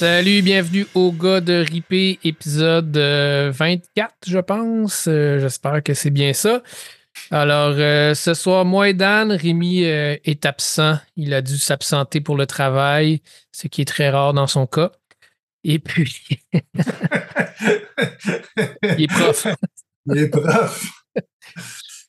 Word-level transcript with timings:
Salut, 0.00 0.40
bienvenue 0.40 0.86
au 0.94 1.12
gars 1.12 1.42
de 1.42 1.52
Ripé, 1.52 2.18
épisode 2.24 2.96
24, 2.96 4.14
je 4.26 4.38
pense. 4.38 5.06
Euh, 5.06 5.38
J'espère 5.40 5.82
que 5.82 5.92
c'est 5.92 6.08
bien 6.08 6.32
ça. 6.32 6.62
Alors, 7.30 7.74
euh, 7.76 8.14
ce 8.14 8.32
soir, 8.32 8.64
moi 8.64 8.88
et 8.88 8.94
Dan, 8.94 9.30
Rémi 9.30 9.84
euh, 9.84 10.16
est 10.24 10.46
absent. 10.46 10.96
Il 11.16 11.34
a 11.34 11.42
dû 11.42 11.58
s'absenter 11.58 12.22
pour 12.22 12.38
le 12.38 12.46
travail, 12.46 13.20
ce 13.52 13.68
qui 13.68 13.82
est 13.82 13.84
très 13.84 14.08
rare 14.08 14.32
dans 14.32 14.46
son 14.46 14.66
cas. 14.66 14.90
Et 15.64 15.78
puis, 15.78 16.40
il 16.54 16.62
est 19.02 19.06
prof. 19.06 19.48
Il 20.06 20.16
est 20.16 20.30
prof. 20.30 20.92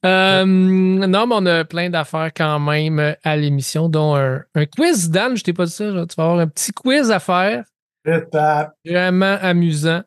Euh, 0.04 0.46
non, 0.46 1.28
mais 1.28 1.36
on 1.36 1.46
a 1.46 1.64
plein 1.64 1.92
d'affaires 1.92 2.32
quand 2.36 2.60
même 2.60 3.16
à 3.24 3.38
l'émission, 3.38 3.88
dont 3.88 4.16
un, 4.16 4.42
un 4.56 4.66
quiz. 4.66 5.12
Dan, 5.12 5.38
je 5.38 5.44
t'ai 5.44 5.54
pas 5.54 5.66
dit 5.66 5.72
ça. 5.72 5.86
Tu 5.86 6.16
vas 6.18 6.24
avoir 6.24 6.40
un 6.40 6.48
petit 6.48 6.72
quiz 6.72 7.12
à 7.12 7.20
faire. 7.20 7.64
Étape. 8.06 8.74
Vraiment 8.86 9.38
amusant. 9.42 10.02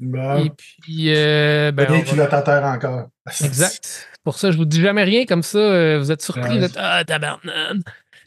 Bon. 0.00 0.44
Et 0.44 0.50
puis, 0.50 1.14
euh, 1.14 1.70
ben, 1.72 1.86
Bien 1.86 2.02
qu'il 2.02 2.16
va- 2.16 2.26
terre 2.42 2.64
encore. 2.64 3.08
Exact. 3.44 4.08
Pour 4.24 4.38
ça, 4.38 4.50
je 4.50 4.56
vous 4.56 4.64
dis 4.64 4.80
jamais 4.80 5.04
rien 5.04 5.24
comme 5.26 5.42
ça. 5.42 5.58
euh, 5.58 5.98
Vous 5.98 6.10
êtes 6.10 6.22
surpris. 6.22 6.42
Ouais. 6.54 6.58
Vous 6.58 6.64
êtes 6.64 6.76
Ah, 6.76 7.04
tabarnak. 7.06 7.76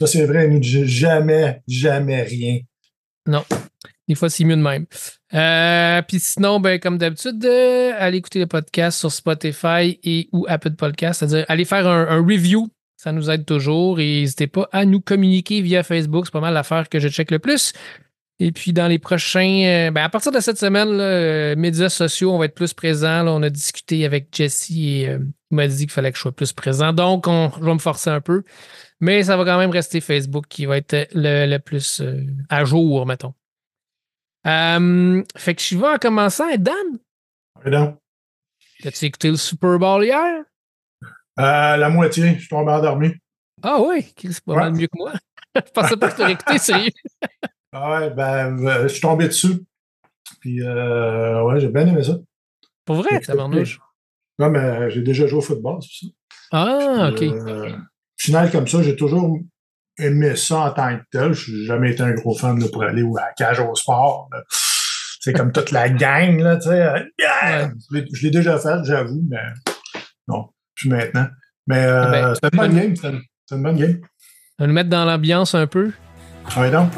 Ça, 0.00 0.06
c'est 0.06 0.24
vrai, 0.26 0.46
nous 0.48 0.60
dit 0.60 0.86
jamais, 0.88 1.60
jamais 1.66 2.22
rien. 2.22 2.60
Des 4.08 4.14
fois, 4.14 4.30
c'est 4.30 4.44
mieux 4.44 4.56
de 4.56 4.62
même. 4.62 4.86
Euh, 5.34 6.00
Puis 6.08 6.18
sinon, 6.20 6.60
ben, 6.60 6.78
comme 6.80 6.96
d'habitude, 6.96 7.44
euh, 7.44 7.92
allez 7.98 8.18
écouter 8.18 8.38
le 8.38 8.46
podcast 8.46 8.98
sur 8.98 9.12
Spotify 9.12 9.98
et 10.02 10.28
ou 10.32 10.46
Apple 10.48 10.70
Podcast, 10.70 11.18
c'est-à-dire 11.20 11.44
allez 11.48 11.64
faire 11.66 11.86
un, 11.86 12.06
un 12.08 12.18
review. 12.22 12.68
Ça 12.96 13.12
nous 13.12 13.28
aide 13.30 13.44
toujours. 13.44 14.00
Et 14.00 14.20
n'hésitez 14.20 14.46
pas 14.46 14.68
à 14.72 14.84
nous 14.86 15.00
communiquer 15.00 15.60
via 15.60 15.82
Facebook. 15.82 16.24
C'est 16.26 16.32
pas 16.32 16.40
mal 16.40 16.54
l'affaire 16.54 16.88
que 16.88 16.98
je 16.98 17.08
check 17.08 17.30
le 17.30 17.38
plus. 17.38 17.72
Et 18.40 18.52
puis 18.52 18.72
dans 18.72 18.86
les 18.86 18.98
prochains. 19.00 19.64
euh, 19.64 19.90
ben, 19.90 20.04
à 20.04 20.08
partir 20.08 20.30
de 20.30 20.38
cette 20.40 20.58
semaine, 20.58 20.90
là, 20.96 21.02
euh, 21.04 21.56
médias 21.56 21.88
sociaux, 21.88 22.32
on 22.32 22.38
va 22.38 22.44
être 22.44 22.54
plus 22.54 22.72
présent. 22.72 23.22
Là, 23.24 23.32
on 23.32 23.42
a 23.42 23.50
discuté 23.50 24.04
avec 24.04 24.28
Jesse 24.32 24.70
et 24.70 25.08
euh, 25.08 25.18
il 25.50 25.54
m'a 25.56 25.66
dit 25.66 25.78
qu'il 25.86 25.90
fallait 25.90 26.12
que 26.12 26.16
je 26.16 26.22
sois 26.22 26.32
plus 26.34 26.52
présent. 26.52 26.92
Donc, 26.92 27.26
on, 27.26 27.50
je 27.58 27.64
vais 27.64 27.74
me 27.74 27.78
forcer 27.78 28.10
un 28.10 28.20
peu. 28.20 28.44
Mais 29.00 29.24
ça 29.24 29.36
va 29.36 29.44
quand 29.44 29.58
même 29.58 29.70
rester 29.70 30.00
Facebook 30.00 30.46
qui 30.48 30.66
va 30.66 30.76
être 30.76 31.08
le, 31.14 31.46
le 31.46 31.58
plus 31.58 32.02
à 32.48 32.64
jour, 32.64 33.06
mettons. 33.06 33.34
Fait 34.44 35.54
que 35.54 35.62
je 35.62 35.76
vais 35.76 35.86
en 35.88 35.98
commençant. 35.98 36.48
Dan, 36.56 36.74
Et 37.64 37.70
donc, 37.70 37.96
as-tu 38.84 39.04
écouté 39.06 39.30
le 39.30 39.36
Super 39.36 39.78
Bowl 39.78 40.04
hier? 40.04 40.42
la 41.36 41.88
moitié, 41.90 42.34
je 42.34 42.38
suis 42.40 42.48
tombé 42.48 42.72
endormi. 42.72 43.14
Ah 43.62 43.80
oui, 43.80 44.12
c'est 44.16 44.44
pas 44.44 44.52
Ouais. 44.54 44.58
mal 44.60 44.72
mieux 44.74 44.86
que 44.86 44.96
moi. 44.96 45.12
je 45.56 45.60
pensais 45.72 45.96
pas 45.96 46.10
que 46.10 46.22
tu 46.24 46.30
écouté, 46.30 46.58
sérieux. 46.58 46.90
Ah 47.72 48.00
ouais, 48.00 48.10
ben, 48.10 48.66
euh, 48.66 48.82
je 48.84 48.88
suis 48.88 49.00
tombé 49.00 49.28
dessus. 49.28 49.64
Puis, 50.40 50.62
euh, 50.62 51.42
ouais, 51.44 51.60
j'ai 51.60 51.68
bien 51.68 51.86
aimé 51.86 52.02
ça. 52.02 52.16
Pour 52.84 52.96
vrai, 52.96 53.22
ça 53.22 53.34
marnouche. 53.34 53.78
Ouais, 54.38 54.48
mais 54.48 54.58
euh, 54.58 54.90
j'ai 54.90 55.02
déjà 55.02 55.26
joué 55.26 55.38
au 55.38 55.42
football, 55.42 55.78
c'est 55.82 56.06
ça. 56.06 56.12
Ah, 56.52 57.10
ok. 57.12 57.22
Euh, 57.22 57.72
final 58.16 58.50
comme 58.50 58.66
ça, 58.66 58.82
j'ai 58.82 58.96
toujours 58.96 59.38
aimé 59.98 60.36
ça 60.36 60.60
en 60.60 60.70
tant 60.70 60.96
que 60.96 61.02
tel. 61.10 61.32
Je 61.32 61.52
n'ai 61.52 61.64
jamais 61.64 61.90
été 61.90 62.02
un 62.02 62.12
gros 62.12 62.34
fan 62.34 62.58
là, 62.58 62.66
pour 62.72 62.82
aller 62.84 63.02
à 63.02 63.26
la 63.26 63.32
cage 63.36 63.60
au 63.60 63.74
sport. 63.74 64.30
C'est 65.20 65.32
comme 65.32 65.52
toute 65.52 65.72
la 65.72 65.88
gang, 65.90 66.38
là, 66.40 66.56
tu 66.56 66.68
sais. 66.68 66.78
yeah! 67.18 67.66
Ouais. 67.90 68.04
Je 68.12 68.22
l'ai- 68.22 68.30
déjà 68.30 68.58
fait, 68.58 68.84
j'avoue, 68.84 69.22
mais 69.28 69.42
non, 70.28 70.48
plus 70.74 70.88
maintenant. 70.88 71.26
Mais 71.66 71.84
euh, 71.84 72.02
Ah 72.04 72.10
ben, 72.10 72.34
c'était 72.34 72.48
une 72.52 72.58
bonne 72.58 72.74
game. 72.74 72.96
C'était 72.96 73.56
une, 73.56 73.62
bonne 73.62 73.76
game. 73.76 74.00
On 74.58 74.62
va 74.64 74.66
nous 74.68 74.74
mettre 74.74 74.90
dans 74.90 75.04
l'ambiance 75.04 75.54
un 75.54 75.66
peu? 75.66 75.90
Ouais, 76.56 76.70
donc. 76.70 76.90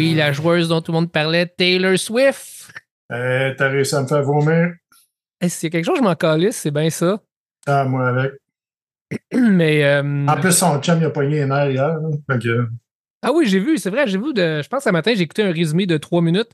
Oui, 0.00 0.14
la 0.14 0.32
joueuse 0.32 0.68
dont 0.68 0.80
tout 0.80 0.92
le 0.92 0.96
monde 0.98 1.12
parlait, 1.12 1.46
Taylor 1.46 1.98
Swift. 1.98 2.72
Euh, 3.12 3.54
T'as 3.56 3.68
réussi 3.68 3.94
à 3.94 4.02
me 4.02 4.06
faire 4.06 4.22
vomir? 4.22 4.74
Hey, 5.40 5.50
S'il 5.50 5.66
y 5.66 5.68
a 5.68 5.70
quelque 5.70 5.84
chose, 5.86 5.98
je 5.98 6.02
m'en 6.02 6.14
calisse, 6.14 6.56
c'est 6.56 6.70
bien 6.70 6.90
ça. 6.90 7.20
Ah, 7.66 7.84
moi 7.84 8.08
avec. 8.08 8.32
Mais. 9.32 9.84
euh, 9.84 10.26
En 10.28 10.36
plus, 10.40 10.52
son 10.52 10.80
chum, 10.80 10.98
il 11.00 11.04
a 11.06 11.10
pogné 11.10 11.40
les 11.40 11.46
nerfs 11.46 11.70
hier. 11.70 11.96
que, 12.28 12.68
Ah 13.22 13.32
oui, 13.32 13.46
j'ai 13.46 13.58
vu, 13.58 13.78
c'est 13.78 13.90
vrai, 13.90 14.06
j'ai 14.06 14.18
vu. 14.18 14.32
De, 14.32 14.60
je 14.62 14.68
pense 14.68 14.84
ce 14.84 14.90
matin, 14.90 15.12
j'ai 15.14 15.22
écouté 15.22 15.42
un 15.42 15.52
résumé 15.52 15.86
de 15.86 15.96
trois 15.96 16.22
minutes. 16.22 16.50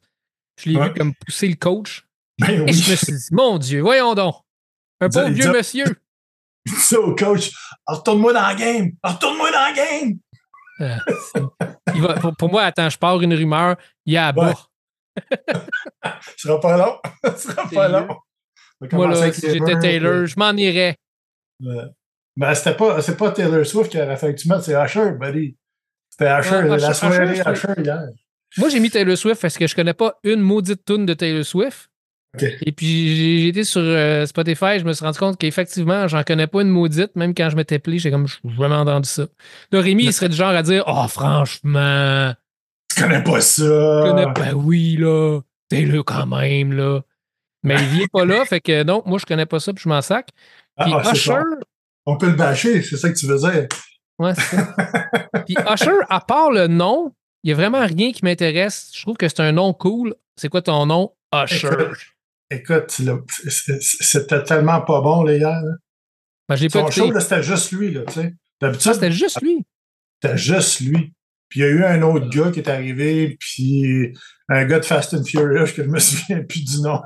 Je 0.58 0.70
l'ai 0.70 0.76
Ouais. 0.76 0.88
vu 0.88 0.94
comme 0.94 1.12
pousser 1.14 1.48
le 1.48 1.54
coach. 1.56 2.06
ben 2.38 2.66
Et 2.68 2.72
je 2.72 2.90
me 2.90 2.96
suis 2.96 3.12
dit, 3.12 3.28
mon 3.32 3.58
Dieu, 3.58 3.80
voyons 3.82 4.14
donc. 4.14 4.36
Un 5.00 5.08
dis- 5.08 5.30
vieux 5.32 5.52
monsieur. 5.52 5.84
Ça 6.66 6.98
au 6.98 7.14
coach. 7.14 7.50
Retourne-moi 7.86 8.32
dans 8.32 8.40
la 8.42 8.54
game. 8.54 8.90
Retourne-moi 9.04 9.50
dans 9.52 9.58
la 9.60 9.72
game. 9.72 10.18
Euh, 10.80 10.94
c'est- 11.32 11.42
il 11.94 12.02
va- 12.02 12.14
pour, 12.14 12.36
pour 12.36 12.50
moi, 12.50 12.62
attends, 12.64 12.88
je 12.90 12.98
pars 12.98 13.20
une 13.22 13.34
rumeur. 13.34 13.76
Il 14.04 14.12
y 14.14 14.16
a 14.16 14.28
à 14.28 14.32
bas. 14.32 14.54
Ce 16.36 16.48
sera 16.48 16.60
pas 16.60 16.76
long. 16.76 16.98
Ce 17.36 17.48
sera 17.50 17.68
pas 17.68 17.88
long. 17.88 18.08
Moi, 18.92 19.08
là, 19.08 19.32
si 19.32 19.40
j'étais 19.40 19.78
Taylor, 19.78 20.26
je 20.26 20.34
m'en 20.38 20.52
irais. 20.52 20.96
euh, 21.64 21.86
Ben, 22.36 22.54
c'était 22.54 22.74
pas, 22.76 23.00
c'est 23.00 23.16
pas 23.16 23.30
Taylor 23.30 23.64
Swift 23.64 23.90
qui 23.90 23.98
aurait 24.00 24.16
fait 24.18 24.34
que 24.34 24.40
tu 24.40 24.48
c'est 24.60 24.74
Usher, 24.84 25.12
buddy. 25.18 25.56
C'était 26.10 26.24
Ouais, 26.26 26.78
la 26.78 26.92
soirée 26.94 27.32
Usher, 27.34 27.82
hier. 27.82 28.08
Moi, 28.58 28.68
j'ai 28.68 28.80
mis 28.80 28.90
Taylor 28.90 29.16
Swift 29.16 29.40
parce 29.40 29.56
que 29.56 29.66
je 29.66 29.74
connais 29.74 29.94
pas 29.94 30.18
une 30.22 30.40
maudite 30.40 30.84
tune 30.84 31.06
de 31.06 31.14
Taylor 31.14 31.44
Swift. 31.44 31.88
Et 32.62 32.72
puis, 32.72 33.48
été 33.48 33.64
sur 33.64 33.80
euh, 33.82 34.26
Spotify, 34.26 34.78
je 34.78 34.84
me 34.84 34.92
suis 34.92 35.04
rendu 35.04 35.18
compte 35.18 35.38
qu'effectivement, 35.38 36.08
j'en 36.08 36.22
connais 36.22 36.46
pas 36.46 36.62
une 36.62 36.68
maudite. 36.68 37.14
Même 37.16 37.34
quand 37.34 37.50
je 37.50 37.56
m'étais 37.56 37.78
plié, 37.78 37.98
j'ai 37.98 38.10
comme, 38.10 38.26
vraiment 38.44 38.80
entendu 38.80 39.08
ça. 39.08 39.26
Là, 39.72 39.80
Rémi, 39.80 40.04
il 40.04 40.12
serait 40.12 40.28
du 40.28 40.36
genre 40.36 40.50
à 40.50 40.62
dire, 40.62 40.84
oh, 40.86 41.06
franchement, 41.08 42.32
Tu 42.94 43.02
connais 43.02 43.22
pas 43.22 43.40
ça. 43.40 43.64
je 43.64 44.10
connais 44.10 44.32
pas, 44.32 44.52
oui, 44.54 44.96
là, 44.98 45.40
Taylor 45.68 46.04
quand 46.04 46.26
même, 46.26 46.72
là. 46.72 47.00
Mais 47.62 47.74
il 47.74 47.86
vient 47.98 48.06
pas 48.12 48.24
là, 48.24 48.44
fait 48.44 48.60
que 48.60 48.84
non, 48.84 49.02
moi, 49.06 49.18
je 49.18 49.26
connais 49.26 49.46
pas 49.46 49.58
ça, 49.58 49.72
puis 49.72 49.82
je 49.82 49.88
m'en 49.88 50.00
sac. 50.00 50.28
Puis 50.78 50.92
Ah, 50.94 51.00
ah, 51.02 51.14
c'est 51.14 51.16
Usher. 51.16 51.40
On 52.06 52.16
peut 52.16 52.28
le 52.28 52.36
bâcher, 52.36 52.82
c'est 52.82 52.96
ça 52.96 53.08
que 53.10 53.18
tu 53.18 53.26
veux 53.26 53.38
dire. 53.38 53.66
Ouais, 54.18 54.34
c'est 54.34 54.56
ça. 54.56 54.74
Puis 55.46 55.56
Usher, 55.74 55.98
à 56.08 56.20
part 56.20 56.50
le 56.50 56.68
nom, 56.68 57.12
il 57.42 57.48
n'y 57.48 57.52
a 57.52 57.56
vraiment 57.56 57.84
rien 57.84 58.12
qui 58.12 58.24
m'intéresse. 58.24 58.92
Je 58.94 59.02
trouve 59.02 59.16
que 59.16 59.28
c'est 59.28 59.40
un 59.40 59.52
nom 59.52 59.72
cool. 59.72 60.14
C'est 60.36 60.48
quoi 60.48 60.62
ton 60.62 60.86
nom? 60.86 61.12
Usher. 61.34 61.68
Écoute, 62.50 63.00
c'était 63.48 64.42
tellement 64.44 64.80
pas 64.82 65.00
bon, 65.00 65.24
les 65.24 65.38
gars. 65.40 65.60
là. 65.62 65.72
Ben, 66.48 66.54
je 66.56 66.62
l'ai 66.62 66.68
pas 66.68 66.80
Son 66.82 66.90
show, 66.90 67.20
c'était 67.20 67.42
juste 67.42 67.72
lui, 67.72 67.92
là, 67.92 68.02
tu 68.06 68.12
sais. 68.14 68.34
D'habitude, 68.60 68.92
c'était 68.94 69.12
juste 69.12 69.40
lui. 69.42 69.64
c'était 70.22 70.36
juste 70.38 70.80
lui. 70.80 71.12
Puis 71.48 71.60
il 71.60 71.62
y 71.62 71.66
a 71.66 71.68
eu 71.68 71.84
un 71.84 72.02
autre 72.02 72.28
gars 72.28 72.50
qui 72.50 72.60
est 72.60 72.68
arrivé, 72.68 73.36
puis 73.40 74.12
un 74.48 74.64
gars 74.64 74.78
de 74.80 74.84
Fast 74.84 75.14
and 75.14 75.24
Furious 75.24 75.72
que 75.74 75.82
je 75.84 75.88
me 75.88 75.98
souviens 76.00 76.42
plus 76.42 76.64
du 76.64 76.80
nom. 76.82 77.00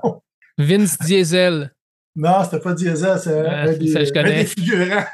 Vince 0.58 0.98
Diesel. 0.98 1.72
Non, 2.16 2.44
c'était 2.44 2.60
pas 2.60 2.74
Diesel, 2.74 3.18
c'est 3.18 3.46
Ah, 3.46 3.62
un, 3.62 3.72
des, 3.72 3.96
un 3.96 4.22
des 4.24 4.44
figurants. 4.46 5.04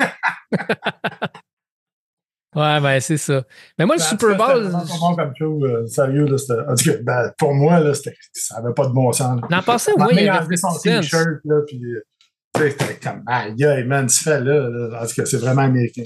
Ouais, 2.56 2.80
ben, 2.80 2.98
c'est 3.00 3.18
ça. 3.18 3.44
Mais 3.78 3.84
moi, 3.84 3.96
le 3.96 4.00
Ben, 4.00 4.06
en 4.06 4.08
Super 4.08 4.36
Bowl, 4.36 5.16
comme 5.16 5.32
show, 5.36 5.64
euh, 5.66 5.86
sérieux, 5.86 6.24
là, 6.24 6.36
en 6.70 6.74
tout 6.74 6.90
cas, 6.90 6.96
ben, 7.02 7.30
pour 7.36 7.54
moi, 7.54 7.80
là, 7.80 7.92
ça 7.92 8.10
n'avait 8.56 8.72
pas 8.72 8.86
de 8.86 8.92
bon 8.94 9.12
sens. 9.12 9.38
l'an 9.50 9.62
passé, 9.62 9.92
moins, 9.98 10.08
il 10.10 10.26
avait 10.26 10.56
son 10.56 10.70
50 10.70 10.82
cents. 10.82 11.00
t-shirt, 11.02 11.40
là, 11.44 11.60
puis 11.66 11.84
euh, 11.84 12.00
tu 12.54 12.62
sais, 12.62 12.70
c'était 12.70 12.98
comme, 12.98 13.22
aïe, 13.26 13.84
man, 13.84 14.06
tu 14.06 14.22
fais 14.22 14.40
là, 14.40 14.70
là. 14.70 15.02
En 15.02 15.06
tout 15.06 15.14
cas, 15.16 15.26
c'est 15.26 15.36
vraiment 15.36 15.62
américain. 15.62 16.04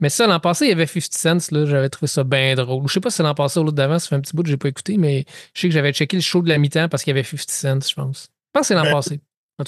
Mais 0.00 0.08
ça, 0.08 0.26
l'an 0.26 0.40
passé, 0.40 0.64
il 0.64 0.68
y 0.70 0.72
avait 0.72 0.86
50 0.86 1.12
cents. 1.12 1.54
Là, 1.54 1.66
j'avais 1.66 1.90
trouvé 1.90 2.06
ça 2.06 2.24
bien 2.24 2.54
drôle. 2.54 2.88
Je 2.88 2.94
sais 2.94 3.00
pas 3.00 3.10
si 3.10 3.18
c'est 3.18 3.22
l'an 3.22 3.34
passé 3.34 3.60
ou 3.60 3.64
l'autre 3.64 3.76
d'avant. 3.76 3.98
Ça 3.98 4.08
fait 4.08 4.14
un 4.14 4.20
petit 4.20 4.34
bout 4.34 4.44
que 4.44 4.48
j'ai 4.48 4.56
pas 4.56 4.68
écouté, 4.68 4.96
mais 4.96 5.26
je 5.52 5.60
sais 5.60 5.68
que 5.68 5.74
j'avais 5.74 5.92
checké 5.92 6.16
le 6.16 6.22
show 6.22 6.40
de 6.40 6.48
la 6.48 6.56
mi-temps 6.56 6.88
parce 6.88 7.02
qu'il 7.02 7.14
y 7.14 7.18
avait 7.18 7.24
50 7.24 7.50
cents, 7.50 7.88
je 7.90 7.94
pense. 7.94 8.22
Je 8.22 8.50
pense 8.54 8.60
que 8.62 8.66
c'est 8.68 8.74
l'an 8.74 8.84
Ben, 8.84 8.92
passé. 8.92 9.20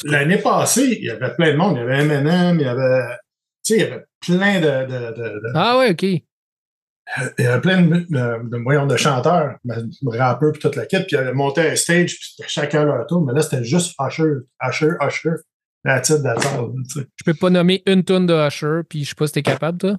L'année 0.04 0.38
passée, 0.38 0.96
il 1.00 1.04
y 1.04 1.10
avait 1.10 1.34
plein 1.34 1.52
de 1.52 1.56
monde. 1.56 1.76
Il 1.76 1.80
y 1.80 1.82
avait 1.82 2.04
Eminem, 2.04 2.60
il 2.60 2.64
y 2.64 2.68
avait, 2.68 3.16
tu 3.62 3.74
sais, 3.74 3.74
il 3.74 3.80
y 3.80 3.84
avait 3.84 4.04
plein 4.20 4.60
de, 4.60 4.86
de, 4.86 5.12
de, 5.16 5.28
de- 5.40 5.52
Ah 5.54 5.78
ouais, 5.78 5.90
OK. 5.90 6.02
il 6.02 6.22
y 7.38 7.46
avait 7.46 7.60
plein 7.60 7.82
de, 7.82 8.06
de, 8.08 8.86
de, 8.86 8.96
chanteurs, 8.96 9.56
rappeurs, 10.06 10.52
puis 10.52 10.60
toute 10.60 10.76
la 10.76 10.86
kit, 10.86 10.98
puis 10.98 11.08
il 11.12 11.16
avait 11.16 11.32
monté 11.32 11.60
un 11.62 11.76
stage, 11.76 12.16
puis 12.16 12.34
c'était 12.36 12.48
chacun 12.48 12.84
leur 12.84 13.06
tour, 13.06 13.24
mais 13.24 13.32
là, 13.32 13.42
c'était 13.42 13.64
juste 13.64 13.94
Usher, 14.00 14.42
Usher, 14.62 14.92
Usher, 15.00 15.34
la 15.84 16.00
titre 16.00 16.22
d'attente, 16.22 16.74
tu 16.88 17.00
sais. 17.00 17.06
Je 17.16 17.24
peux 17.24 17.34
pas 17.34 17.50
nommer 17.50 17.82
une 17.86 18.04
tonne 18.04 18.26
de 18.26 18.34
Usher, 18.34 18.82
puis 18.88 19.04
je 19.04 19.10
sais 19.10 19.14
pas 19.14 19.26
si 19.26 19.32
t'es 19.32 19.42
capable, 19.42 19.78
toi. 19.78 19.96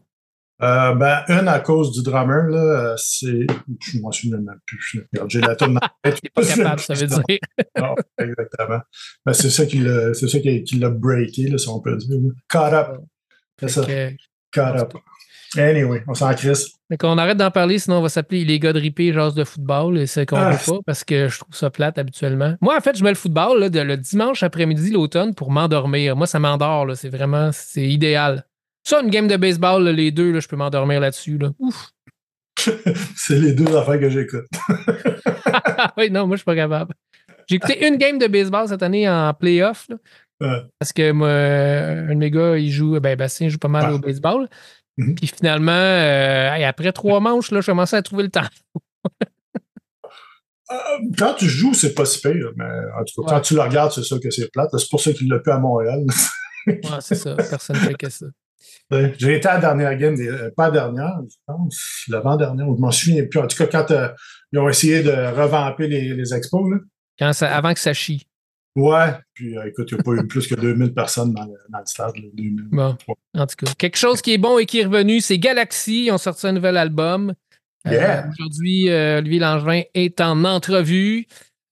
Euh, 0.61 0.93
ben, 0.93 1.23
une 1.27 1.47
à 1.47 1.59
cause 1.59 1.91
du 1.91 2.03
drummer, 2.03 2.47
là, 2.49 2.93
c'est. 2.95 3.47
Je 3.79 3.99
m'en 3.99 4.11
souviens 4.11 4.37
même 4.37 4.59
plus. 4.67 5.01
J'ai 5.27 5.41
la 5.41 5.55
tourne 5.55 5.73
dans 5.73 5.79
la 5.81 6.11
tête. 6.11 6.21
Pas 6.35 6.45
capable, 6.45 6.79
ça 6.79 6.93
veut 6.93 7.07
dire. 7.07 7.23
Non, 7.79 7.95
exactement. 8.19 8.79
Ben, 9.25 9.33
c'est 9.33 9.49
ça 9.49 9.65
qui 9.65 9.79
l'a, 9.79 10.13
c'est 10.13 10.27
ça 10.27 10.39
qui, 10.39 10.63
qui 10.63 10.75
l'a 10.77 10.89
breaké, 10.91 11.47
là, 11.47 11.57
si 11.57 11.67
on 11.67 11.79
peut 11.79 11.97
dire. 11.97 12.19
Caught 12.47 12.73
up. 12.73 12.87
C'est 13.61 13.67
ça. 13.69 13.83
Fait 13.83 14.17
que- 14.53 14.59
Caught 14.59 14.75
up. 14.81 14.93
Anyway, 15.57 16.01
on 16.07 16.13
s'en 16.13 16.33
crisse. 16.33 16.71
Qu'on 16.99 17.17
arrête 17.17 17.37
d'en 17.37 17.51
parler, 17.51 17.77
sinon 17.79 17.97
on 17.97 18.01
va 18.01 18.09
s'appeler 18.09 18.43
les 18.45 18.57
gars 18.59 18.71
de 18.73 18.79
ripé 18.79 19.11
genre 19.13 19.33
de 19.33 19.43
football. 19.43 19.97
Et 19.97 20.07
c'est 20.07 20.25
qu'on 20.25 20.37
Ah. 20.37 20.51
veut 20.51 20.73
pas 20.73 20.79
parce 20.85 21.03
que 21.03 21.27
je 21.29 21.39
trouve 21.39 21.53
ça 21.55 21.69
plate 21.69 21.97
habituellement. 21.97 22.55
Moi, 22.61 22.75
en 22.77 22.81
fait, 22.81 22.97
je 22.97 23.03
mets 23.03 23.09
le 23.09 23.15
football 23.15 23.59
là, 23.59 23.69
de- 23.69 23.79
le 23.81 23.97
dimanche 23.97 24.43
après-midi, 24.43 24.91
l'automne, 24.91 25.33
pour 25.35 25.51
m'endormir. 25.51 26.15
Moi, 26.15 26.27
ça 26.27 26.39
m'endort. 26.39 26.87
C'est 26.95 27.09
vraiment 27.09 27.49
c'est 27.53 27.85
idéal. 27.87 28.45
Ça, 28.83 29.01
une 29.01 29.09
game 29.09 29.27
de 29.27 29.35
baseball, 29.37 29.83
là, 29.83 29.91
les 29.91 30.11
deux, 30.11 30.31
là, 30.31 30.39
je 30.39 30.47
peux 30.47 30.55
m'endormir 30.55 30.99
là-dessus. 31.01 31.37
Là. 31.37 31.51
Ouf. 31.59 31.89
C'est 33.15 33.37
les 33.39 33.53
deux 33.53 33.75
affaires 33.75 33.99
que 33.99 34.09
j'écoute. 34.09 34.45
oui, 35.97 36.09
non, 36.11 36.27
moi, 36.27 36.35
je 36.35 36.39
suis 36.39 36.45
pas 36.45 36.55
capable. 36.55 36.93
J'ai 37.47 37.55
écouté 37.55 37.85
une 37.87 37.97
game 37.97 38.17
de 38.19 38.27
baseball 38.27 38.67
cette 38.67 38.83
année 38.83 39.09
en 39.09 39.33
playoff. 39.33 39.87
Parce 40.79 40.93
que 40.93 41.11
moi, 41.11 41.29
un 41.29 42.07
de 42.09 42.13
mes 42.15 42.31
gars, 42.31 42.57
il 42.57 42.71
joue, 42.71 42.99
ben 42.99 43.15
Bastien 43.17 43.49
joue 43.49 43.57
pas 43.57 43.67
mal 43.67 43.89
Ouais. 43.89 43.95
au 43.95 43.99
baseball. 43.99 44.47
Mhm. 44.97 45.15
Puis 45.15 45.27
finalement, 45.27 45.71
euh, 45.71 46.53
hey, 46.53 46.63
après 46.63 46.91
trois 46.91 47.19
manches, 47.21 47.51
là, 47.51 47.61
je 47.61 47.67
commençais 47.67 47.95
à 47.97 48.01
trouver 48.01 48.23
le 48.23 48.29
temps. 48.29 48.41
Euh, 50.71 50.75
Quand 51.17 51.33
tu 51.33 51.47
joues, 51.47 51.73
c'est 51.73 51.93
pas 51.93 52.05
si 52.05 52.21
pire, 52.21 52.51
mais 52.55 52.63
en 52.65 53.03
tout 53.03 53.21
cas, 53.21 53.27
Ouais. 53.27 53.35
quand 53.37 53.41
tu 53.41 53.55
le 53.55 53.61
regardes, 53.61 53.91
c'est 53.91 54.03
sûr 54.03 54.19
que 54.21 54.29
c'est 54.29 54.49
plate. 54.51 54.69
C'est 54.77 54.89
pour 54.89 55.01
ça 55.01 55.11
qu'il 55.11 55.27
l'a 55.29 55.39
plus 55.39 55.51
à 55.51 55.59
Montréal. 55.59 56.05
Ouais, 56.67 56.79
c'est 57.01 57.15
ça. 57.15 57.35
Personne 57.35 57.75
ne 57.77 57.81
fait 57.81 57.93
que 57.95 58.09
ça. 58.09 58.25
Ouais. 58.91 59.13
J'ai 59.17 59.37
été 59.37 59.47
à 59.47 59.53
la 59.55 59.59
dernière 59.61 59.95
game, 59.97 60.15
des- 60.15 60.27
euh, 60.27 60.49
pas 60.55 60.65
la 60.65 60.71
dernière, 60.71 61.13
je 61.29 61.35
pense, 61.47 62.03
l'avant-dernière, 62.09 62.67
ou 62.67 62.75
je 62.75 62.81
m'en 62.81 62.91
souviens 62.91 63.25
plus. 63.25 63.39
En 63.39 63.47
tout 63.47 63.55
cas, 63.57 63.65
quand 63.85 63.95
ils 64.51 64.59
ont 64.59 64.67
essayé 64.67 65.01
de 65.01 65.11
revamper 65.11 65.87
les, 65.87 66.13
les 66.13 66.33
expos, 66.33 66.69
là. 66.69 66.77
Quand 67.17 67.31
ça, 67.31 67.55
avant 67.55 67.73
que 67.73 67.79
ça 67.79 67.93
chie. 67.93 68.27
Ouais, 68.75 69.13
puis 69.33 69.57
euh, 69.57 69.67
écoute, 69.67 69.89
il 69.91 69.95
n'y 69.95 69.99
a 69.99 70.03
pas 70.03 70.11
eu 70.13 70.27
plus 70.27 70.47
que 70.47 70.55
2000 70.55 70.93
personnes 70.93 71.33
dans 71.33 71.43
le, 71.43 71.53
dans 71.69 71.79
le 71.79 71.85
stade. 71.85 72.15
là, 72.15 72.23
2000. 72.33 72.67
Bon, 72.71 72.95
en 73.33 73.47
tout 73.47 73.55
cas. 73.57 73.71
Quelque 73.77 73.97
chose 73.97 74.21
qui 74.21 74.33
est 74.33 74.37
bon 74.37 74.57
et 74.59 74.65
qui 74.65 74.79
est 74.79 74.85
revenu, 74.85 75.19
c'est 75.19 75.37
Galaxy. 75.37 76.05
Ils 76.05 76.11
ont 76.11 76.17
sorti 76.17 76.47
un 76.47 76.53
nouvel 76.53 76.77
album. 76.77 77.33
Euh, 77.87 77.91
Yeah. 77.91 78.29
Aujourd'hui, 78.29 78.89
euh, 78.89 79.17
Olivier 79.17 79.39
Langevin 79.39 79.81
est 79.93 80.21
en 80.21 80.45
entrevue. 80.45 81.25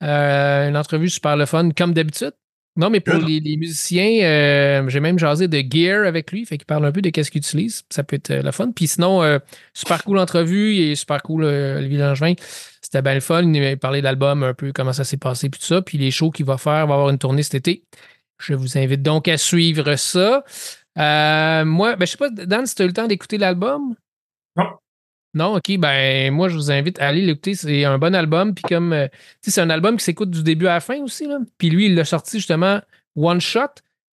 Euh, 0.04 0.68
une 0.68 0.76
entrevue 0.76 1.10
super 1.10 1.38
le 1.38 1.46
fun, 1.46 1.70
comme 1.72 1.94
d'habitude. 1.94 2.34
Non, 2.76 2.90
mais 2.90 3.02
pour 3.02 3.16
les, 3.16 3.40
les 3.42 3.58
musiciens, 3.58 4.24
euh, 4.24 4.88
j'ai 4.88 5.00
même 5.02 5.20
jasé 5.20 5.48
de 5.48 5.64
gear 5.70 6.06
avec 6.06 6.32
lui. 6.32 6.46
Fait 6.46 6.58
qu'il 6.58 6.66
parle 6.66 6.86
un 6.86 6.92
peu 6.92 7.02
de 7.02 7.10
qu'est-ce 7.10 7.30
qu'il 7.30 7.40
utilise. 7.40 7.84
Ça 7.90 8.04
peut 8.04 8.16
être 8.16 8.32
euh, 8.32 8.42
le 8.42 8.52
fun. 8.52 8.72
Puis 8.72 8.88
sinon, 8.88 9.22
euh, 9.22 9.40
super 9.74 10.04
cool 10.04 10.18
entrevue. 10.18 10.76
Est 10.76 10.96
super 10.96 11.22
cool, 11.22 11.44
Olivier 11.44 11.98
Langevin. 11.98 12.36
C'était 12.82 13.02
bien 13.02 13.16
le 13.16 13.20
fun. 13.20 13.44
Il 13.44 13.78
parlé 13.78 14.00
de 14.00 14.06
l'album, 14.06 14.44
un 14.44 14.54
peu 14.54 14.72
comment 14.72 14.94
ça 14.94 15.04
s'est 15.04 15.18
passé, 15.18 15.50
puis 15.50 15.60
tout 15.60 15.66
ça. 15.66 15.82
Puis 15.82 15.98
les 15.98 16.12
shows 16.12 16.32
qu'il 16.32 16.46
va 16.46 16.58
faire, 16.58 16.86
il 16.86 16.88
va 16.88 16.94
avoir 16.94 17.10
une 17.10 17.18
tournée 17.18 17.44
cet 17.44 17.56
été. 17.56 17.84
Je 18.38 18.54
vous 18.54 18.78
invite 18.78 19.02
donc 19.02 19.28
à 19.28 19.38
suivre 19.38 19.96
ça. 19.96 20.44
Moi, 20.96 21.96
ben, 21.98 22.06
je 22.06 22.12
sais 22.12 22.18
pas, 22.18 22.30
Dan, 22.30 22.66
si 22.66 22.76
tu 22.76 22.84
as 22.84 22.86
eu 22.86 22.90
le 22.90 22.94
temps 22.94 23.08
d'écouter 23.08 23.38
l'album? 23.38 23.96
Non. 24.56 24.70
Non, 25.36 25.56
ok, 25.58 25.78
ben 25.78 26.32
moi 26.34 26.50
je 26.50 26.56
vous 26.56 26.72
invite 26.72 27.00
à 27.00 27.08
aller 27.08 27.22
l'écouter. 27.22 27.54
C'est 27.54 27.86
un 27.86 27.98
bon 28.00 28.16
album. 28.16 28.54
Puis 28.56 28.64
comme 28.68 28.94
euh, 28.94 29.08
tu 29.08 29.18
sais, 29.44 29.52
c'est 29.52 29.62
un 29.62 29.70
album 29.70 29.98
qui 29.98 30.04
s'écoute 30.04 30.32
du 30.32 30.42
début 30.44 30.68
à 30.68 30.74
la 30.74 30.80
fin 30.80 30.98
aussi. 31.02 31.28
Là. 31.28 31.38
Puis 31.58 31.70
lui, 31.70 31.86
il 31.88 31.96
l'a 31.96 32.06
sorti 32.06 32.38
justement 32.38 32.82
one 33.16 33.40
shot. 33.42 33.62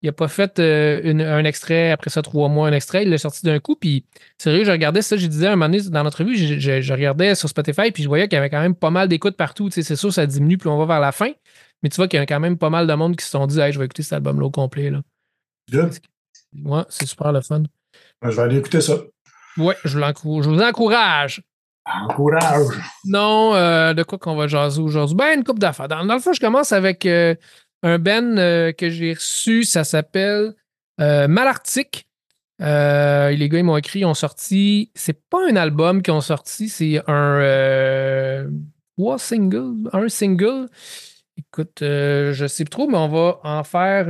Il 0.03 0.07
n'a 0.07 0.13
pas 0.13 0.29
fait 0.29 0.59
euh, 0.59 1.01
une- 1.05 1.23
un 1.23 1.43
extrait, 1.45 1.91
après 1.91 2.11
ça, 2.11 2.21
trois 2.21 2.49
mois, 2.51 2.69
un 2.69 2.73
extrait. 2.73 3.03
Il 3.05 3.09
l'a 3.11 3.17
sorti 3.17 3.47
d'un 3.47 3.59
coup. 3.61 3.77
Puis 3.77 4.05
sérieux, 4.37 4.63
je 4.63 4.71
regardais 4.71 5.01
ça, 5.01 5.17
je 5.17 5.27
disais 5.27 5.47
un 5.47 5.57
moment 5.57 5.71
donné 5.71 5.89
dans 5.89 6.03
l'entrevue, 6.03 6.37
je, 6.37 6.59
je- 6.59 6.81
je 6.83 6.93
regardais 6.93 7.35
sur 7.35 7.49
Spotify, 7.49 7.91
puis 7.93 8.03
je 8.03 8.09
voyais 8.09 8.29
qu'il 8.29 8.37
y 8.37 8.39
avait 8.39 8.51
quand 8.51 8.61
même 8.61 8.75
pas 8.75 8.91
mal 8.91 9.09
d'écoutes 9.09 9.37
partout. 9.39 9.69
Tu 9.71 9.77
sais, 9.77 9.83
c'est 9.83 9.97
sûr, 9.97 10.13
ça 10.13 10.27
diminue, 10.27 10.59
puis 10.59 10.69
on 10.69 10.77
va 10.79 10.85
vers 10.85 11.01
la 11.01 11.13
fin. 11.13 11.31
Mais 11.83 11.89
tu 11.89 11.97
vois 11.97 12.09
qu'il 12.09 12.19
y 12.21 12.23
a 12.23 12.27
quand 12.27 12.41
même 12.41 12.59
pas 12.59 12.69
mal 12.71 12.87
de 12.87 12.93
monde 12.93 13.17
qui 13.17 13.25
se 13.25 13.31
sont 13.31 13.47
dit, 13.47 13.59
hey, 13.59 13.73
je 13.73 13.79
vais 13.79 13.87
écouter 13.87 14.03
cet 14.03 14.13
album-là 14.13 14.47
au 14.47 14.51
complet. 14.51 14.91
Là. 14.91 15.01
Good. 15.73 15.95
Ouais, 16.65 16.83
c'est 16.91 17.07
super 17.07 17.33
le 17.33 17.41
fun. 17.41 17.63
Ben, 18.23 18.31
je 18.31 18.37
vais 18.37 18.43
aller 18.43 18.59
écouter 18.59 18.83
ça. 18.83 18.99
Ouais, 19.59 19.77
je, 19.85 19.99
vous 19.99 20.61
encourage. 20.61 21.43
Encourage. 21.87 22.77
Non, 23.05 23.55
euh, 23.55 23.95
de 23.95 24.03
quoi 24.03 24.19
qu'on 24.19 24.35
va 24.35 24.47
jaser 24.49 24.81
aujourd'hui? 24.81 25.17
Ben, 25.17 25.39
une 25.39 25.45
coupe 25.45 25.59
d'affaires. 25.59 25.89
Dans, 25.89 26.05
dans 26.05 26.15
le 26.15 26.21
fond, 26.21 26.33
je 26.33 26.41
commence 26.41 26.73
avec 26.73 27.07
euh, 27.07 27.35
un 27.83 27.99
Ben 27.99 28.39
euh, 28.39 28.73
que 28.73 28.91
j'ai 28.91 29.15
reçu. 29.15 29.65
Ça 29.65 29.85
s'appelle. 29.85 30.55
Euh, 31.01 31.29
les 33.31 33.49
gars, 33.49 33.59
ils 33.59 33.65
m'ont 33.65 33.77
écrit, 33.77 34.01
ils 34.01 34.05
ont 34.05 34.15
sorti. 34.15 34.91
C'est 34.95 35.29
pas 35.29 35.39
un 35.49 35.57
album 35.57 36.03
qu'ils 36.03 36.15
ont 36.15 36.21
sorti, 36.21 36.69
c'est 36.69 37.01
un. 37.07 38.47
Trois 38.99 39.19
singles. 39.19 39.89
Un 39.93 40.09
single. 40.09 40.69
Écoute, 41.37 41.79
je 41.81 42.47
sais 42.49 42.65
plus 42.65 42.71
trop, 42.71 42.89
mais 42.89 42.97
on 42.97 43.09
va 43.09 43.41
en 43.45 43.63
faire. 43.63 44.07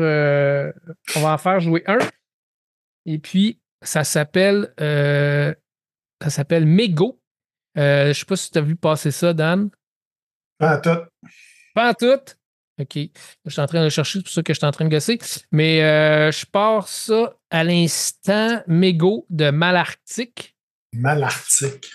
on 1.17 1.21
va 1.21 1.33
en 1.35 1.39
faire 1.39 1.61
jouer 1.61 1.83
un. 1.87 1.99
Et 3.05 3.19
puis, 3.19 3.61
ça 3.83 4.05
s'appelle. 4.05 4.73
euh, 4.81 5.55
ça 6.23 6.31
s'appelle 6.31 6.67
Mego. 6.67 7.21
Euh, 7.77 8.09
je 8.09 8.19
sais 8.19 8.25
pas 8.25 8.37
si 8.37 8.51
tu 8.51 8.59
as 8.59 8.63
vu 8.63 8.75
passer 8.77 9.11
ça, 9.11 9.35
Dan. 9.35 9.69
Ah, 10.61 10.79
tout. 10.79 10.97
Pas 11.75 11.91
en 11.91 11.95
tout? 11.95 12.21
OK. 12.81 12.95
Je 13.45 13.51
suis 13.51 13.61
en 13.61 13.67
train 13.67 13.81
de 13.81 13.85
le 13.85 13.91
chercher, 13.91 14.19
c'est 14.19 14.23
pour 14.23 14.33
ça 14.33 14.43
que 14.43 14.53
je 14.55 14.59
suis 14.59 14.67
en 14.67 14.71
train 14.71 14.85
de 14.87 14.91
gosser. 14.91 15.19
Mais 15.51 15.83
euh, 15.85 16.31
je 16.33 16.47
pars 16.47 16.89
ça 16.89 17.35
à 17.51 17.65
l'instant. 17.65 18.63
Mégo 18.67 19.27
de 19.29 19.51
Malarctique. 19.51 20.57
Malarctique. 20.93 21.87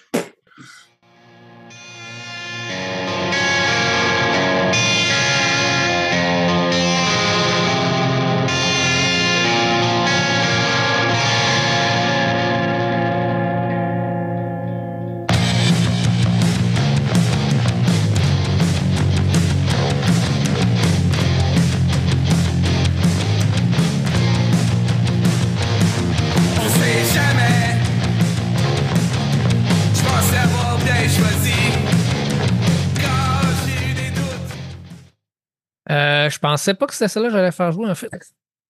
Je 36.32 36.40
pensais 36.40 36.74
pas 36.74 36.88
que 36.88 36.94
c'était 36.94 37.08
celle-là 37.08 37.30
que 37.30 37.36
j'allais 37.36 37.52
faire 37.52 37.72
jouer, 37.72 37.90
en 37.90 37.96
fait. 37.96 38.10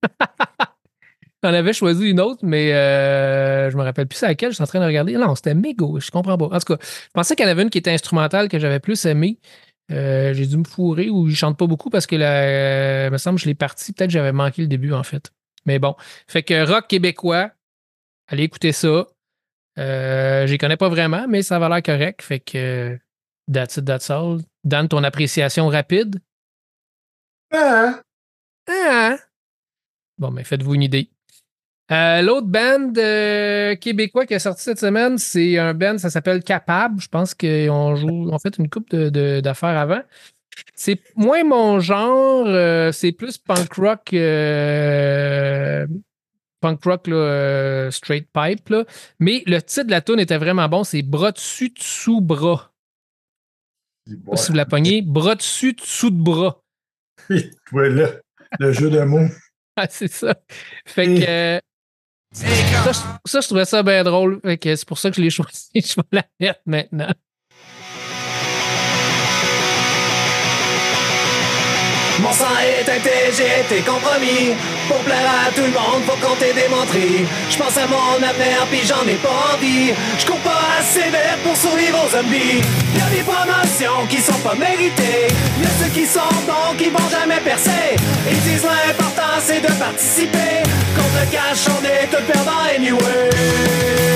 J'en 1.43 1.53
avais 1.53 1.73
choisi 1.73 2.07
une 2.07 2.19
autre, 2.19 2.41
mais 2.43 2.71
euh, 2.73 3.71
je 3.71 3.77
me 3.77 3.81
rappelle 3.81 4.07
plus 4.07 4.17
c'est 4.17 4.27
laquelle. 4.27 4.51
Je 4.51 4.55
suis 4.55 4.63
en 4.63 4.67
train 4.67 4.79
de 4.79 4.85
regarder. 4.85 5.13
Non, 5.13 5.33
c'était 5.35 5.55
Mégo. 5.55 5.99
Je 5.99 6.11
comprends 6.11 6.37
pas. 6.37 6.45
En 6.45 6.59
tout 6.59 6.75
cas, 6.75 6.77
je 6.81 7.09
pensais 7.13 7.35
qu'il 7.35 7.45
y 7.45 7.47
en 7.47 7.51
avait 7.51 7.63
une 7.63 7.71
qui 7.71 7.79
était 7.79 7.91
instrumentale 7.91 8.47
que 8.47 8.59
j'avais 8.59 8.79
plus 8.79 9.05
aimée. 9.05 9.39
Euh, 9.91 10.33
j'ai 10.33 10.45
dû 10.45 10.57
me 10.57 10.63
fourrer 10.63 11.09
ou 11.09 11.27
il 11.27 11.35
chante 11.35 11.57
pas 11.57 11.65
beaucoup 11.65 11.89
parce 11.89 12.05
que 12.05 12.15
la, 12.15 12.43
euh, 12.43 13.09
me 13.09 13.17
semble 13.17 13.37
que 13.37 13.43
je 13.43 13.47
l'ai 13.47 13.55
parti. 13.55 13.91
Peut-être 13.91 14.09
que 14.09 14.13
j'avais 14.13 14.31
manqué 14.31 14.61
le 14.61 14.67
début, 14.67 14.93
en 14.93 15.03
fait. 15.03 15.31
Mais 15.65 15.79
bon. 15.79 15.95
Fait 16.27 16.43
que 16.43 16.65
rock 16.65 16.87
québécois, 16.87 17.51
allez 18.27 18.43
écouter 18.43 18.71
ça. 18.71 19.07
Euh, 19.79 20.45
je 20.45 20.51
les 20.51 20.57
connais 20.59 20.77
pas 20.77 20.89
vraiment, 20.89 21.25
mais 21.27 21.41
ça 21.41 21.57
va 21.57 21.69
l'air 21.69 21.81
correct. 21.81 22.21
Fait 22.21 22.39
que 22.39 22.99
that's 23.51 23.77
it, 23.77 23.85
that's 23.85 24.11
all. 24.11 24.39
Dan, 24.63 24.87
ton 24.87 25.03
appréciation 25.03 25.67
rapide? 25.69 26.19
Ah, 27.51 28.01
Ah! 28.67 29.17
Bon, 30.17 30.31
mais 30.31 30.43
faites-vous 30.43 30.75
une 30.75 30.83
idée. 30.83 31.09
Euh, 31.91 32.21
L'autre 32.21 32.47
band 32.47 32.93
euh, 32.97 33.75
québécois 33.75 34.25
qui 34.25 34.33
est 34.33 34.39
sorti 34.39 34.63
cette 34.63 34.79
semaine, 34.79 35.17
c'est 35.17 35.57
un 35.57 35.73
band, 35.73 35.97
ça 35.97 36.09
s'appelle 36.09 36.43
Capable. 36.43 37.01
Je 37.01 37.07
pense 37.09 37.33
qu'ils 37.33 37.69
ont, 37.69 37.95
joué- 37.95 38.11
ont 38.31 38.39
fait 38.39 38.57
une 38.57 38.69
coupe 38.69 38.89
de- 38.91 39.09
de- 39.09 39.41
d'affaires 39.41 39.77
avant. 39.77 40.01
C'est 40.75 41.01
moins 41.15 41.43
mon 41.43 41.79
genre, 41.79 42.45
euh, 42.47 42.91
c'est 42.91 43.11
plus 43.11 43.37
punk 43.37 43.73
rock, 43.73 44.13
euh, 44.13 45.85
punk 46.61 46.83
rock 46.85 47.07
là, 47.07 47.15
euh, 47.15 47.91
straight 47.91 48.27
pipe. 48.31 48.69
là. 48.69 48.85
Mais 49.19 49.43
le 49.47 49.59
titre 49.61 49.85
de 49.87 49.91
la 49.91 50.01
tune 50.01 50.19
était 50.19 50.37
vraiment 50.37 50.69
bon, 50.69 50.83
c'est 50.83 51.01
Bras 51.01 51.31
dessus, 51.31 51.69
dessous 51.69 52.21
bras. 52.21 52.71
Si 54.35 54.51
vous 54.51 54.57
la 54.57 54.65
pognez, 54.65 55.01
Bras 55.01 55.35
dessus, 55.35 55.73
dessous 55.73 56.09
de 56.09 56.21
bras. 56.21 56.60
Ouais, 57.71 57.89
là, 57.89 58.09
le 58.59 58.71
jeu 58.71 58.89
de 58.89 58.99
mots. 59.01 59.27
Ah, 59.75 59.87
c'est 59.89 60.11
ça. 60.11 60.35
Fait 60.85 61.05
que. 61.05 61.29
euh, 61.29 61.59
ça, 62.33 62.91
je- 62.91 63.29
ça, 63.31 63.41
je 63.41 63.47
trouvais 63.47 63.65
ça 63.65 63.83
bien 63.83 64.03
drôle. 64.03 64.39
Fait 64.41 64.57
que 64.57 64.75
c'est 64.75 64.87
pour 64.87 64.97
ça 64.97 65.09
que 65.09 65.15
je 65.17 65.21
l'ai 65.21 65.29
choisi. 65.29 65.69
Je 65.75 65.95
vais 65.95 66.03
la 66.11 66.25
mettre 66.39 66.61
maintenant. 66.65 67.13
Mon 72.21 72.31
sang 72.31 72.45
est 72.61 72.83
teinté, 72.83 73.33
j'ai 73.35 73.61
été 73.61 73.81
compromis. 73.81 74.53
Pour 74.87 74.99
plaire 74.99 75.29
à 75.47 75.51
tout 75.51 75.63
le 75.63 75.71
monde, 75.71 76.03
faut 76.05 76.19
compter 76.25 76.53
des 76.53 76.67
menteries. 76.69 77.25
Je 77.49 77.57
pense 77.57 77.75
à 77.77 77.87
mon 77.87 78.15
avenir, 78.21 78.67
puis 78.69 78.81
j'en 78.85 79.07
ai 79.07 79.15
pas 79.15 79.55
envie. 79.55 79.93
Je 80.19 80.25
cours 80.25 80.39
pas 80.39 80.61
assez 80.79 81.09
vite 81.09 81.41
pour 81.43 81.55
survivre 81.57 81.97
aux 82.05 82.09
zombies. 82.09 82.61
Y'a 82.95 83.09
des 83.09 83.23
promotions 83.23 84.05
qui 84.07 84.17
sont 84.17 84.39
pas 84.43 84.53
méritées. 84.53 85.27
Y'a 85.61 85.69
ceux 85.81 85.89
qui 85.89 86.05
sont 86.05 86.35
bons 86.45 86.75
qui 86.77 86.89
vont 86.89 87.09
jamais 87.09 87.39
percer. 87.39 87.95
Ils 88.29 88.41
disent 88.41 88.65
l'important 88.65 89.39
c'est 89.39 89.61
de 89.61 89.71
participer. 89.79 90.61
Contre 90.95 91.25
le 91.25 91.31
cash, 91.31 91.65
on 91.69 91.83
est 91.83 92.05
tout 92.05 92.23
perdant 92.31 92.61
anyway. 92.75 94.10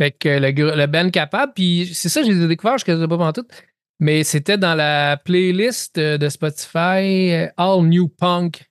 Fait 0.00 0.12
que 0.12 0.28
le, 0.30 0.76
le 0.76 0.86
band 0.86 1.10
capable, 1.10 1.52
puis 1.54 1.90
c'est 1.92 2.08
ça, 2.08 2.22
je 2.22 2.30
les 2.30 2.42
ai 2.42 2.48
découverts, 2.48 2.78
je 2.78 2.90
ne 2.90 3.04
pas 3.04 3.18
pendant 3.18 3.34
tout. 3.34 3.46
Mais 3.98 4.24
c'était 4.24 4.56
dans 4.56 4.74
la 4.74 5.18
playlist 5.18 6.00
de 6.00 6.28
Spotify 6.30 7.32
euh, 7.34 7.48
All 7.58 7.82
New 7.82 8.08
Punk. 8.08 8.64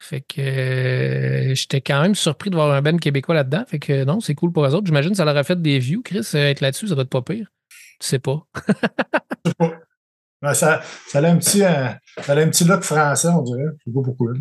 Fait 0.00 0.22
que 0.22 0.40
euh, 0.40 1.54
j'étais 1.54 1.80
quand 1.80 2.02
même 2.02 2.16
surpris 2.16 2.50
de 2.50 2.56
voir 2.56 2.72
un 2.72 2.82
band 2.82 2.96
québécois 2.96 3.36
là-dedans. 3.36 3.64
Fait 3.68 3.78
que 3.78 4.02
non, 4.04 4.18
c'est 4.18 4.34
cool 4.34 4.50
pour 4.50 4.66
eux 4.66 4.74
autres. 4.74 4.86
J'imagine 4.86 5.12
que 5.12 5.16
ça 5.16 5.24
leur 5.24 5.36
a 5.36 5.44
fait 5.44 5.62
des 5.62 5.78
views, 5.78 6.02
Chris, 6.02 6.28
euh, 6.34 6.50
être 6.50 6.60
là-dessus, 6.60 6.88
ça 6.88 6.96
doit 6.96 7.04
être 7.04 7.10
pas 7.10 7.22
pire. 7.22 7.46
Tu 8.00 8.08
sais 8.08 8.18
pas. 8.18 8.44
Ben, 10.42 10.52
ça, 10.52 10.82
ça, 11.06 11.20
a 11.20 11.30
un 11.30 11.38
petit, 11.38 11.64
euh, 11.64 11.88
ça 12.20 12.34
a 12.34 12.36
un 12.38 12.50
petit 12.50 12.64
look 12.64 12.82
français, 12.82 13.28
on 13.28 13.40
dirait. 13.40 13.64
Je 13.78 13.90
sais 13.90 13.94
pas 13.94 14.02
pourquoi. 14.04 14.32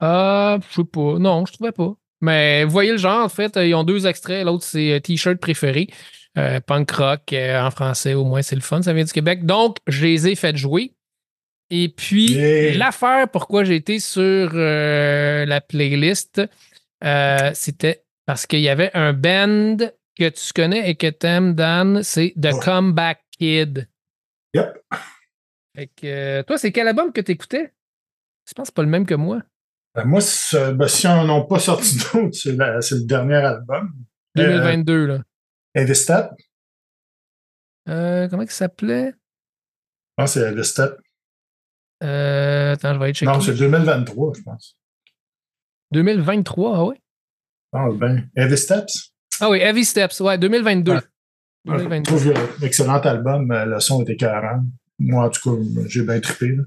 Ah, 0.00 0.58
je 0.70 0.74
sais 0.74 0.84
pas. 0.84 1.18
Non, 1.18 1.44
je 1.44 1.52
trouvais 1.52 1.70
pas. 1.70 1.94
Mais 2.20 2.64
vous 2.64 2.70
voyez 2.70 2.92
le 2.92 2.98
genre, 2.98 3.24
en 3.24 3.28
fait, 3.28 3.56
euh, 3.56 3.66
ils 3.66 3.74
ont 3.74 3.84
deux 3.84 4.06
extraits. 4.06 4.44
L'autre, 4.44 4.64
c'est 4.64 4.92
euh, 4.92 5.00
T-shirt 5.00 5.38
préféré. 5.38 5.88
Euh, 6.38 6.60
punk 6.60 6.90
rock 6.92 7.32
euh, 7.32 7.60
en 7.60 7.70
français, 7.70 8.14
au 8.14 8.24
moins, 8.24 8.42
c'est 8.42 8.54
le 8.54 8.60
fun. 8.60 8.82
Ça 8.82 8.92
vient 8.92 9.04
du 9.04 9.12
Québec. 9.12 9.44
Donc, 9.46 9.78
je 9.86 10.04
les 10.06 10.28
ai 10.28 10.34
fait 10.34 10.56
jouer. 10.56 10.92
Et 11.70 11.88
puis, 11.88 12.32
Yeah. 12.32 12.76
l'affaire 12.78 13.28
pourquoi 13.28 13.64
j'ai 13.64 13.76
été 13.76 14.00
sur 14.00 14.50
euh, 14.54 15.44
la 15.46 15.60
playlist, 15.60 16.42
c'était 17.54 18.02
parce 18.26 18.46
qu'il 18.46 18.60
y 18.60 18.68
avait 18.68 18.90
un 18.94 19.12
band 19.12 19.76
que 20.16 20.28
tu 20.28 20.52
connais 20.54 20.90
et 20.90 20.94
que 20.96 21.06
t'aimes, 21.08 21.54
Dan. 21.54 22.02
C'est 22.02 22.34
The 22.40 22.46
Ouais. 22.52 22.60
Comeback 22.62 23.22
Kid. 23.38 23.88
Yep. 24.54 24.78
Fait 25.76 25.90
que, 25.96 26.42
toi, 26.42 26.58
c'est 26.58 26.72
quel 26.72 26.88
album 26.88 27.12
que 27.12 27.20
t'écoutais? 27.20 27.72
Je 28.48 28.52
pense 28.54 28.68
que 28.70 28.74
pas 28.74 28.82
le 28.82 28.88
même 28.88 29.06
que 29.06 29.14
moi. 29.14 29.40
Ben, 29.94 30.04
moi, 30.04 30.20
ben, 30.20 30.88
si 30.88 31.06
on 31.06 31.24
n'en 31.24 31.42
a 31.42 31.46
pas 31.46 31.58
sorti 31.58 31.96
d'autres, 32.14 32.34
c'est 32.34 32.52
le 32.52 33.04
dernier 33.06 33.36
album. 33.36 33.92
2022, 34.36 35.06
là. 35.06 35.18
Heavy 35.74 35.94
Step. 35.94 36.26
Euh, 37.88 38.28
comment 38.28 38.42
il 38.42 38.50
s'appelait? 38.50 39.12
Je 39.12 40.14
pense 40.16 40.34
que 40.34 40.40
c'est 40.40 40.46
Heavy 40.48 40.64
Step. 40.64 40.96
Euh, 42.02 42.72
attends, 42.72 42.94
je 42.94 42.98
vais 42.98 43.04
aller 43.06 43.14
checker. 43.14 43.32
Non, 43.32 43.40
c'est 43.40 43.54
2023, 43.54 44.32
je 44.36 44.42
pense. 44.42 44.76
2023, 45.92 46.76
ah 46.76 46.84
oui? 46.84 46.94
Pense 47.72 47.94
bien. 47.98 48.24
Heavy 48.36 48.56
Steps. 48.56 49.12
Ah 49.40 49.50
oui, 49.50 49.58
Heavy 49.58 49.84
Steps, 49.84 50.20
ouais, 50.20 50.38
2022. 50.38 50.92
Ouais. 50.94 51.00
Je 51.66 51.70
2022. 51.72 52.02
trouve 52.04 52.32
que 52.32 52.60
l'excellent 52.62 53.00
album. 53.00 53.50
euh, 53.50 53.64
Le 53.66 53.80
son 53.80 54.02
était 54.02 54.16
40. 54.16 54.62
Moi, 54.98 55.24
en 55.24 55.30
tout 55.30 55.56
cas, 55.56 55.62
j'ai 55.88 56.02
bien 56.02 56.20
trippé. 56.20 56.48
là. 56.48 56.62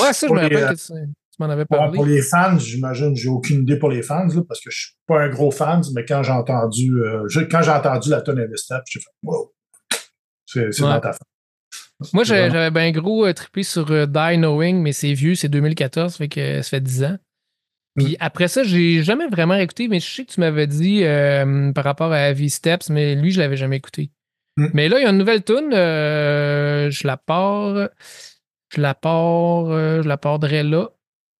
Ouais, 0.00 0.12
ça, 0.12 0.26
je 0.26 0.32
me 0.32 0.40
rappelle 0.40 0.56
euh, 0.64 0.72
que 0.72 0.74
tu, 0.74 0.92
tu 1.38 1.42
m'en 1.46 1.50
avais 1.50 1.64
Bon, 1.68 1.76
parlé. 1.76 1.94
pour 1.96 2.06
les 2.06 2.22
fans, 2.22 2.58
j'imagine, 2.58 3.14
j'ai 3.14 3.28
aucune 3.28 3.62
idée 3.62 3.76
pour 3.78 3.90
les 3.90 4.02
fans, 4.02 4.26
là, 4.26 4.42
parce 4.48 4.60
que 4.60 4.70
je 4.70 4.78
suis 4.78 4.94
pas 5.06 5.20
un 5.22 5.28
gros 5.28 5.50
fan, 5.50 5.82
mais 5.94 6.04
quand 6.04 6.22
j'ai 6.22 6.32
entendu, 6.32 6.92
euh, 6.94 7.26
quand 7.50 7.62
j'ai 7.62 7.70
entendu 7.70 8.10
la 8.10 8.22
tonne 8.22 8.44
Step, 8.56 8.82
j'ai 8.88 9.00
fait 9.00 9.10
wow. 9.22 9.52
C'est 10.46 10.66
Ouais. 10.66 10.88
dans 10.88 11.00
ta 11.00 11.12
face. 11.12 11.20
Moi, 12.12 12.24
j'avais 12.24 12.70
bien 12.70 12.90
gros 12.92 13.26
euh, 13.26 13.32
trippé 13.32 13.62
sur 13.62 13.90
euh, 13.90 14.06
Die 14.06 14.36
Knowing, 14.36 14.80
mais 14.82 14.92
c'est 14.92 15.12
vieux, 15.12 15.34
c'est 15.34 15.48
2014, 15.48 16.16
fait 16.16 16.28
que 16.28 16.62
ça 16.62 16.68
fait 16.70 16.80
10 16.80 17.04
ans. 17.04 17.16
Puis 17.96 18.12
Mm. 18.12 18.16
après 18.20 18.48
ça, 18.48 18.62
j'ai 18.62 19.02
jamais 19.02 19.26
vraiment 19.28 19.54
écouté, 19.54 19.88
mais 19.88 20.00
je 20.00 20.06
sais 20.06 20.24
que 20.24 20.32
tu 20.32 20.40
m'avais 20.40 20.66
dit 20.66 21.02
euh, 21.04 21.72
par 21.72 21.84
rapport 21.84 22.12
à 22.12 22.28
Heavy 22.30 22.50
Steps, 22.50 22.90
mais 22.90 23.14
lui, 23.14 23.30
je 23.30 23.40
l'avais 23.40 23.56
jamais 23.56 23.76
écouté. 23.76 24.10
Mm. 24.58 24.66
Mais 24.74 24.88
là, 24.88 24.98
il 24.98 25.02
y 25.02 25.06
a 25.06 25.10
une 25.10 25.18
nouvelle 25.18 25.42
tune, 25.44 25.70
je 25.72 27.06
la 27.06 27.16
pars, 27.16 27.88
je 28.74 28.80
la 28.80 28.94
pars, 28.94 29.66
je 30.02 30.06
la 30.08 30.16
pardrai 30.18 30.62
là. 30.62 30.90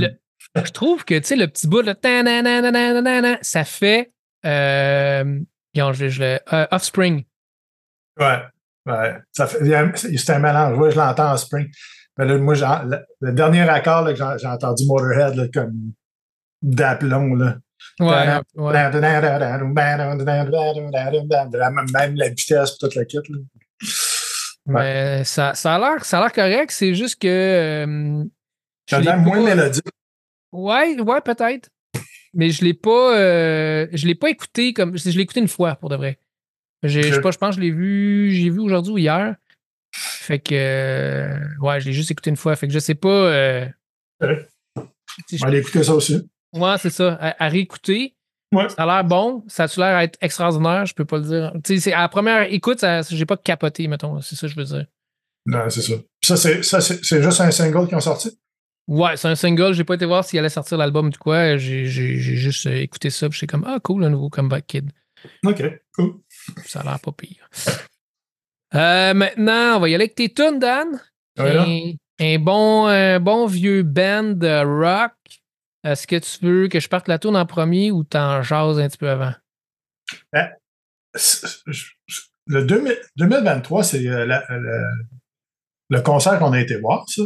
Le- 0.00 0.62
je 0.64 0.70
trouve 0.72 1.04
que, 1.04 1.18
tu 1.18 1.24
sais, 1.26 1.36
le 1.36 1.46
petit 1.48 1.66
bout, 1.66 1.82
là, 1.82 1.94
ça 3.42 3.64
fait. 3.64 4.12
Euh, 4.44 5.40
je, 5.92 6.08
je 6.08 6.22
le- 6.22 6.38
euh, 6.52 6.66
Offspring. 6.70 7.24
Ouais. 8.18 8.40
ouais. 8.86 9.14
C'est 9.32 10.30
un 10.30 10.38
mélange. 10.38 10.78
Ouais, 10.78 10.90
je 10.90 10.96
l'entends 10.96 11.32
en 11.32 11.36
spring. 11.36 11.68
Mais 12.18 12.24
là, 12.24 12.38
moi, 12.38 12.54
le, 12.54 12.98
le 13.20 13.32
dernier 13.32 13.68
accord 13.68 14.02
là, 14.02 14.14
que 14.14 14.38
j'ai 14.40 14.46
entendu 14.46 14.86
Motorhead 14.86 15.34
là, 15.34 15.44
comme 15.52 15.92
d'aplomb. 16.62 17.34
Là. 17.34 17.56
Ouais, 18.00 18.06
ouais. 18.54 18.72
Même 21.92 22.14
la 22.16 22.28
vitesse 22.30 22.70
pour 22.70 22.88
toute 22.88 22.94
la 22.94 23.04
kit. 23.04 23.18
Là. 23.28 23.38
Mais 24.66 25.24
ça, 25.24 25.54
ça 25.54 25.74
a 25.74 25.78
l'air 25.78 26.04
ça 26.04 26.18
a 26.18 26.22
l'air 26.22 26.32
correct, 26.32 26.70
c'est 26.70 26.94
juste 26.94 27.20
que. 27.20 27.28
euh, 27.28 28.24
l'ai 28.94 29.02
l'air 29.02 29.18
moins 29.18 29.38
pas- 29.42 29.54
mélodique. 29.54 29.84
Ouais, 30.52 31.00
ouais, 31.00 31.20
peut-être. 31.22 31.68
Mais 32.34 32.50
je 32.50 32.64
l'ai 32.64 32.74
pas. 32.74 33.16
euh, 33.18 33.86
je 33.92 34.06
l'ai 34.06 34.14
pas 34.14 34.30
écouté 34.30 34.72
comme. 34.72 34.96
Je 34.96 35.08
l'ai 35.10 35.20
écouté 35.22 35.40
une 35.40 35.48
fois 35.48 35.74
pour 35.76 35.88
de 35.88 35.96
vrai. 35.96 36.18
Je 36.82 37.00
sais 37.00 37.20
pas, 37.20 37.30
je 37.30 37.38
pense 37.38 37.56
que 37.56 37.62
je 37.62 37.66
l'ai 37.66 37.72
vu. 37.72 38.30
J'ai 38.32 38.50
vu 38.50 38.60
aujourd'hui 38.60 38.92
ou 38.92 38.98
hier. 38.98 39.34
Fait 39.92 40.38
que. 40.38 40.54
euh, 40.54 41.38
ouais, 41.60 41.80
je 41.80 41.86
l'ai 41.86 41.92
juste 41.92 42.10
écouté 42.10 42.30
une 42.30 42.36
fois. 42.36 42.54
Fait 42.54 42.66
que 42.68 42.72
je 42.74 42.78
sais 42.78 42.94
pas. 42.94 43.08
euh, 43.08 43.66
Ouais. 44.22 44.46
si 45.28 45.34
On 45.34 45.36
je- 45.38 45.42
va 45.42 45.48
aller 45.48 45.58
écouter 45.60 45.82
ça 45.82 45.94
aussi. 45.94 46.28
Ouais, 46.52 46.74
c'est 46.78 46.90
ça. 46.90 47.14
À, 47.20 47.44
à 47.44 47.48
réécouter. 47.48 48.14
Ouais. 48.54 48.68
Ça 48.68 48.82
a 48.82 48.86
l'air 48.86 49.04
bon. 49.04 49.44
Ça 49.48 49.64
a 49.64 49.66
l'air 49.78 49.98
être 50.00 50.18
extraordinaire? 50.20 50.86
Je 50.86 50.94
peux 50.94 51.04
pas 51.04 51.16
le 51.18 51.24
dire. 51.24 51.52
Tu 51.64 51.74
sais, 51.76 51.80
c'est- 51.80 51.92
à 51.92 52.00
la 52.02 52.08
première 52.08 52.42
écoute, 52.52 52.80
ça- 52.80 53.02
j'ai 53.02 53.26
pas 53.26 53.36
capoté, 53.36 53.88
mettons. 53.88 54.20
C'est 54.20 54.36
ça 54.36 54.46
que 54.46 54.52
je 54.52 54.56
veux 54.58 54.64
dire. 54.64 54.86
Non, 55.46 55.68
c'est 55.70 55.80
ça. 55.82 55.94
Ça, 56.22 56.36
c'est, 56.36 56.62
ça, 56.62 56.80
c'est, 56.80 57.04
c'est 57.04 57.22
juste 57.22 57.40
un 57.40 57.50
single 57.50 57.88
qui 57.88 57.94
ont 57.94 58.00
sorti? 58.00 58.38
Ouais, 58.88 59.16
c'est 59.16 59.28
un 59.28 59.34
single. 59.34 59.72
J'ai 59.72 59.84
pas 59.84 59.94
été 59.94 60.04
voir 60.06 60.24
s'il 60.24 60.38
allait 60.38 60.48
sortir 60.48 60.78
l'album 60.78 61.10
du 61.10 61.18
quoi. 61.18 61.56
J'ai 61.56 61.86
juste 61.86 62.66
euh, 62.66 62.80
écouté 62.80 63.10
ça. 63.10 63.28
Puis 63.28 63.38
j'étais 63.40 63.50
comme, 63.50 63.64
ah, 63.66 63.78
cool, 63.82 64.04
un 64.04 64.10
nouveau 64.10 64.28
Comeback 64.30 64.66
Kid. 64.66 64.90
OK, 65.44 65.62
cool. 65.96 66.14
Ça 66.64 66.80
a 66.80 66.84
l'air 66.84 67.00
pas 67.00 67.12
pire. 67.12 67.48
Euh, 68.74 69.14
maintenant, 69.14 69.76
on 69.76 69.80
va 69.80 69.88
y 69.88 69.94
aller 69.94 70.04
avec 70.04 70.14
tes 70.14 70.28
tunes, 70.32 70.58
Dan. 70.58 71.00
Là. 71.36 71.62
un, 71.62 71.92
un 72.20 72.38
bon, 72.38 72.86
un 72.86 73.18
bon 73.20 73.46
vieux 73.46 73.82
band 73.82 74.22
de 74.34 74.64
rock. 74.64 75.12
Est-ce 75.84 76.06
que 76.06 76.16
tu 76.16 76.44
veux 76.46 76.68
que 76.68 76.80
je 76.80 76.88
parte 76.88 77.08
la 77.08 77.18
tourne 77.18 77.36
en 77.36 77.46
premier 77.46 77.90
ou 77.90 78.04
t'en 78.04 78.42
jases 78.42 78.78
un 78.78 78.88
petit 78.88 78.98
peu 78.98 79.08
avant? 79.10 79.32
Je- 81.14 81.84
Le 82.46 82.64
2000 82.64 82.96
2023, 83.16 83.82
c'est 83.84 84.06
euh, 84.06 84.24
le 85.88 86.00
concert 86.02 86.38
qu'on 86.38 86.52
a 86.52 86.60
été 86.60 86.76
voir, 86.78 87.04
ça. 87.08 87.22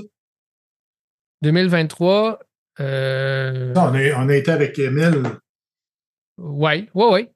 2023, 1.42 2.38
euh, 2.80 3.72
On 3.76 3.94
a, 3.94 4.14
on 4.24 4.28
a 4.28 4.34
été 4.36 4.50
avec 4.50 4.78
Emile. 4.78 5.22
ouais, 6.38 6.88
ouais, 6.94 7.06
ouais. 7.10 7.32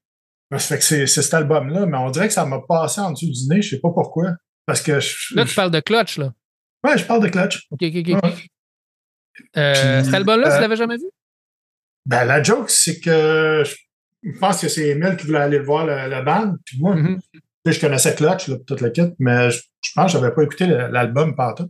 Ça 0.52 0.58
fait 0.58 0.78
que 0.78 0.84
c'est, 0.84 1.06
cet 1.06 1.34
album-là, 1.34 1.86
mais 1.86 1.96
on 1.98 2.10
dirait 2.10 2.28
que 2.28 2.34
ça 2.34 2.44
m'a 2.46 2.60
passé 2.68 3.00
en 3.00 3.10
dessous 3.10 3.26
du 3.30 3.48
nez, 3.48 3.60
je 3.62 3.70
sais 3.70 3.80
pas 3.80 3.90
pourquoi. 3.90 4.32
Parce 4.66 4.80
que 4.80 5.00
je, 5.00 5.34
Là, 5.34 5.44
tu 5.44 5.50
je- 5.50 5.56
parles 5.56 5.70
de 5.70 5.80
Clutch, 5.80 6.18
là. 6.18 6.32
ouais, 6.84 6.96
je 6.96 7.04
parle 7.04 7.22
de 7.22 7.28
Clutch. 7.28 7.66
OK, 7.70 7.82
OK, 7.82 7.94
OK. 7.96 8.06
Ouais. 8.22 8.34
Euh, 9.56 9.96
Puis, 9.98 10.04
cet 10.06 10.14
album-là, 10.14 10.48
tu 10.48 10.56
euh, 10.56 10.60
l'avais 10.60 10.76
jamais 10.76 10.96
vu? 10.96 11.04
Ben, 12.06 12.24
la 12.24 12.42
joke, 12.42 12.70
c'est 12.70 13.00
que 13.00 13.64
je 14.22 14.38
pense 14.38 14.60
que 14.60 14.68
c'est 14.68 14.88
Emile 14.90 15.16
qui 15.16 15.26
voulait 15.26 15.40
aller 15.40 15.58
voir 15.58 15.84
la, 15.86 16.06
la 16.06 16.22
bande. 16.22 16.56
Puis 16.64 16.78
moi, 16.78 16.94
Mhm. 16.94 17.18
tu 17.32 17.40
sais, 17.66 17.72
je 17.72 17.80
connaissais 17.80 18.14
Clutch, 18.14 18.46
là, 18.48 18.56
toute 18.66 18.80
la 18.80 18.90
kit, 18.90 19.12
mais 19.18 19.50
je, 19.50 19.60
je 19.82 19.90
pense 19.94 20.12
que 20.12 20.18
je 20.18 20.22
n'avais 20.22 20.34
pas 20.34 20.42
écouté 20.44 20.66
le- 20.66 20.86
l'album 20.88 21.34
partout. 21.34 21.68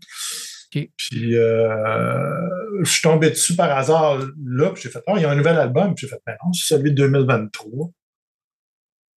Puis 0.97 1.37
euh, 1.37 2.49
je 2.83 2.91
suis 2.91 3.03
tombé 3.03 3.31
dessus 3.31 3.55
par 3.57 3.77
hasard 3.77 4.19
là, 4.45 4.71
puis 4.71 4.83
j'ai 4.83 4.91
fait 4.91 5.03
Oh, 5.07 5.15
il 5.17 5.23
y 5.23 5.25
a 5.25 5.31
un 5.31 5.37
nouvel 5.37 5.57
album. 5.57 5.95
Puis 5.95 6.07
j'ai 6.07 6.11
fait 6.15 6.21
Ben 6.27 6.37
non, 6.45 6.53
c'est 6.53 6.75
celui 6.75 6.91
de 6.93 6.97
2023. 6.97 7.91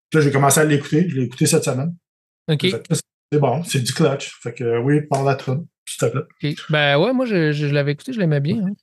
Puis 0.10 0.20
là, 0.20 0.26
j'ai 0.26 0.32
commencé 0.32 0.60
à 0.60 0.64
l'écouter. 0.64 1.08
Je 1.10 1.16
l'ai 1.18 1.24
écouté 1.24 1.46
cette 1.46 1.64
semaine. 1.66 1.96
OK. 2.50 2.66
C'est 3.32 3.40
bon, 3.40 3.64
c'est 3.64 3.82
du 3.82 3.94
Clutch. 3.94 4.40
Fait 4.42 4.54
que 4.54 4.78
oui, 4.80 5.02
par 5.02 5.24
la 5.24 5.36
trône, 5.36 5.68
s'il 5.88 6.00
te 6.00 6.06
plaît. 6.18 6.56
Ben 6.70 6.98
ouais, 6.98 7.12
moi, 7.12 7.26
je, 7.26 7.52
je 7.52 7.66
l'avais 7.68 7.92
écouté, 7.92 8.14
je 8.14 8.20
l'aimais 8.20 8.40
bien. 8.40 8.64
hein. 8.66 8.74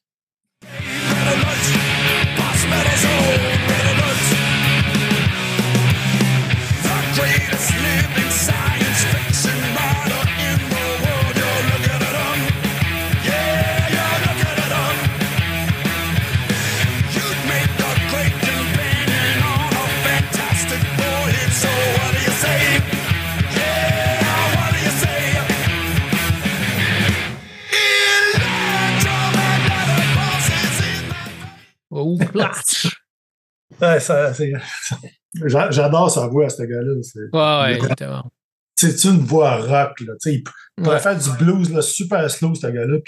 Ouais, 33.80 33.98
J'adore 35.70 36.10
sa 36.10 36.28
voix, 36.28 36.48
ce 36.48 36.62
gars-là. 36.62 36.94
C'est 37.02 37.18
Ouais, 37.32 37.62
ouais, 37.62 37.74
exactement. 37.76 38.30
c'est 38.76 39.04
une 39.04 39.20
voix 39.24 39.56
rock. 39.56 39.98
Là. 40.00 40.12
Tu 40.22 40.30
sais, 40.30 40.34
Il 40.34 40.44
pourrait 40.76 40.96
Ouais. 40.96 41.00
faire 41.00 41.18
du 41.18 41.30
blues 41.44 41.72
là, 41.72 41.82
super 41.82 42.30
slow, 42.30 42.54
ce 42.54 42.66
gars-là. 42.68 42.98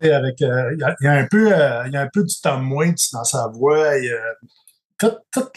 Avec, 0.00 0.42
euh, 0.42 0.74
il, 0.74 0.78
y 1.00 1.04
y 1.04 1.06
a 1.08 1.12
un 1.12 1.26
peu, 1.26 1.52
euh, 1.52 1.86
il 1.86 1.92
y 1.92 1.96
a 1.96 2.02
un 2.02 2.08
peu 2.12 2.22
du 2.24 2.34
Tom 2.42 2.72
Waits 2.72 3.12
dans 3.12 3.24
sa 3.24 3.46
voix. 3.48 3.96
Il 3.98 4.04
y 4.06 4.10
a 4.12 4.34
tout, 4.98 5.16
tout, 5.32 5.48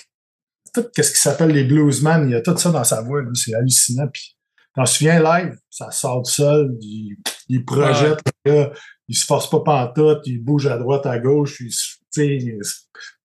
tout 0.73 0.85
ce 0.95 1.11
qui 1.11 1.17
s'appelle 1.17 1.51
les 1.51 1.63
bluesman, 1.65 2.29
il 2.29 2.33
y 2.33 2.35
a 2.35 2.41
tout 2.41 2.55
ça 2.57 2.71
dans 2.71 2.83
sa 2.83 3.01
voix. 3.01 3.21
là. 3.21 3.29
C'est 3.33 3.53
hallucinant. 3.55 4.07
Puis, 4.07 4.35
je 4.75 4.81
m'en 4.81 4.85
souviens 4.85 5.21
live, 5.21 5.57
ça 5.69 5.89
sort 5.91 6.21
du 6.21 6.31
sol, 6.31 6.75
il, 6.81 7.17
il 7.49 7.65
projette, 7.65 8.19
le 8.45 8.51
gars, 8.51 8.71
il 9.07 9.15
se 9.15 9.25
force 9.25 9.49
pas 9.49 9.59
pantoute, 9.61 10.21
il 10.25 10.43
bouge 10.43 10.67
à 10.67 10.77
droite, 10.77 11.05
à 11.05 11.17
gauche, 11.19 11.59
il, 11.59 11.71
se- 11.71 11.97
c'est 12.11 12.39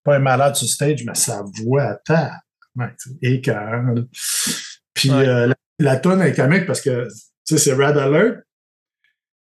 pas 0.03 0.17
un 0.17 0.21
malade 0.21 0.55
sur 0.57 0.69
stage, 0.69 1.05
mais 1.05 1.14
sa 1.14 1.43
voix 1.62 1.83
attend. 1.85 2.31
écœurant, 3.23 3.93
là. 3.95 4.03
Puis 4.95 5.11
Ouais. 5.11 5.26
euh, 5.29 5.47
la, 5.49 5.55
la 5.79 5.97
tonne 5.97 6.23
est 6.23 6.35
comique 6.35 6.67
parce 6.67 6.81
que 6.81 7.07
tu 7.07 7.57
sais, 7.57 7.59
c'est 7.59 7.73
Red 7.75 7.97
Alert. 7.97 8.43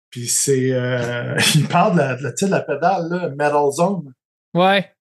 Puis 0.10 0.28
c'est 0.28 0.72
euh, 0.72 1.36
il 1.56 1.68
parle 1.68 1.94
de 1.94 2.00
la, 2.00 2.16
de 2.16 2.24
la, 2.24 2.32
de 2.32 2.46
la 2.48 2.62
pédale, 2.62 3.10
là, 3.10 3.30
Metal 3.30 3.72
Zone. 3.72 4.14
Ouais. 4.54 4.92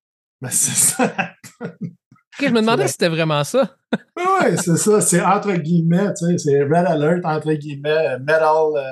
Mais 0.41 0.51
c'est 0.51 0.75
ça. 0.75 1.15
Je 2.41 2.47
me 2.47 2.61
demandais 2.61 2.87
si 2.87 2.93
c'était 2.93 3.09
vraiment 3.09 3.45
ça. 3.45 3.77
Oui, 4.17 4.57
c'est 4.57 4.77
ça. 4.77 5.01
C'est 5.03 5.21
entre 5.23 5.53
guillemets, 5.53 6.13
tu 6.15 6.27
sais, 6.27 6.39
c'est 6.39 6.63
Red 6.63 6.87
Alert, 6.87 7.25
entre 7.25 7.53
guillemets, 7.53 8.19
Metal 8.21 8.57
euh, 8.77 8.83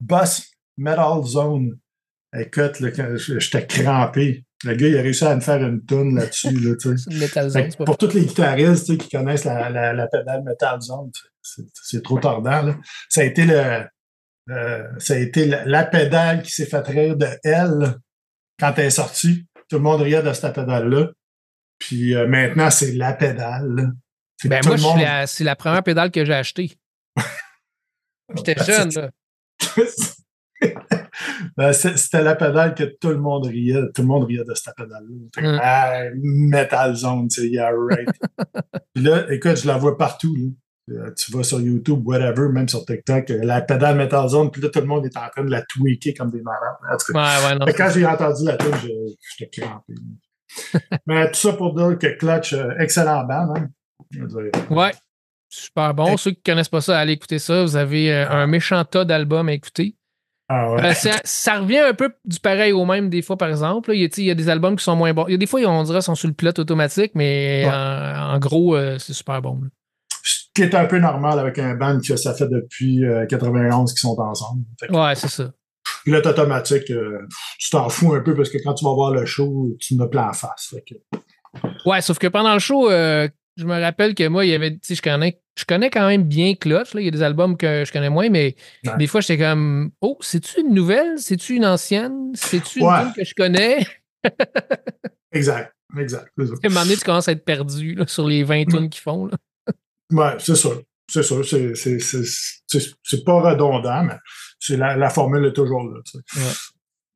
Bus 0.00 0.50
Metal 0.78 1.22
Zone. 1.24 1.78
Écoute, 2.34 2.80
là, 2.80 2.90
quand 2.90 3.16
je- 3.16 3.38
j'étais 3.38 3.66
crampé. 3.66 4.44
Le 4.64 4.74
gars, 4.74 4.88
il 4.88 4.98
a 4.98 5.02
réussi 5.02 5.24
à 5.24 5.34
me 5.34 5.40
faire 5.40 5.62
une 5.66 5.84
toune 5.84 6.16
là-dessus, 6.16 6.50
là, 6.50 6.74
Metal 7.18 7.48
Zone, 7.48 7.68
pour 7.86 7.96
tous 7.96 8.12
les 8.12 8.26
guitaristes 8.26 8.96
qui 8.98 9.08
connaissent 9.08 9.44
la, 9.44 9.70
la, 9.70 9.92
la 9.94 10.06
pédale 10.06 10.42
Metal 10.42 10.80
Zone, 10.80 11.10
c'est 11.82 12.02
trop 12.02 12.18
tordant. 12.18 12.62
Là. 12.62 12.76
Ça 13.08 13.22
a 13.22 13.24
été 13.24 13.46
le 13.46 13.84
euh, 14.50 14.84
ça 14.98 15.14
a 15.14 15.16
été 15.18 15.46
la, 15.46 15.64
la 15.64 15.84
pédale 15.84 16.42
qui 16.42 16.50
s'est 16.50 16.66
fait 16.66 16.86
rire 16.86 17.16
de 17.16 17.28
elle 17.44 17.94
quand 18.58 18.74
elle 18.76 18.86
est 18.86 18.90
sortie. 18.90 19.46
Tout 19.68 19.76
le 19.76 19.82
monde 19.82 20.02
riait 20.02 20.22
de 20.22 20.32
cette 20.32 20.54
pédale-là. 20.54 21.08
Puis 21.78 22.14
euh, 22.14 22.26
maintenant, 22.26 22.70
c'est 22.70 22.92
la 22.92 23.12
pédale. 23.12 23.92
Ben 24.44 24.60
moi, 24.66 24.76
monde- 24.76 25.00
c'est 25.26 25.44
la 25.44 25.56
première 25.56 25.82
pédale 25.82 26.10
que 26.10 26.24
j'ai 26.24 26.34
achetée. 26.34 26.76
J'étais 28.36 28.54
Ben, 28.54 28.64
jeune, 28.64 28.90
là. 28.94 29.10
Ben, 31.60 31.72
C'était 31.74 32.22
la 32.22 32.34
pédale 32.36 32.74
que 32.74 32.84
tout 32.84 33.08
le 33.10 33.18
monde 33.18 33.46
riait. 33.46 33.82
Tout 33.94 34.02
le 34.02 34.08
monde 34.08 34.24
riait 34.24 34.44
de 34.48 34.54
cette 34.54 34.74
pédale-là. 34.76 35.52
Mm. 35.52 35.58
Ah, 35.62 36.02
Metal 36.22 36.94
Zone, 36.94 37.28
tu 37.28 37.42
sais, 37.42 37.48
yeah, 37.48 37.70
right. 37.70 38.08
Puis 38.94 39.04
là, 39.04 39.30
écoute, 39.30 39.56
je 39.56 39.66
la 39.66 39.76
vois 39.76 39.98
partout. 39.98 40.34
là. 40.34 40.48
Euh, 40.92 41.10
Tu 41.16 41.30
vas 41.32 41.42
sur 41.44 41.60
YouTube, 41.60 42.00
whatever, 42.04 42.48
même 42.48 42.68
sur 42.68 42.84
TikTok, 42.84 43.30
euh, 43.30 43.40
la 43.44 43.60
pédale 43.60 43.96
Metal 43.96 44.28
Zone, 44.28 44.50
puis 44.50 44.60
là, 44.62 44.70
tout 44.70 44.80
le 44.80 44.86
monde 44.86 45.04
est 45.06 45.16
en 45.16 45.28
train 45.28 45.44
de 45.44 45.50
la 45.50 45.62
tweaker 45.62 46.14
comme 46.18 46.30
des 46.30 46.40
malades. 46.42 46.98
Ouais, 47.14 47.64
ouais, 47.66 47.72
quand 47.74 47.90
j'ai 47.94 48.04
entendu 48.06 48.44
la 48.44 48.56
tune, 48.56 48.74
je- 48.82 49.14
j'étais 49.38 49.60
crampé. 49.60 49.92
Mais 51.06 51.28
tout 51.30 51.38
ça 51.38 51.52
pour 51.52 51.74
dire 51.74 51.96
que 51.98 52.16
Clutch, 52.16 52.54
euh, 52.54 52.70
excellent 52.80 53.22
band. 53.24 53.54
Hein? 53.56 53.68
Ouais. 54.70 54.90
Super 55.48 55.94
bon. 55.94 56.16
Ceux 56.16 56.30
qui 56.32 56.42
connaissent 56.42 56.68
pas 56.68 56.80
ça, 56.80 56.98
allez 56.98 57.12
écouter 57.12 57.38
ça. 57.38 57.62
Vous 57.62 57.76
avez 57.76 58.12
un 58.12 58.46
méchant 58.48 58.84
tas 58.84 59.04
d'albums 59.04 59.48
à 59.48 59.52
écouter. 59.52 59.94
Ah 60.52 60.72
ouais. 60.72 60.84
Euh, 60.84 60.94
ça, 60.94 61.12
ça 61.22 61.60
revient 61.60 61.78
un 61.78 61.94
peu 61.94 62.12
du 62.24 62.40
pareil 62.40 62.72
au 62.72 62.84
même 62.84 63.08
des 63.08 63.22
fois, 63.22 63.36
par 63.36 63.48
exemple. 63.48 63.90
là. 63.90 63.94
Il 63.94 64.00
y, 64.00 64.04
a, 64.04 64.08
tu 64.08 64.16
sais, 64.16 64.22
il 64.22 64.26
y 64.26 64.30
a 64.32 64.34
des 64.34 64.48
albums 64.48 64.74
qui 64.74 64.82
sont 64.82 64.96
moins 64.96 65.12
bons. 65.14 65.26
Il 65.28 65.30
y 65.30 65.34
a 65.34 65.38
des 65.38 65.46
fois, 65.46 65.60
on 65.60 65.84
dirait 65.84 66.00
sont 66.02 66.16
sur 66.16 66.26
le 66.26 66.34
pilote 66.34 66.58
automatique, 66.58 67.12
mais 67.14 67.62
Ouais. 67.66 67.70
en, 67.72 68.34
en 68.34 68.38
gros, 68.40 68.74
euh, 68.74 68.98
c'est 68.98 69.12
super 69.12 69.40
bon. 69.40 69.60
là. 69.62 69.68
Ce 70.24 70.46
qui 70.54 70.62
est 70.62 70.74
un 70.74 70.86
peu 70.86 70.98
normal 70.98 71.38
avec 71.38 71.58
un 71.60 71.74
band 71.76 72.00
que 72.00 72.16
ça 72.16 72.34
fait 72.34 72.48
depuis 72.48 73.04
euh, 73.04 73.24
91 73.26 73.92
qu'ils 73.92 74.00
sont 74.00 74.18
ensemble. 74.18 74.64
Que 74.82 74.92
Ouais, 74.92 75.14
c'est 75.14 75.28
ça. 75.28 75.52
Pilote 76.04 76.26
automatique, 76.26 76.90
euh, 76.90 77.20
tu 77.58 77.70
t'en 77.70 77.88
fous 77.88 78.12
un 78.14 78.20
peu 78.20 78.34
parce 78.34 78.50
que 78.50 78.58
quand 78.64 78.74
tu 78.74 78.84
vas 78.84 78.92
voir 78.92 79.12
le 79.12 79.24
show, 79.26 79.76
tu 79.80 79.94
me 79.94 80.06
plein 80.08 80.28
en 80.30 80.32
face. 80.32 80.74
Que, 80.88 80.94
Ouais, 81.86 82.00
sauf 82.00 82.18
que 82.18 82.26
pendant 82.26 82.52
le 82.54 82.58
show, 82.58 82.90
euh, 82.90 83.28
je 83.60 83.66
me 83.66 83.80
rappelle 83.80 84.14
que 84.14 84.26
moi, 84.28 84.44
il 84.44 84.50
y 84.50 84.54
avait, 84.54 84.72
tu 84.72 84.78
sais, 84.82 84.94
je 84.94 85.02
connais, 85.02 85.40
je 85.58 85.64
connais 85.64 85.90
quand 85.90 86.06
même 86.08 86.24
bien 86.24 86.54
Clutch. 86.54 86.94
là. 86.94 87.00
Il 87.00 87.04
y 87.04 87.08
a 87.08 87.10
des 87.10 87.22
albums 87.22 87.56
que 87.56 87.84
je 87.86 87.92
connais 87.92 88.10
moins, 88.10 88.28
mais 88.30 88.56
Ouais. 88.84 88.96
des 88.98 89.06
fois, 89.06 89.20
j'étais 89.20 89.38
comme, 89.38 89.90
oh, 90.00 90.16
c'est-tu 90.20 90.60
une 90.60 90.74
nouvelle? 90.74 91.18
C'est-tu 91.18 91.54
une 91.56 91.66
ancienne? 91.66 92.32
C'est-tu 92.34 92.80
une 92.80 92.86
Ouais. 92.86 93.02
que 93.16 93.24
je 93.24 93.34
connais? 93.34 93.86
exact, 95.32 95.74
exact. 95.98 96.28
À 96.38 96.42
un 96.42 96.68
moment 96.68 96.82
donné, 96.82 96.96
tu 96.96 97.04
commences 97.04 97.28
à 97.28 97.32
être 97.32 97.44
perdu 97.44 97.94
là, 97.94 98.06
sur 98.06 98.26
les 98.26 98.42
20 98.44 98.64
tunes 98.66 98.88
qu'ils 98.90 99.02
font. 99.02 99.26
Là. 99.26 99.36
Ouais, 100.12 100.34
c'est 100.38 100.56
ça. 100.56 100.70
C'est 101.08 101.22
ça. 101.22 101.36
C'est- 101.44 101.74
c'est- 101.74 101.98
c'est- 101.98 102.24
C'est 102.66 102.80
c'est 103.02 103.24
pas 103.24 103.40
redondant, 103.40 104.04
mais 104.04 104.14
c'est 104.60 104.76
la, 104.76 104.96
la 104.96 105.10
formule 105.10 105.44
est 105.46 105.52
toujours 105.52 105.82
là. 105.90 105.98
tu 106.04 106.12
sais. 106.12 106.18
Fait 106.28 106.40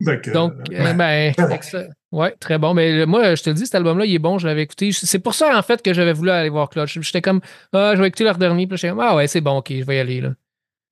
que, 0.01 0.31
Donc, 0.33 0.53
euh, 0.73 0.75
euh, 0.75 0.93
ben, 0.95 1.33
très 1.35 1.47
bon. 1.49 1.55
excellent. 1.55 1.91
ouais, 2.13 2.33
très 2.41 2.59
bon. 2.59 2.75
Mais 2.75 2.93
le- 2.93 3.07
moi, 3.07 3.35
je 3.35 3.43
te 3.43 3.51
le 3.51 3.55
dis, 3.55 3.65
cet 3.67 3.75
album-là, 3.77 4.05
il 4.05 4.15
est 4.15 4.19
bon, 4.19 4.39
je 4.39 4.47
l'avais 4.47 4.63
écouté. 4.63 4.91
C'est 4.93 5.19
pour 5.21 5.35
ça, 5.35 5.57
en 5.57 5.63
fait, 5.63 5.83
que 5.83 5.93
j'avais 5.95 6.13
voulu 6.13 6.31
aller 6.31 6.49
voir 6.49 6.69
Clutch. 6.69 6.99
J'étais 7.01 7.23
comme, 7.23 7.41
ah, 7.73 7.93
je 7.97 8.01
vais 8.03 8.09
écouter 8.09 8.25
leur 8.25 8.37
dernier. 8.39 8.67
Puis 8.67 8.77
j'étais 8.77 8.91
comme, 8.91 9.01
ah 9.01 9.15
ouais, 9.17 9.27
c'est 9.29 9.41
bon, 9.41 9.59
ok, 9.59 9.73
je 9.73 9.85
vais 9.85 9.97
y 9.97 10.01
aller. 10.01 10.21
Là. 10.21 10.35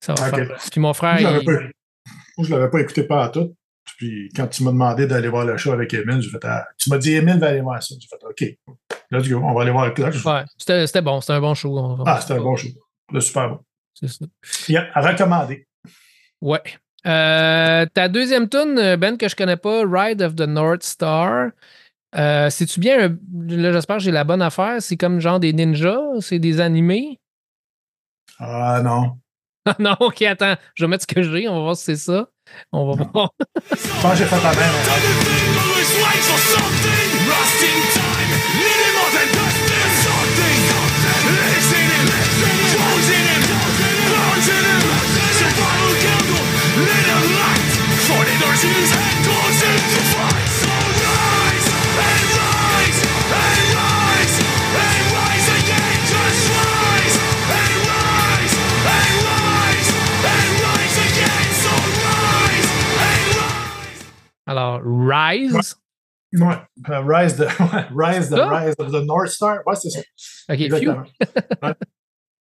Ça 0.01 0.15
va 0.15 0.29
Ok. 0.29 0.35
faire. 0.47 0.59
Puis 0.71 0.81
mon 0.81 0.93
frère, 0.95 1.13
moi, 1.13 1.19
je 1.21 1.25
l'avais 1.27 1.39
il- 1.41 1.45
pas, 2.49 2.57
l'avais 2.57 2.71
pas 2.71 2.81
écouté 2.81 3.03
pas 3.05 3.25
à 3.25 3.29
tout. 3.29 3.55
Puis 3.99 4.29
quand 4.35 4.47
tu 4.47 4.63
m'as 4.63 4.71
demandé 4.71 5.07
d'aller 5.07 5.29
voir 5.29 5.45
le 5.45 5.57
show 5.57 5.73
avec 5.73 5.93
Emile, 5.93 6.21
j'ai 6.21 6.31
fait 6.31 6.45
ah, 6.45 6.67
Tu 6.79 6.89
m'as 6.89 6.99
dit 6.99 7.15
Emile 7.15 7.39
va 7.39 7.49
aller 7.49 7.61
voir 7.61 7.83
ça. 7.83 7.95
J'ai 8.01 8.07
fait 8.09 8.25
OK. 8.25 8.57
Let's 9.11 9.29
go, 9.29 9.41
on 9.45 9.53
va 9.53 9.63
aller 9.63 9.71
voir 9.73 9.87
le 9.87 9.91
clutch. 9.93 10.25
ouais, 10.25 10.45
c'était 10.57 11.03
bon, 11.03 11.21
c'était 11.21 11.33
un 11.35 11.41
bon 11.41 11.55
show. 11.55 11.77
On 11.79 12.03
Ah, 12.05 12.21
c'était 12.21 12.35
un 12.35 12.41
bon 12.43 12.57
show. 12.57 12.69
C'était 13.09 13.21
super 13.21 13.49
bon. 13.51 13.59
C'est 13.95 14.09
ça. 14.09 14.25
Puis, 14.41 14.77
à 14.77 15.01
recommander. 15.01 15.67
Ouais. 16.41 16.63
Euh, 17.07 17.87
ta 17.95 18.09
deuxième 18.09 18.49
tune, 18.49 18.97
Ben, 18.97 19.17
que 19.19 19.29
je 19.29 19.35
connais 19.37 19.57
pas, 19.57 19.83
Ride 19.87 20.23
of 20.23 20.37
the 20.37 20.43
North 20.47 20.83
Star. 20.83 21.51
Euh, 22.15 22.51
C'est-tu 22.51 22.79
bien, 22.81 23.09
un- 23.11 23.17
là, 23.49 23.73
j'espère 23.73 23.97
que 23.97 24.03
j'ai 24.03 24.11
la 24.13 24.25
bonne 24.25 24.43
affaire. 24.43 24.77
C'est 24.81 24.97
comme 24.97 25.19
genre 25.21 25.41
des 25.41 25.53
ninjas, 25.53 25.99
c'est 26.21 26.39
des 26.39 26.61
animés? 26.61 27.19
Ah 28.39 28.81
non. 28.83 29.19
Ah 29.65 29.77
non, 29.79 29.95
ok, 30.01 30.23
attends, 30.23 30.57
je 30.75 30.85
vais 30.85 30.89
mettre 30.89 31.05
ce 31.09 31.15
que 31.15 31.23
j'ai, 31.23 31.49
on 31.49 31.55
va 31.55 31.61
voir 31.61 31.77
si 31.77 31.85
c'est 31.85 31.95
ça. 31.97 32.27
On 32.73 32.93
va 32.97 33.05
voir. 33.13 33.31
Je 33.71 34.03
pense 34.03 34.11
que 34.13 34.19
j'ai 34.19 34.25
fait 34.25 34.43
la 34.43 34.51
même. 34.55 35.83
Rise? 65.33 65.77
Ouais. 66.35 66.57
Euh, 66.89 67.01
Rise, 67.05 67.41
ouais, 68.33 68.75
of 68.79 68.93
the 68.93 69.05
North 69.05 69.29
Star. 69.29 69.59
Ouais, 69.67 69.77
c'est 69.77 69.91
ça. 69.91 70.01
Ok. 70.49 71.75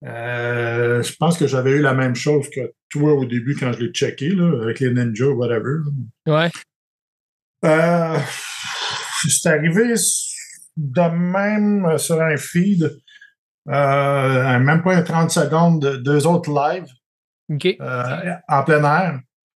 Euh, 0.03 1.03
je 1.03 1.15
pense 1.15 1.37
que 1.37 1.45
j'avais 1.45 1.71
eu 1.71 1.81
la 1.81 1.93
même 1.93 2.15
chose 2.15 2.49
que 2.49 2.73
toi 2.89 3.13
au 3.13 3.25
début 3.25 3.55
quand 3.55 3.71
je 3.73 3.79
l'ai 3.79 3.91
checké, 3.91 4.29
là, 4.29 4.63
avec 4.63 4.79
les 4.79 4.91
ninjas, 4.93 5.29
whatever. 5.29 5.79
Ouais. 6.25 6.49
Euh, 7.63 8.17
c'est 9.29 9.49
arrivé 9.49 9.93
de 10.75 11.09
même 11.09 11.97
sur 11.99 12.19
un 12.19 12.35
feed, 12.37 12.97
euh, 13.69 14.59
même 14.59 14.81
pas 14.81 14.95
un 14.95 15.03
30 15.03 15.29
secondes, 15.29 15.81
de 15.81 15.97
deux 15.97 16.25
autres 16.25 16.49
lives 16.49 16.91
en 18.47 18.63
plein 18.63 18.83
air. 18.83 19.19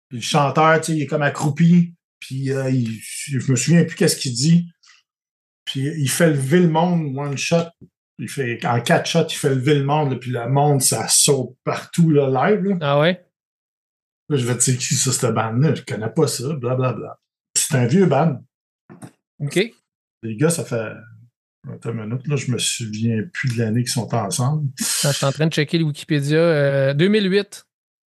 Puis 0.10 0.18
le 0.18 0.24
chanteur, 0.24 0.82
tu 0.82 0.86
sais, 0.86 0.98
il 0.98 1.04
est 1.04 1.08
comme 1.08 1.22
accroupi, 1.22 1.94
puis 2.22 2.52
euh, 2.52 2.70
il, 2.70 3.02
je 3.02 3.52
me 3.52 3.58
souviens 3.58 3.84
plus 3.84 3.96
qu'est-ce 3.96 4.16
qu'il 4.16 4.34
dit. 4.34 4.72
Puis 5.66 5.82
il 5.82 6.10
fait 6.10 6.30
lever 6.30 6.62
le 6.62 6.70
monde 6.70 7.18
one 7.18 7.38
shot. 7.38 7.66
Il 8.20 8.30
fait, 8.30 8.64
en 8.66 8.80
quatre 8.82 9.08
shots, 9.08 9.28
il 9.30 9.36
fait 9.36 9.54
lever 9.56 9.76
le 9.76 9.84
monde, 9.84 10.12
là, 10.12 10.18
puis 10.18 10.30
le 10.30 10.48
monde, 10.48 10.82
ça 10.82 11.08
saute 11.08 11.58
partout, 11.64 12.12
là, 12.12 12.30
live. 12.30 12.64
Là. 12.64 12.78
Ah 12.80 13.00
ouais? 13.00 13.26
Là, 14.30 14.38
je 14.38 14.46
vais 14.46 14.56
te 14.56 14.64
dire 14.64 14.78
qui 14.78 14.94
ça, 14.94 15.12
cette 15.12 15.34
bande-là? 15.34 15.74
Je 15.74 15.82
connais 15.82 16.10
pas 16.10 16.28
ça, 16.28 16.54
blablabla. 16.54 17.20
C'est 17.58 17.76
un 17.76 17.88
vieux 17.88 18.06
band. 18.06 18.40
Ok. 19.40 19.72
Les 20.24 20.36
gars, 20.36 20.52
ça 20.52 20.64
fait. 20.64 20.92
Attends 21.68 21.92
une 21.92 22.06
minute, 22.06 22.28
là, 22.28 22.36
je 22.36 22.52
me 22.52 22.58
souviens 22.58 23.24
plus 23.34 23.56
de 23.56 23.60
l'année 23.60 23.82
qu'ils 23.82 23.92
sont 23.92 24.14
ensemble. 24.14 24.70
Je 24.78 24.84
suis 25.12 25.26
en 25.26 25.32
train 25.32 25.48
de 25.48 25.54
checker 25.54 25.80
le 25.80 25.86
Wikipédia. 25.86 26.38
Euh, 26.38 26.94
2008. 26.94 27.66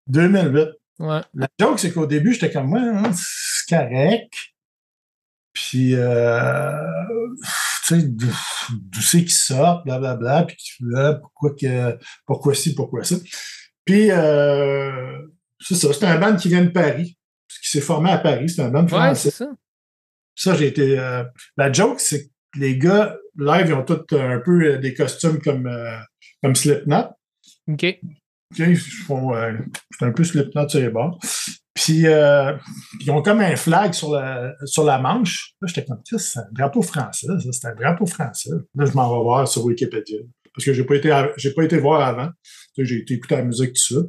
2008. 0.09 0.69
Ouais. 1.01 1.21
La 1.35 1.49
joke, 1.59 1.79
c'est 1.79 1.93
qu'au 1.93 2.07
début, 2.07 2.33
j'étais 2.35 2.53
comme, 2.53 2.73
ouais, 2.73 2.81
hein, 2.81 3.11
c'est 3.67 3.77
correct. 3.77 4.33
Puis, 5.53 5.95
euh, 5.95 6.73
tu 7.87 8.01
sais, 8.01 8.03
d'où 8.09 9.01
c'est 9.01 9.21
qu'ils 9.21 9.31
sortent, 9.33 9.85
blablabla, 9.85 10.45
puis 10.45 10.57
ah, 10.97 11.15
pourquoi, 11.15 11.55
que, 11.55 11.97
pourquoi 12.27 12.55
ci, 12.55 12.75
pourquoi 12.75 13.05
ça. 13.05 13.17
Puis, 13.85 14.11
euh, 14.11 15.19
c'est 15.61 15.77
ça, 15.77 15.93
c'est 15.93 16.05
un 16.07 16.19
band 16.19 16.37
qui 16.37 16.49
vient 16.49 16.65
de 16.65 16.71
Paris, 16.71 17.17
qui 17.63 17.69
s'est 17.71 17.81
formé 17.81 18.11
à 18.11 18.19
Paris, 18.19 18.49
c'est 18.49 18.63
un 18.63 18.71
band 18.71 18.83
Ouais, 18.83 18.89
français. 18.89 19.31
c'est 19.31 19.45
ça. 19.45 19.51
Ça, 20.35 20.55
j'ai 20.57 20.67
été. 20.67 20.99
euh, 20.99 21.23
la 21.57 21.73
joke, 21.73 22.01
c'est 22.01 22.25
que 22.27 22.31
les 22.59 22.77
gars, 22.77 23.17
live, 23.39 23.67
ils 23.69 23.75
ont 23.75 23.85
tous 23.85 24.17
un 24.17 24.41
peu 24.41 24.65
euh, 24.75 24.79
des 24.79 24.93
costumes 24.95 25.41
comme, 25.41 25.71
comme 26.43 26.57
Slipknot. 26.57 27.11
OK. 27.69 27.85
OK, 28.51 28.59
Ils 28.59 28.77
font. 28.77 29.33
c'est 29.93 30.05
un 30.05 30.11
peu 30.13 30.25
Slipknot 30.25 30.69
sur 30.69 30.81
les 30.81 30.89
bords. 30.91 31.21
Puis, 31.85 32.07
euh, 32.07 32.53
ils 33.01 33.11
ont 33.11 33.21
comme 33.21 33.41
un 33.41 33.57
flag 33.57 33.93
sur 33.93 34.11
la, 34.13 34.53
sur 34.65 34.85
la 34.85 34.99
manche. 34.99 35.53
Là, 35.61 35.67
j'étais 35.69 35.85
comme, 35.85 36.01
Tiens, 36.05 36.19
c'est 36.19 36.39
un 36.39 36.47
drapeau 36.53 36.81
français. 36.83 37.27
Ça, 37.27 37.35
c'est 37.53 37.67
un 37.69 37.75
drapeau 37.75 38.07
français. 38.07 38.51
Là, 38.75 38.85
je 38.87 38.93
m'en 38.93 39.09
vais 39.15 39.23
voir 39.23 39.47
sur 39.47 39.65
Wikipédia. 39.65 40.19
Parce 40.55 40.65
que 40.65 40.73
j'ai 40.73 40.85
pas 40.85 40.95
été, 40.95 41.11
à- 41.11 41.31
j'ai 41.37 41.53
pas 41.53 41.65
été 41.65 41.77
voir 41.79 42.01
avant. 42.01 42.29
J'ai 42.79 42.99
été 43.01 43.15
écouter 43.15 43.37
la 43.37 43.43
musique 43.45 43.73
tout 43.75 43.95
ça. 43.95 44.01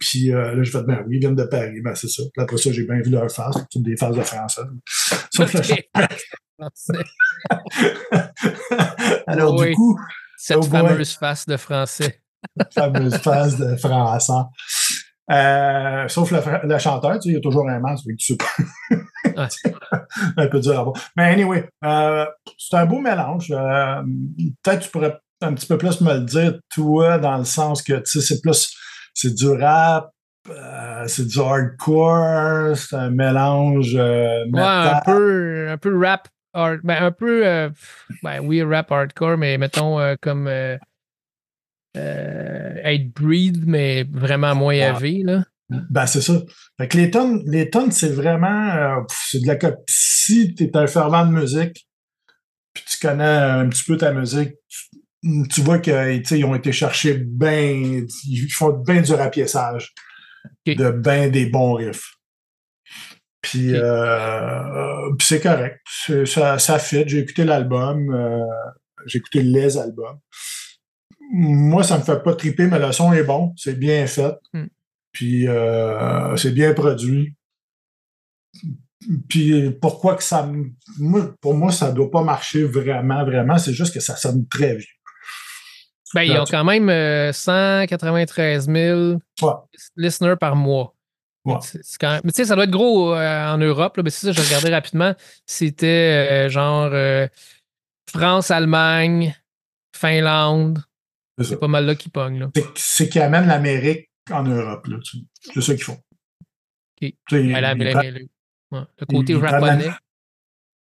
Puis 0.00 0.32
euh, 0.32 0.54
là, 0.56 0.62
j'ai 0.62 0.70
fait, 0.72 0.82
ben 0.82 1.02
oui, 1.06 1.16
ils 1.16 1.20
viennent 1.20 1.34
de 1.36 1.44
Paris. 1.44 1.80
Ben, 1.82 1.94
c'est 1.94 2.08
ça. 2.08 2.22
Puis 2.34 2.42
après 2.42 2.58
ça, 2.58 2.70
j'ai 2.72 2.84
bien 2.84 3.00
vu 3.00 3.10
leur 3.10 3.30
face. 3.30 3.56
C'est 3.72 3.82
des 3.82 3.96
faces 3.96 4.16
de 4.16 4.22
français. 4.22 4.62
Sauf 5.32 5.54
le 5.54 5.60
OK. 5.60 5.88
Français. 6.58 7.04
Alors, 9.26 9.54
Oui. 9.58 9.68
du 9.70 9.74
coup, 9.76 9.98
Cette 10.36 10.58
Oh 10.58 10.62
fameuse 10.62 11.14
face 11.14 11.46
de 11.46 11.56
français. 11.56 12.20
fameuse 12.74 13.16
phase 13.18 13.56
de 13.58 13.76
français. 13.76 14.32
Euh, 15.30 16.08
sauf 16.08 16.32
le, 16.32 16.78
chanteur, 16.78 17.14
tu 17.14 17.20
sais, 17.22 17.28
il 17.28 17.34
y 17.34 17.36
a 17.36 17.40
toujours 17.40 17.68
un 17.68 17.78
masque, 17.78 18.06
que 18.06 18.14
tu 18.16 18.36
pas. 18.36 18.46
un 20.36 20.46
peu 20.48 20.58
dur 20.60 20.78
à 20.78 20.82
voir. 20.82 20.96
Mais 21.16 21.24
anyway, 21.24 21.68
euh, 21.84 22.26
c'est 22.58 22.76
un 22.76 22.86
beau 22.86 22.98
mélange. 23.00 23.50
Euh, 23.50 24.02
Peut-être 24.62 24.80
tu 24.80 24.90
pourrais 24.90 25.16
un 25.40 25.54
petit 25.54 25.66
peu 25.66 25.78
plus 25.78 26.00
me 26.00 26.14
le 26.14 26.20
dire, 26.20 26.58
toi, 26.74 27.18
dans 27.18 27.38
le 27.38 27.44
sens 27.44 27.82
que, 27.82 27.94
tu 27.94 28.06
sais, 28.06 28.20
c'est 28.20 28.40
plus, 28.40 28.74
c'est 29.14 29.34
du 29.34 29.48
rap, 29.50 30.10
euh, 30.48 31.04
c'est 31.06 31.26
du 31.26 31.38
hardcore, 31.38 32.76
c'est 32.76 32.96
un 32.96 33.10
mélange 33.10 33.94
euh, 33.96 34.44
Ouais, 34.52 34.62
un 34.62 35.00
peu, 35.04 35.68
un 35.70 35.78
peu 35.78 35.98
rap. 36.04 36.28
hard- 36.52 36.80
ben, 36.82 37.04
un 37.04 37.12
peu. 37.12 37.46
euh, 37.46 37.70
ben 38.22 38.40
oui, 38.42 38.62
rap 38.62 38.90
hardcore, 38.90 39.36
mais 39.38 39.56
mettons 39.58 39.98
comme. 40.20 40.48
Euh, 41.96 42.00
euh, 42.00 42.80
Hatebreed, 42.84 43.66
mais 43.66 44.04
vraiment 44.04 44.54
moins 44.54 44.74
élevé, 44.74 45.22
là. 45.24 45.44
Ben, 45.68 46.06
c'est 46.06 46.20
ça. 46.20 46.34
Fait 46.78 46.88
que 46.88 46.96
les 46.96 47.10
tonnes, 47.10 47.42
les 47.46 47.70
tonnes, 47.70 47.92
c'est 47.92 48.08
vraiment, 48.08 48.70
euh, 48.70 49.02
c'est 49.08 49.40
de 49.40 49.46
la 49.46 49.56
copie. 49.56 49.82
Si 49.88 50.54
tu 50.54 50.64
es 50.64 50.76
un 50.76 50.86
fervent 50.88 51.24
de 51.26 51.32
musique, 51.32 51.88
puis 52.72 52.84
tu 52.88 52.98
connais 52.98 53.24
un 53.24 53.68
petit 53.68 53.84
peu 53.84 53.96
ta 53.96 54.12
musique, 54.12 54.54
tu, 54.68 55.48
tu 55.48 55.60
vois 55.60 55.78
qu'ils 55.78 56.44
ont 56.44 56.54
été 56.54 56.72
chercher 56.72 57.14
bien, 57.14 58.02
ils 58.26 58.48
font 58.50 58.70
bien 58.70 59.00
du 59.00 59.12
rapiessage, 59.12 59.94
de 60.66 60.90
bien 60.90 61.28
des 61.28 61.46
bons 61.46 61.74
riffs. 61.74 62.16
Puis, 63.42 63.74
euh, 63.74 65.10
c'est 65.20 65.40
correct. 65.40 65.80
Ça, 66.26 66.58
ça 66.58 66.78
fit. 66.78 67.04
J'ai 67.06 67.20
écouté 67.20 67.44
l'album, 67.44 68.12
euh, 68.12 68.44
j'ai 69.06 69.18
écouté 69.18 69.42
les 69.42 69.78
albums. 69.78 70.18
Moi, 71.32 71.82
ça 71.84 71.98
me 71.98 72.02
fait 72.02 72.22
pas 72.22 72.34
triper, 72.34 72.66
mais 72.66 72.78
le 72.78 72.90
son 72.92 73.12
est 73.12 73.22
bon, 73.22 73.52
c'est 73.56 73.78
bien 73.78 74.06
fait. 74.06 74.34
Hmm. 74.52 74.66
Puis 75.12 75.46
euh, 75.48 76.36
c'est 76.36 76.52
bien 76.52 76.72
produit. 76.74 77.34
Puis 79.28 79.70
pourquoi 79.80 80.16
que 80.16 80.22
ça 80.22 80.48
moi, 80.98 81.32
pour 81.40 81.54
moi, 81.54 81.72
ça 81.72 81.90
doit 81.92 82.10
pas 82.10 82.22
marcher 82.22 82.64
vraiment, 82.64 83.24
vraiment. 83.24 83.58
C'est 83.58 83.72
juste 83.72 83.94
que 83.94 84.00
ça 84.00 84.16
sonne 84.16 84.46
très 84.48 84.76
vieux. 84.76 84.86
Ben, 86.14 86.22
ils 86.22 86.36
ont 86.36 86.44
quand 86.44 86.64
même 86.64 86.88
euh, 86.90 87.32
193 87.32 88.66
000 88.68 89.18
Ouais. 89.42 89.52
listeners 89.96 90.36
par 90.36 90.56
mois. 90.56 90.94
Ouais. 91.44 91.54
C'est- 91.62 91.80
quand 91.98 92.10
même- 92.10 92.20
Mais 92.24 92.32
tu 92.32 92.38
sais, 92.38 92.44
ça 92.46 92.54
doit 92.56 92.64
être 92.64 92.70
gros 92.70 93.14
euh, 93.14 93.46
en 93.54 93.56
Europe. 93.58 93.96
Là. 93.96 94.02
Mais 94.02 94.10
c'est 94.10 94.26
ça, 94.26 94.32
je 94.32 94.46
regardais 94.46 94.74
rapidement. 94.74 95.14
C'était 95.46 96.46
euh, 96.46 96.48
genre 96.50 96.90
euh, 96.92 97.26
France, 98.10 98.50
Allemagne, 98.50 99.34
Finlande. 99.96 100.82
C'est 101.42 101.58
pas 101.58 101.68
mal 101.68 101.86
là 101.86 101.94
qui 101.94 102.08
pogne. 102.08 102.38
Là. 102.40 102.50
C'est- 102.76 103.08
qu'ils 103.08 103.20
amènent 103.22 103.46
l'Amérique 103.46 104.10
en 104.30 104.42
Europe. 104.44 104.86
C'est 105.52 105.60
ça 105.60 105.74
qu'ils 105.74 105.84
font. 105.84 105.98
Ouais, 107.02 107.14
ouais, 108.72 108.82
le 109.00 109.06
côté 109.06 109.34
japonais. 109.40 109.90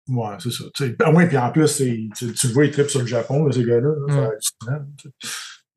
Ouais, 0.08 0.36
c'est 0.40 0.52
ça. 0.52 0.64
Ah 1.04 1.12
oui, 1.12 1.28
puis 1.28 1.38
en 1.38 1.52
plus, 1.52 1.78
tu, 1.78 2.10
tu 2.34 2.48
le 2.48 2.54
vois, 2.54 2.66
ils 2.66 2.72
trippent 2.72 2.90
sur 2.90 3.00
le 3.02 3.06
Japon, 3.06 3.46
là, 3.46 3.52
ces 3.52 3.64
gars-là. 3.64 3.90
là, 4.08 4.32
Mm. 4.68 4.86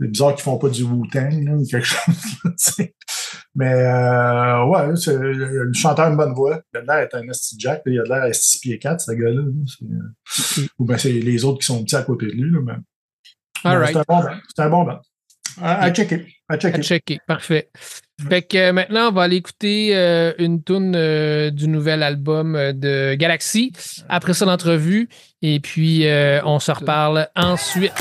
c'est 0.00 0.08
bizarre 0.08 0.34
qu'ils 0.34 0.42
font 0.42 0.58
pas 0.58 0.68
du 0.70 0.82
Wu-Tang 0.84 1.48
ou 1.60 1.66
quelque 1.66 1.84
chose. 1.86 2.80
Mais 3.54 3.72
euh, 3.72 4.64
ouais, 4.64 4.86
le 4.88 5.64
le 5.64 5.72
chanteur 5.74 6.06
a 6.06 6.10
une 6.10 6.16
bonne 6.16 6.32
voix. 6.34 6.60
Il 6.72 6.78
a 6.78 6.80
l'air 6.82 6.96
d'être 7.02 7.14
un 7.16 7.28
esti 7.28 7.56
Jack. 7.58 7.82
Il 7.86 8.00
a 8.00 8.04
l'air 8.04 8.22
à 8.22 8.32
6 8.32 8.58
pieds 8.60 8.78
4, 8.78 9.00
ce 9.02 9.12
gars-là. 9.12 9.42
Ou 10.78 10.84
bien 10.86 10.96
c'est 10.98 11.12
les 11.12 11.44
autres 11.44 11.58
qui 11.60 11.66
sont 11.66 11.84
petits 11.84 11.96
à 11.96 12.02
côté 12.02 12.26
de 12.26 12.32
lui. 12.32 12.50
Là, 12.50 12.60
mais 12.64 12.72
right. 13.64 13.92
C'est 13.92 13.98
un 13.98 14.04
bon 14.08 14.20
band. 14.22 14.30
C'est 14.54 14.62
un 14.62 14.68
bon 14.68 14.84
band. 14.84 15.00
À, 15.60 15.82
à 15.84 15.90
checker. 15.92 16.26
À 16.48 16.54
À 16.54 16.58
checker. 16.58 16.82
checker. 16.82 17.18
Parfait. 17.26 17.70
Fait 18.28 18.42
que 18.42 18.56
euh, 18.56 18.72
maintenant, 18.72 19.08
on 19.08 19.12
va 19.12 19.22
aller 19.22 19.36
écouter 19.36 19.96
euh, 19.96 20.32
une 20.38 20.62
tune 20.62 20.94
euh, 20.94 21.50
du 21.50 21.66
nouvel 21.68 22.02
album 22.02 22.52
de 22.54 23.14
Galaxy. 23.14 23.72
Après 24.08 24.32
ça, 24.34 24.44
l'entrevue. 24.44 25.08
Et 25.42 25.60
puis, 25.60 26.06
euh, 26.06 26.40
on 26.44 26.58
se 26.58 26.70
reparle 26.70 27.28
ensuite. 27.36 27.92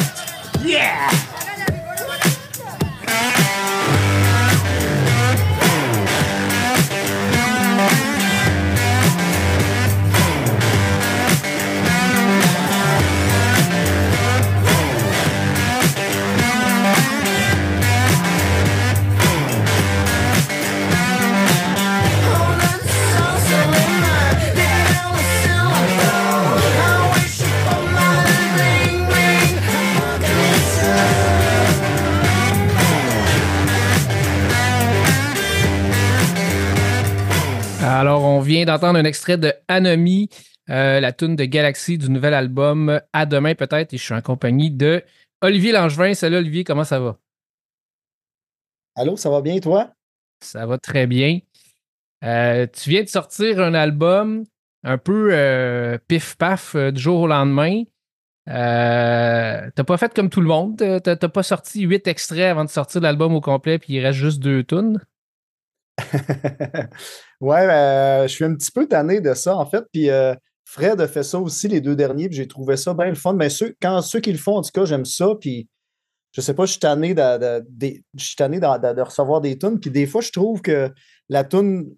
Alors, 38.02 38.24
on 38.24 38.40
vient 38.40 38.66
d'entendre 38.66 38.98
un 38.98 39.06
extrait 39.06 39.38
de 39.38 39.54
Anomie, 39.68 40.28
euh, 40.72 41.00
la 41.00 41.12
tune 41.12 41.36
de 41.36 41.46
Galaxy 41.46 42.00
du 42.00 42.10
nouvel 42.10 42.34
album 42.34 43.00
À 43.14 43.28
demain 43.28 43.54
peut-être. 43.54 43.94
Et 43.94 43.98
je 43.98 44.04
suis 44.04 44.16
en 44.16 44.24
compagnie 44.24 44.72
de 44.72 45.04
Olivier 45.42 45.72
Langevin. 45.72 46.16
Salut 46.16 46.38
Olivier, 46.38 46.64
comment 46.64 46.84
ça 46.84 47.00
va? 47.00 47.20
Allô, 48.96 49.18
ça 49.18 49.30
va 49.30 49.42
bien, 49.42 49.60
toi? 49.60 49.92
Ça 50.40 50.66
va 50.66 50.80
très 50.80 51.06
bien. 51.06 51.42
Euh, 52.24 52.66
tu 52.74 52.90
viens 52.90 53.04
de 53.04 53.08
sortir 53.08 53.60
un 53.60 53.76
album 53.76 54.46
un 54.84 54.98
peu 54.98 55.30
euh, 55.32 56.00
pif-paf 56.08 56.76
du 56.76 57.00
jour 57.00 57.20
au 57.20 57.28
lendemain. 57.28 57.84
Euh, 58.50 59.70
t'as 59.76 59.84
pas 59.84 59.98
fait 59.98 60.12
comme 60.12 60.32
tout 60.32 60.42
le 60.42 60.48
monde. 60.48 60.76
T'as 60.78 61.16
t'as 61.18 61.30
pas 61.30 61.44
sorti 61.44 61.82
huit 61.82 62.08
extraits 62.08 62.50
avant 62.50 62.66
de 62.66 62.72
sortir 62.72 63.02
l'album 63.02 63.36
au 63.36 63.42
complet, 63.42 63.78
puis 63.78 63.94
il 63.94 64.00
reste 64.00 64.18
juste 64.18 64.40
deux 64.40 64.64
tunes. 64.64 65.00
ouais, 67.41 67.67
euh, 67.69 68.23
je 68.23 68.34
suis 68.34 68.45
un 68.45 68.56
petit 68.56 68.71
peu 68.71 68.88
tanné 68.88 69.19
de 69.21 69.34
ça, 69.34 69.56
en 69.58 69.65
fait. 69.65 69.84
Puis 69.91 70.10
euh, 70.10 70.34
Fred 70.65 71.01
a 71.01 71.08
fait 71.08 71.23
ça 71.23 71.38
aussi 71.39 71.67
les 71.67 71.82
deux 71.82 71.95
derniers, 71.95 72.27
puis 72.30 72.38
j'ai 72.38 72.47
trouvé 72.47 72.77
ça 72.77 72.93
bien 72.93 73.10
le 73.10 73.15
fun. 73.15 73.34
Mais 73.34 73.49
ceux, 73.49 73.75
quand 73.82 74.01
ceux 74.01 74.19
qui 74.21 74.32
le 74.32 74.38
font, 74.38 74.56
en 74.58 74.62
tout 74.62 74.71
cas, 74.73 74.86
j'aime 74.86 75.06
ça. 75.06 75.27
Puis 75.39 75.67
je 76.32 76.39
sais 76.41 76.54
pas, 76.54 76.65
je 76.65 76.71
suis 76.71 76.80
tanné 76.80 77.13
de, 77.13 77.60
de- 77.67 78.01
je 78.15 78.23
suis 78.23 78.36
tanné 78.38 78.60
de- 78.60 79.01
recevoir 79.01 79.41
des 79.41 79.58
tunes. 79.58 79.80
Puis 79.80 79.89
des 79.91 80.06
fois, 80.08 80.21
je 80.21 80.32
trouve 80.32 80.62
que 80.62 80.89
la 81.27 81.43
tune 81.43 81.89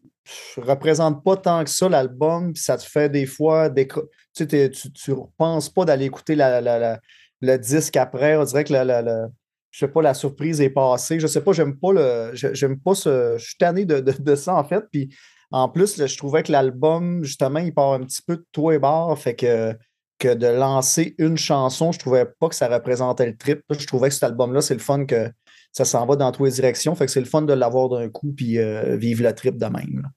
représente 0.58 1.24
pas 1.24 1.36
tant 1.38 1.64
que 1.64 1.70
ça 1.70 1.90
l'album, 1.90 2.54
puis 2.54 2.64
ça 2.64 2.78
te 2.78 2.84
fait 2.84 3.10
des 3.10 3.26
fois 3.26 3.70
décro- 3.70 4.08
tu 4.36 4.48
t'es- 4.48 4.70
tu, 4.72 5.12
repenses 5.12 5.70
pas 5.70 5.86
d'aller 5.86 6.06
écouter 6.06 6.36
la, 6.36 6.62
la- 6.62 6.80
la- 6.80 7.00
le 7.42 7.58
disque 7.58 7.98
après. 7.98 8.38
On 8.38 8.44
dirait 8.46 8.64
que 8.64 8.74
la- 8.74 9.28
je 9.72 9.80
sais 9.80 9.88
pas, 9.88 10.02
la 10.02 10.14
surprise 10.14 10.62
est 10.62 10.70
passée. 10.70 11.20
Je 11.20 11.28
sais 11.28 11.42
pas, 11.42 11.52
j'aime 11.52 11.78
pas 11.80 11.92
le. 11.94 12.32
J'aime 12.34 12.80
pas 12.80 12.94
ce. 12.96 13.36
Je 13.38 13.44
suis 13.44 13.58
tanné 13.58 13.86
de, 13.86 14.00
de- 14.00 14.14
de 14.20 14.36
ça, 14.36 14.56
en 14.56 14.64
fait. 14.64 14.84
Puis 14.92 15.10
en 15.54 15.70
plus, 15.70 16.04
je 16.04 16.18
trouvais 16.18 16.42
que 16.42 16.52
l'album, 16.52 17.24
justement, 17.24 17.60
il 17.60 17.74
part 17.74 17.94
un 17.94 18.00
petit 18.00 18.24
peu 18.26 18.38
de 18.38 18.46
tout 18.52 18.72
et 18.72 18.80
barre. 18.80 19.18
Fait 19.20 19.36
que, 19.36 19.78
que 20.18 20.34
de 20.34 20.48
lancer 20.48 21.14
une 21.20 21.38
chanson, 21.38 21.92
je 21.92 22.00
trouvais 22.00 22.26
pas 22.40 22.50
que 22.50 22.56
ça 22.56 22.68
représentait 22.68 23.28
le 23.28 23.38
trip. 23.38 23.62
Je 23.70 23.86
trouvais 23.86 24.10
que 24.10 24.16
cet 24.16 24.24
album-là, 24.24 24.62
c'est 24.62 24.74
le 24.74 24.80
fun 24.80 25.06
que 25.06 25.32
ça 25.72 25.86
s'en 25.86 26.08
va 26.08 26.16
dans 26.16 26.32
toutes 26.32 26.48
les 26.48 26.52
directions. 26.54 26.96
Fait 26.96 27.06
que 27.06 27.12
c'est 27.12 27.20
le 27.20 27.28
fun 27.28 27.44
de 27.44 27.54
l'avoir 27.54 27.90
d'un 27.90 28.10
coup 28.10 28.34
puis 28.36 28.58
euh, 28.58 28.98
vivre 28.98 29.24
le 29.24 29.34
trip 29.34 29.58
de 29.58 29.66
même. 29.68 30.10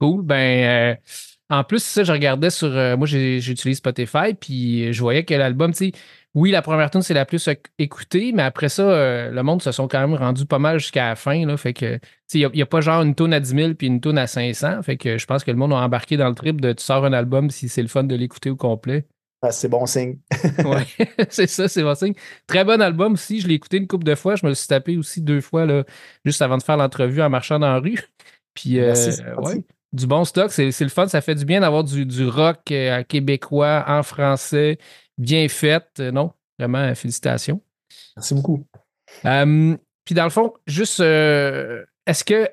Cool. 0.00 0.22
Ben, 0.22 0.94
euh, 0.94 0.94
En 1.48 1.64
plus, 1.64 1.82
ça, 1.82 2.04
je 2.04 2.12
regardais 2.12 2.50
sur. 2.50 2.68
euh, 2.68 2.96
moi, 2.96 3.06
j'utilise 3.06 3.78
Spotify, 3.78 4.34
puis 4.38 4.92
je 4.92 5.00
voyais 5.00 5.24
que 5.24 5.32
l'album, 5.32 5.72
tu 5.72 5.86
sais, 5.86 5.92
oui, 6.36 6.50
la 6.50 6.60
première 6.60 6.90
tune 6.90 7.00
c'est 7.00 7.14
la 7.14 7.24
plus 7.24 7.48
éc- 7.48 7.64
écoutée, 7.78 8.30
mais 8.32 8.42
après 8.42 8.68
ça, 8.68 8.82
euh, 8.82 9.30
le 9.30 9.42
monde 9.42 9.62
se 9.62 9.72
sont 9.72 9.88
quand 9.88 10.06
même 10.06 10.12
rendus 10.12 10.44
pas 10.44 10.58
mal 10.58 10.78
jusqu'à 10.78 11.08
la 11.08 11.16
fin. 11.16 11.46
Là, 11.46 11.56
fait 11.56 11.72
que, 11.72 11.98
il 12.34 12.50
n'y 12.52 12.60
a, 12.60 12.66
pas 12.66 12.82
genre 12.82 13.00
une 13.00 13.14
tune 13.14 13.32
à 13.32 13.40
10 13.40 13.54
000 13.54 13.74
puis 13.74 13.86
une 13.86 14.02
tune 14.02 14.18
à 14.18 14.26
500. 14.26 14.82
Fait 14.82 14.98
que 14.98 15.16
je 15.16 15.24
pense 15.24 15.44
que 15.44 15.50
le 15.50 15.56
monde 15.56 15.72
a 15.72 15.76
embarqué 15.76 16.18
dans 16.18 16.28
le 16.28 16.34
trip 16.34 16.60
de 16.60 16.74
tu 16.74 16.84
sors 16.84 17.06
un 17.06 17.14
album 17.14 17.48
si 17.48 17.70
c'est 17.70 17.80
le 17.80 17.88
fun 17.88 18.04
de 18.04 18.14
l'écouter 18.14 18.50
au 18.50 18.56
complet. 18.56 19.06
Ah, 19.40 19.50
c'est 19.50 19.68
bon 19.68 19.86
signe. 19.86 20.18
Ouais, 20.64 20.84
c'est 21.30 21.46
ça, 21.46 21.68
c'est 21.68 21.82
bon 21.82 21.94
signe. 21.94 22.14
Très 22.46 22.64
bon 22.64 22.82
album 22.82 23.14
aussi. 23.14 23.40
Je 23.40 23.48
l'ai 23.48 23.54
écouté 23.54 23.78
une 23.78 23.86
couple 23.86 24.04
de 24.04 24.14
fois. 24.14 24.36
Je 24.36 24.44
me 24.44 24.50
le 24.50 24.54
suis 24.54 24.68
tapé 24.68 24.98
aussi 24.98 25.22
deux 25.22 25.40
fois, 25.40 25.64
là, 25.64 25.84
juste 26.26 26.42
avant 26.42 26.58
de 26.58 26.62
faire 26.62 26.76
l'entrevue 26.76 27.22
en 27.22 27.30
marchant 27.30 27.58
dans 27.58 27.72
la 27.72 27.78
rue. 27.78 27.98
Puis, 28.52 28.78
euh, 28.78 28.88
Merci, 28.88 29.22
ouais, 29.38 29.64
du 29.92 30.06
bon 30.06 30.24
stock. 30.24 30.50
C'est 30.52 30.78
le 30.80 30.88
fun. 30.88 31.08
Ça 31.08 31.20
fait 31.20 31.34
du 31.34 31.44
bien 31.44 31.60
d'avoir 31.60 31.84
du, 31.84 32.06
du 32.06 32.26
rock 32.26 32.70
euh, 32.70 33.02
québécois 33.02 33.84
en 33.86 34.02
français, 34.02 34.78
bien 35.18 35.48
fait. 35.48 35.86
Euh, 36.00 36.10
non, 36.10 36.32
vraiment, 36.58 36.78
euh, 36.78 36.94
félicitations. 36.94 37.60
Merci 38.16 38.34
beaucoup. 38.34 38.66
Euh, 39.24 39.76
puis, 40.04 40.14
dans 40.14 40.24
le 40.24 40.30
fond, 40.30 40.52
juste, 40.66 41.00
est-ce 41.00 42.24
que. 42.24 42.48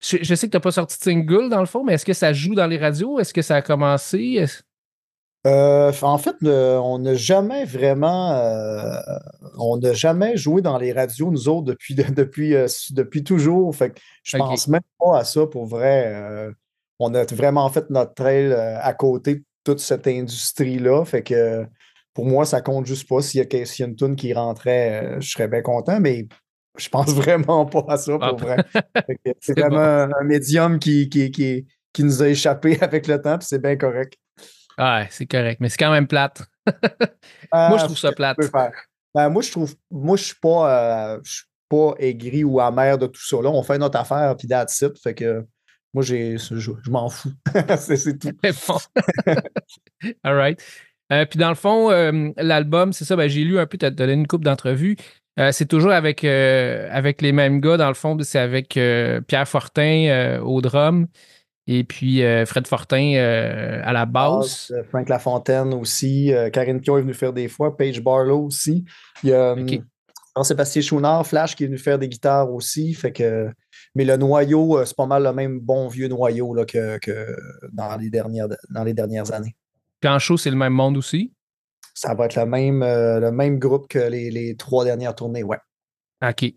Je, 0.00 0.18
je 0.22 0.34
sais 0.36 0.46
que 0.46 0.52
tu 0.52 0.56
n'as 0.56 0.60
pas 0.60 0.70
sorti 0.70 0.96
de 0.96 1.02
single, 1.02 1.48
dans 1.48 1.58
le 1.58 1.66
fond, 1.66 1.82
mais 1.82 1.94
est-ce 1.94 2.04
que 2.04 2.12
ça 2.12 2.32
joue 2.32 2.54
dans 2.54 2.68
les 2.68 2.78
radios? 2.78 3.18
Est-ce 3.18 3.34
que 3.34 3.42
ça 3.42 3.56
a 3.56 3.62
commencé? 3.62 4.44
Euh, 5.48 5.92
en 6.02 6.18
fait, 6.18 6.36
on 6.42 6.98
n'a 6.98 7.14
jamais 7.14 7.64
vraiment, 7.64 8.32
euh, 8.32 9.00
on 9.58 9.78
n'a 9.78 9.92
jamais 9.92 10.36
joué 10.36 10.62
dans 10.62 10.78
les 10.78 10.92
radios, 10.92 11.30
nous 11.30 11.48
autres, 11.48 11.64
depuis, 11.66 11.94
depuis, 11.94 12.54
euh, 12.54 12.66
depuis 12.90 13.24
toujours. 13.24 13.74
Fait 13.74 13.90
que 13.90 14.00
je 14.22 14.36
Ok. 14.36 14.42
pense 14.46 14.68
même 14.68 14.80
pas 14.98 15.18
à 15.18 15.24
ça 15.24 15.46
pour 15.46 15.66
vrai. 15.66 16.50
On 16.98 17.14
a 17.14 17.24
vraiment 17.24 17.68
fait 17.70 17.88
notre 17.90 18.14
trail 18.14 18.52
à 18.52 18.92
côté 18.92 19.36
de 19.36 19.44
toute 19.64 19.80
cette 19.80 20.06
industrie-là. 20.06 21.04
Fait 21.04 21.22
que 21.22 21.64
pour 22.14 22.26
moi, 22.26 22.44
ça 22.44 22.60
compte 22.60 22.86
juste 22.86 23.08
pas. 23.08 23.22
S'il 23.22 23.38
y 23.38 23.42
a, 23.42 23.46
que- 23.46 23.64
s'il 23.64 23.84
y 23.84 23.86
a 23.86 23.90
une 23.90 23.96
tune 23.96 24.16
qui 24.16 24.32
rentrait, 24.34 25.16
je 25.20 25.30
serais 25.30 25.46
bien 25.48 25.62
content, 25.62 26.00
mais 26.00 26.26
je 26.76 26.88
pense 26.88 27.08
vraiment 27.14 27.64
pas 27.66 27.84
à 27.88 27.96
ça 27.96 28.18
Ah, 28.20 28.30
pour 28.30 28.38
vrai. 28.38 28.64
Fait 29.06 29.14
que 29.24 29.30
C'est 29.40 29.58
vraiment 29.58 29.78
un, 29.78 30.10
un 30.12 30.24
médium 30.24 30.78
qui, 30.78 31.08
qui, 31.08 31.30
qui, 31.30 31.66
qui 31.92 32.02
nous 32.04 32.22
a 32.22 32.28
échappé 32.28 32.78
avec 32.82 33.06
le 33.06 33.20
temps, 33.22 33.38
puis 33.38 33.46
c'est 33.48 33.62
bien 33.62 33.76
correct. 33.76 34.14
Ouais, 34.78 35.06
c'est 35.10 35.26
correct, 35.26 35.58
mais 35.60 35.68
c'est 35.68 35.78
quand 35.78 35.90
même 35.90 36.06
plate. 36.06 36.42
Ah, 37.50 37.68
Moi, 37.70 37.78
je 37.78 37.84
trouve 37.84 37.98
ça 37.98 38.12
plate. 38.12 38.38
Ben, 39.14 39.30
moi, 39.30 39.42
je 39.42 39.50
trouve. 39.50 39.74
Moi, 39.90 40.16
je 40.16 40.24
suis 40.24 40.36
pas. 40.40 41.14
euh, 41.14 41.18
je 41.24 41.32
suis 41.32 41.44
pas 41.68 41.94
aigri 41.98 42.44
ou 42.44 42.60
amer 42.60 42.98
de 42.98 43.06
tout 43.06 43.26
ça. 43.26 43.36
Là, 43.42 43.50
on 43.50 43.62
fait 43.62 43.78
notre 43.78 43.98
affaire, 43.98 44.36
puis 44.36 44.46
that's 44.46 44.80
it. 44.80 44.98
Fait 45.02 45.14
que 45.14 45.44
moi, 45.94 46.02
j'ai, 46.02 46.36
je, 46.38 46.56
je 46.56 46.90
m'en 46.90 47.08
fous. 47.08 47.32
c'est, 47.78 48.18
tout. 48.18 48.30
All 50.22 50.34
right. 50.34 50.62
Euh, 51.12 51.24
puis 51.24 51.38
dans 51.38 51.48
le 51.48 51.54
fond, 51.54 51.90
euh, 51.90 52.30
l'album, 52.36 52.92
c'est 52.92 53.04
ça, 53.04 53.16
ben, 53.16 53.28
j'ai 53.28 53.44
lu 53.44 53.58
un 53.58 53.66
peu, 53.66 53.78
tu 53.78 53.86
as 53.86 53.90
donné 53.90 54.12
une 54.12 54.26
coupe 54.26 54.44
d'entrevues. 54.44 54.96
Euh, 55.38 55.52
c'est 55.52 55.66
toujours 55.66 55.92
avec, 55.92 56.24
avec 56.24 57.22
les 57.22 57.32
mêmes 57.32 57.60
gars, 57.60 57.76
dans 57.76 57.88
le 57.88 57.94
fond, 57.94 58.16
c'est 58.22 58.38
avec 58.40 58.70
Pierre 58.70 59.48
Fortin 59.48 60.40
au 60.42 60.60
drum 60.60 61.06
et 61.70 61.84
puis 61.84 62.24
euh, 62.24 62.46
Fred 62.46 62.66
Fortin 62.66 63.12
euh, 63.16 63.82
à 63.84 63.92
la 63.92 64.06
basse. 64.06 64.72
Euh, 64.74 64.82
Frank 64.88 65.06
Lafontaine 65.10 65.74
aussi. 65.74 66.32
euh, 66.32 66.48
Karine 66.48 66.80
Pio 66.80 66.96
est 66.96 67.02
venue 67.02 67.12
faire 67.12 67.34
des 67.34 67.46
fois. 67.46 67.76
Paige 67.76 68.02
Barlow 68.02 68.46
aussi. 68.46 68.86
Il 69.22 69.28
y 69.28 69.34
a 69.34 69.52
hum, 69.52 69.64
Ok. 69.64 69.80
Jean-Sébastien 70.34 70.80
Chouinard, 70.80 71.26
Flash, 71.26 71.54
qui 71.56 71.64
est 71.64 71.66
venu 71.66 71.78
faire 71.78 71.98
des 71.98 72.08
guitares 72.08 72.50
aussi. 72.50 72.94
Fait 72.94 73.12
que, 73.12 73.50
mais 73.94 74.04
le 74.04 74.16
noyau, 74.16 74.82
c'est 74.86 74.96
pas 74.96 75.06
mal 75.06 75.24
le 75.24 75.32
même 75.32 75.60
bon 75.60 75.88
vieux 75.88 76.08
noyau 76.08 76.54
là, 76.54 76.64
que, 76.64 76.96
que 77.00 77.36
dans, 77.72 77.96
les 77.96 78.08
dernières, 78.08 78.46
dans 78.70 78.84
les 78.84 78.94
dernières 78.94 79.32
années. 79.32 79.54
Puis 80.00 80.08
en 80.08 80.18
show, 80.18 80.36
c'est 80.36 80.50
le 80.50 80.56
même 80.56 80.72
monde 80.72 80.96
aussi? 80.96 81.32
Ça 81.92 82.14
va 82.14 82.26
être 82.26 82.36
le 82.36 82.46
même, 82.46 82.80
le 82.80 83.30
même 83.30 83.58
groupe 83.58 83.88
que 83.88 83.98
les, 83.98 84.30
les 84.30 84.54
trois 84.56 84.84
dernières 84.84 85.14
tournées, 85.16 85.42
ouais. 85.42 85.58
OK. 86.24 86.54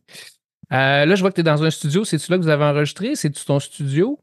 Là, 0.70 1.16
je 1.16 1.20
vois 1.20 1.32
que 1.32 1.36
tu 1.36 1.42
es 1.42 1.44
dans 1.44 1.64
un 1.64 1.72
studio. 1.72 2.06
C'est-tu 2.06 2.32
là 2.32 2.38
que 2.38 2.44
vous 2.44 2.50
avez 2.50 2.64
enregistré? 2.66 3.16
C'est-tu 3.16 3.44
ton 3.44 3.60
studio? 3.60 4.20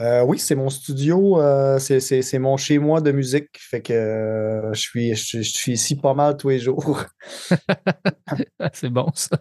Euh, 0.00 0.22
oui, 0.22 0.38
c'est 0.38 0.54
mon 0.54 0.70
studio, 0.70 1.40
euh, 1.40 1.78
c'est- 1.78 2.38
mon 2.38 2.56
chez-moi 2.56 3.00
de 3.02 3.12
musique. 3.12 3.48
Fait 3.58 3.82
que 3.82 3.92
euh, 3.92 4.72
je, 4.72 4.80
suis, 4.80 5.14
je, 5.14 5.42
je 5.42 5.50
suis 5.50 5.72
ici 5.72 5.96
pas 5.96 6.14
mal 6.14 6.36
tous 6.36 6.48
les 6.48 6.58
jours. 6.58 7.04
C'est 8.72 8.88
bon, 8.90 9.10
ça. 9.14 9.38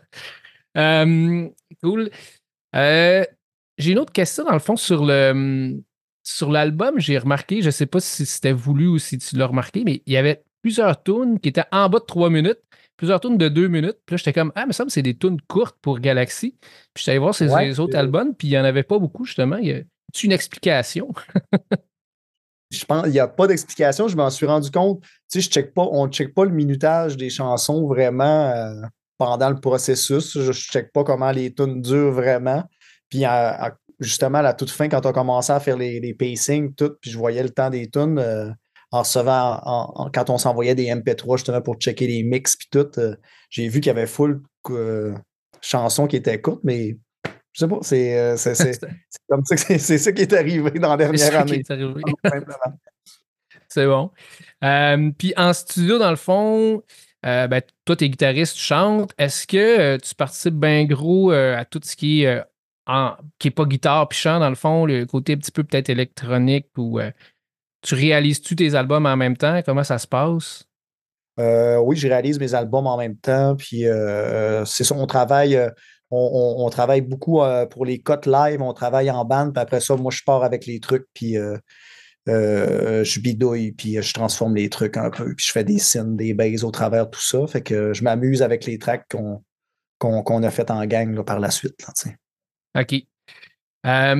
Cool. 1.81 2.09
J'ai 2.73 3.91
une 3.91 3.99
autre 3.99 4.11
question, 4.11 4.43
dans 4.43 4.53
le 4.53 4.59
fond, 4.59 4.75
sur 4.75 5.05
le 5.05 5.79
sur 6.23 6.51
l'album. 6.51 6.99
J'ai 6.99 7.17
remarqué, 7.17 7.61
je 7.61 7.67
ne 7.67 7.71
sais 7.71 7.85
pas 7.85 7.99
si 8.01 8.25
c'était 8.25 8.51
voulu 8.51 8.87
ou 8.87 8.99
si 8.99 9.17
tu 9.17 9.35
l'as 9.37 9.47
remarqué, 9.47 9.83
mais 9.85 10.03
il 10.05 10.13
y 10.13 10.17
avait 10.17 10.43
plusieurs 10.61 11.01
tunes 11.01 11.39
qui 11.39 11.49
étaient 11.49 11.63
en 11.71 11.89
bas 11.89 11.99
de 11.99 12.05
trois 12.05 12.29
minutes, 12.29 12.59
plusieurs 12.97 13.21
tunes 13.21 13.37
de 13.37 13.47
deux 13.47 13.67
minutes. 13.69 13.97
Puis 14.05 14.15
là, 14.15 14.17
j'étais 14.17 14.33
comme, 14.33 14.51
ah, 14.55 14.65
mais 14.65 14.73
ça 14.73 14.83
me 14.83 14.89
c'est 14.89 15.01
des 15.01 15.17
tunes 15.17 15.39
courtes 15.47 15.77
pour 15.81 15.99
Galaxy. 15.99 16.57
Puis 16.59 16.69
je 16.97 17.01
suis 17.03 17.11
allé 17.11 17.19
voir 17.19 17.33
ces 17.33 17.47
Ouais, 17.49 17.79
autres 17.79 17.95
albums, 17.95 18.35
puis 18.35 18.49
il 18.49 18.51
n'y 18.51 18.57
en 18.57 18.65
avait 18.65 18.83
pas 18.83 18.99
beaucoup, 18.99 19.23
justement. 19.23 19.57
Y 19.57 19.85
a-tu 20.09 20.25
une 20.25 20.31
explication? 20.31 21.13
Je 22.71 22.85
pense 22.85 23.07
il 23.07 23.11
n'y 23.13 23.19
a 23.19 23.27
pas 23.27 23.47
d'explication, 23.47 24.07
je 24.07 24.15
m'en 24.15 24.29
suis 24.29 24.45
rendu 24.45 24.69
compte. 24.69 25.01
Tu 25.31 25.41
sais, 25.41 25.61
je 25.61 25.67
pas, 25.67 25.87
on 25.91 26.05
ne 26.05 26.11
check 26.11 26.35
pas 26.35 26.45
le 26.45 26.51
minutage 26.51 27.17
des 27.17 27.31
chansons 27.31 27.87
vraiment 27.87 28.51
euh, 28.51 28.81
pendant 29.17 29.49
le 29.49 29.59
processus. 29.59 30.37
Je 30.37 30.49
ne 30.49 30.53
check 30.53 30.93
pas 30.93 31.03
comment 31.03 31.31
les 31.31 31.51
tunes 31.51 31.81
durent 31.81 32.11
vraiment. 32.11 32.63
Puis 33.09 33.23
justement, 33.99 34.37
à 34.37 34.41
la 34.43 34.53
toute 34.53 34.69
fin, 34.69 34.87
quand 34.87 35.03
on 35.07 35.11
commençait 35.11 35.53
à 35.53 35.59
faire 35.59 35.77
les, 35.77 35.99
les 35.99 36.13
pacings, 36.13 36.75
tout, 36.75 36.91
puis 37.01 37.09
je 37.09 37.17
voyais 37.17 37.41
le 37.41 37.49
temps 37.49 37.71
des 37.71 37.89
tunes 37.89 38.19
euh, 38.19 38.51
en 38.91 38.99
recevant, 38.99 40.11
quand 40.13 40.29
on 40.29 40.37
s'envoyait 40.37 40.75
des 40.75 40.87
MP3 40.87 41.37
justement 41.37 41.61
pour 41.61 41.75
checker 41.75 42.05
les 42.05 42.21
mix, 42.21 42.55
puis 42.55 42.67
tout, 42.71 42.87
euh, 42.99 43.15
j'ai 43.49 43.67
vu 43.67 43.81
qu'il 43.81 43.87
y 43.87 43.97
avait 43.97 44.05
full 44.05 44.43
chansons 45.61 46.07
qui 46.07 46.15
étaient 46.15 46.39
courtes, 46.39 46.61
mais 46.63 46.97
je 47.53 47.59
sais 47.59 47.67
pas, 47.67 47.79
c'est 47.81 48.17
euh, 48.17 48.37
c'est- 48.37 48.55
c'est- 48.55 48.73
c'est 49.09 49.19
comme 49.29 49.43
ça 49.45 49.55
que 49.55 49.77
c'est 49.77 49.97
ça 49.97 50.11
qui 50.11 50.21
est 50.21 50.33
arrivé 50.33 50.71
dans 50.79 50.89
la 50.91 50.97
dernière 50.97 51.29
qui 51.29 51.35
année. 51.35 51.55
est 51.59 51.71
arrivé. 51.71 52.01
tout 52.01 52.29
simplement. 52.29 52.55
C'est 53.71 53.85
bon. 53.85 54.09
Euh, 54.63 55.11
puis 55.15 55.31
en 55.37 55.53
studio, 55.53 55.99
dans 55.99 56.09
le 56.09 56.15
fond, 56.15 56.81
euh, 57.25 57.47
ben, 57.47 57.61
toi, 57.85 57.95
tu 57.95 58.05
es 58.05 58.09
guitariste, 58.09 58.55
tu 58.55 58.63
chantes. 58.63 59.13
Est-ce 59.17 59.45
que 59.45 59.57
euh, 59.57 59.97
tu 59.99 60.15
participes 60.15 60.55
bien 60.55 60.85
gros 60.85 61.29
à 61.31 61.63
tout 61.65 61.79
ce 61.83 61.95
qui 61.95 62.23
est, 62.23 62.41
en- 62.87 63.15
qui 63.37 63.49
est 63.49 63.51
pas 63.51 63.65
guitare 63.65 64.07
puis 64.09 64.17
chant, 64.17 64.39
dans 64.39 64.49
le 64.49 64.55
fond, 64.55 64.85
le 64.87 65.05
côté 65.05 65.33
un 65.33 65.37
petit 65.37 65.51
peu 65.51 65.63
peut-être 65.63 65.89
électronique 65.89 66.67
ou 66.77 66.99
tu 67.83 67.93
réalises-tu 67.93 68.55
tes 68.55 68.73
albums 68.73 69.05
en 69.05 69.15
même 69.15 69.37
temps? 69.37 69.61
Comment 69.63 69.83
ça 69.83 69.99
se 69.99 70.07
passe? 70.07 70.63
Oui, 71.37 71.95
je 71.95 72.07
réalise 72.07 72.39
mes 72.39 72.55
albums 72.55 72.87
en 72.87 72.97
même 72.97 73.17
temps. 73.17 73.55
Puis 73.55 73.83
c'est 74.65 74.83
ça, 74.83 74.95
on 74.95 75.05
travaille, 75.05 75.59
on, 76.11 76.69
travaille 76.69 77.01
beaucoup 77.01 77.41
euh, 77.41 77.65
pour 77.65 77.85
les 77.85 77.99
cotes 77.99 78.25
live, 78.25 78.61
on 78.61 78.73
travaille 78.73 79.11
en 79.11 79.25
bande, 79.25 79.53
puis 79.53 79.61
après 79.61 79.79
ça, 79.79 79.95
moi, 79.95 80.11
je 80.11 80.23
pars 80.23 80.43
avec 80.43 80.65
les 80.65 80.79
trucs, 80.79 81.05
puis 81.13 81.37
euh, 81.37 81.57
euh, 82.27 83.03
je 83.03 83.19
bidouille, 83.19 83.71
puis 83.73 84.01
je 84.01 84.13
transforme 84.13 84.55
les 84.55 84.69
trucs 84.69 84.97
un 84.97 85.09
peu, 85.09 85.35
puis 85.35 85.45
je 85.45 85.51
fais 85.51 85.63
des 85.63 85.79
scènes, 85.79 86.15
des 86.15 86.33
bases 86.33 86.63
au 86.63 86.71
travers 86.71 87.05
de 87.05 87.11
tout 87.11 87.21
ça. 87.21 87.45
Fait 87.47 87.61
que 87.61 87.93
je 87.93 88.03
m'amuse 88.03 88.41
avec 88.41 88.65
les 88.65 88.77
tracks 88.79 89.05
qu'on 89.99 90.43
a 90.43 90.51
fait 90.51 90.71
en 90.71 90.85
gang 90.85 91.13
là, 91.13 91.23
par 91.23 91.39
la 91.39 91.51
suite. 91.51 91.75
OK. 92.77 92.95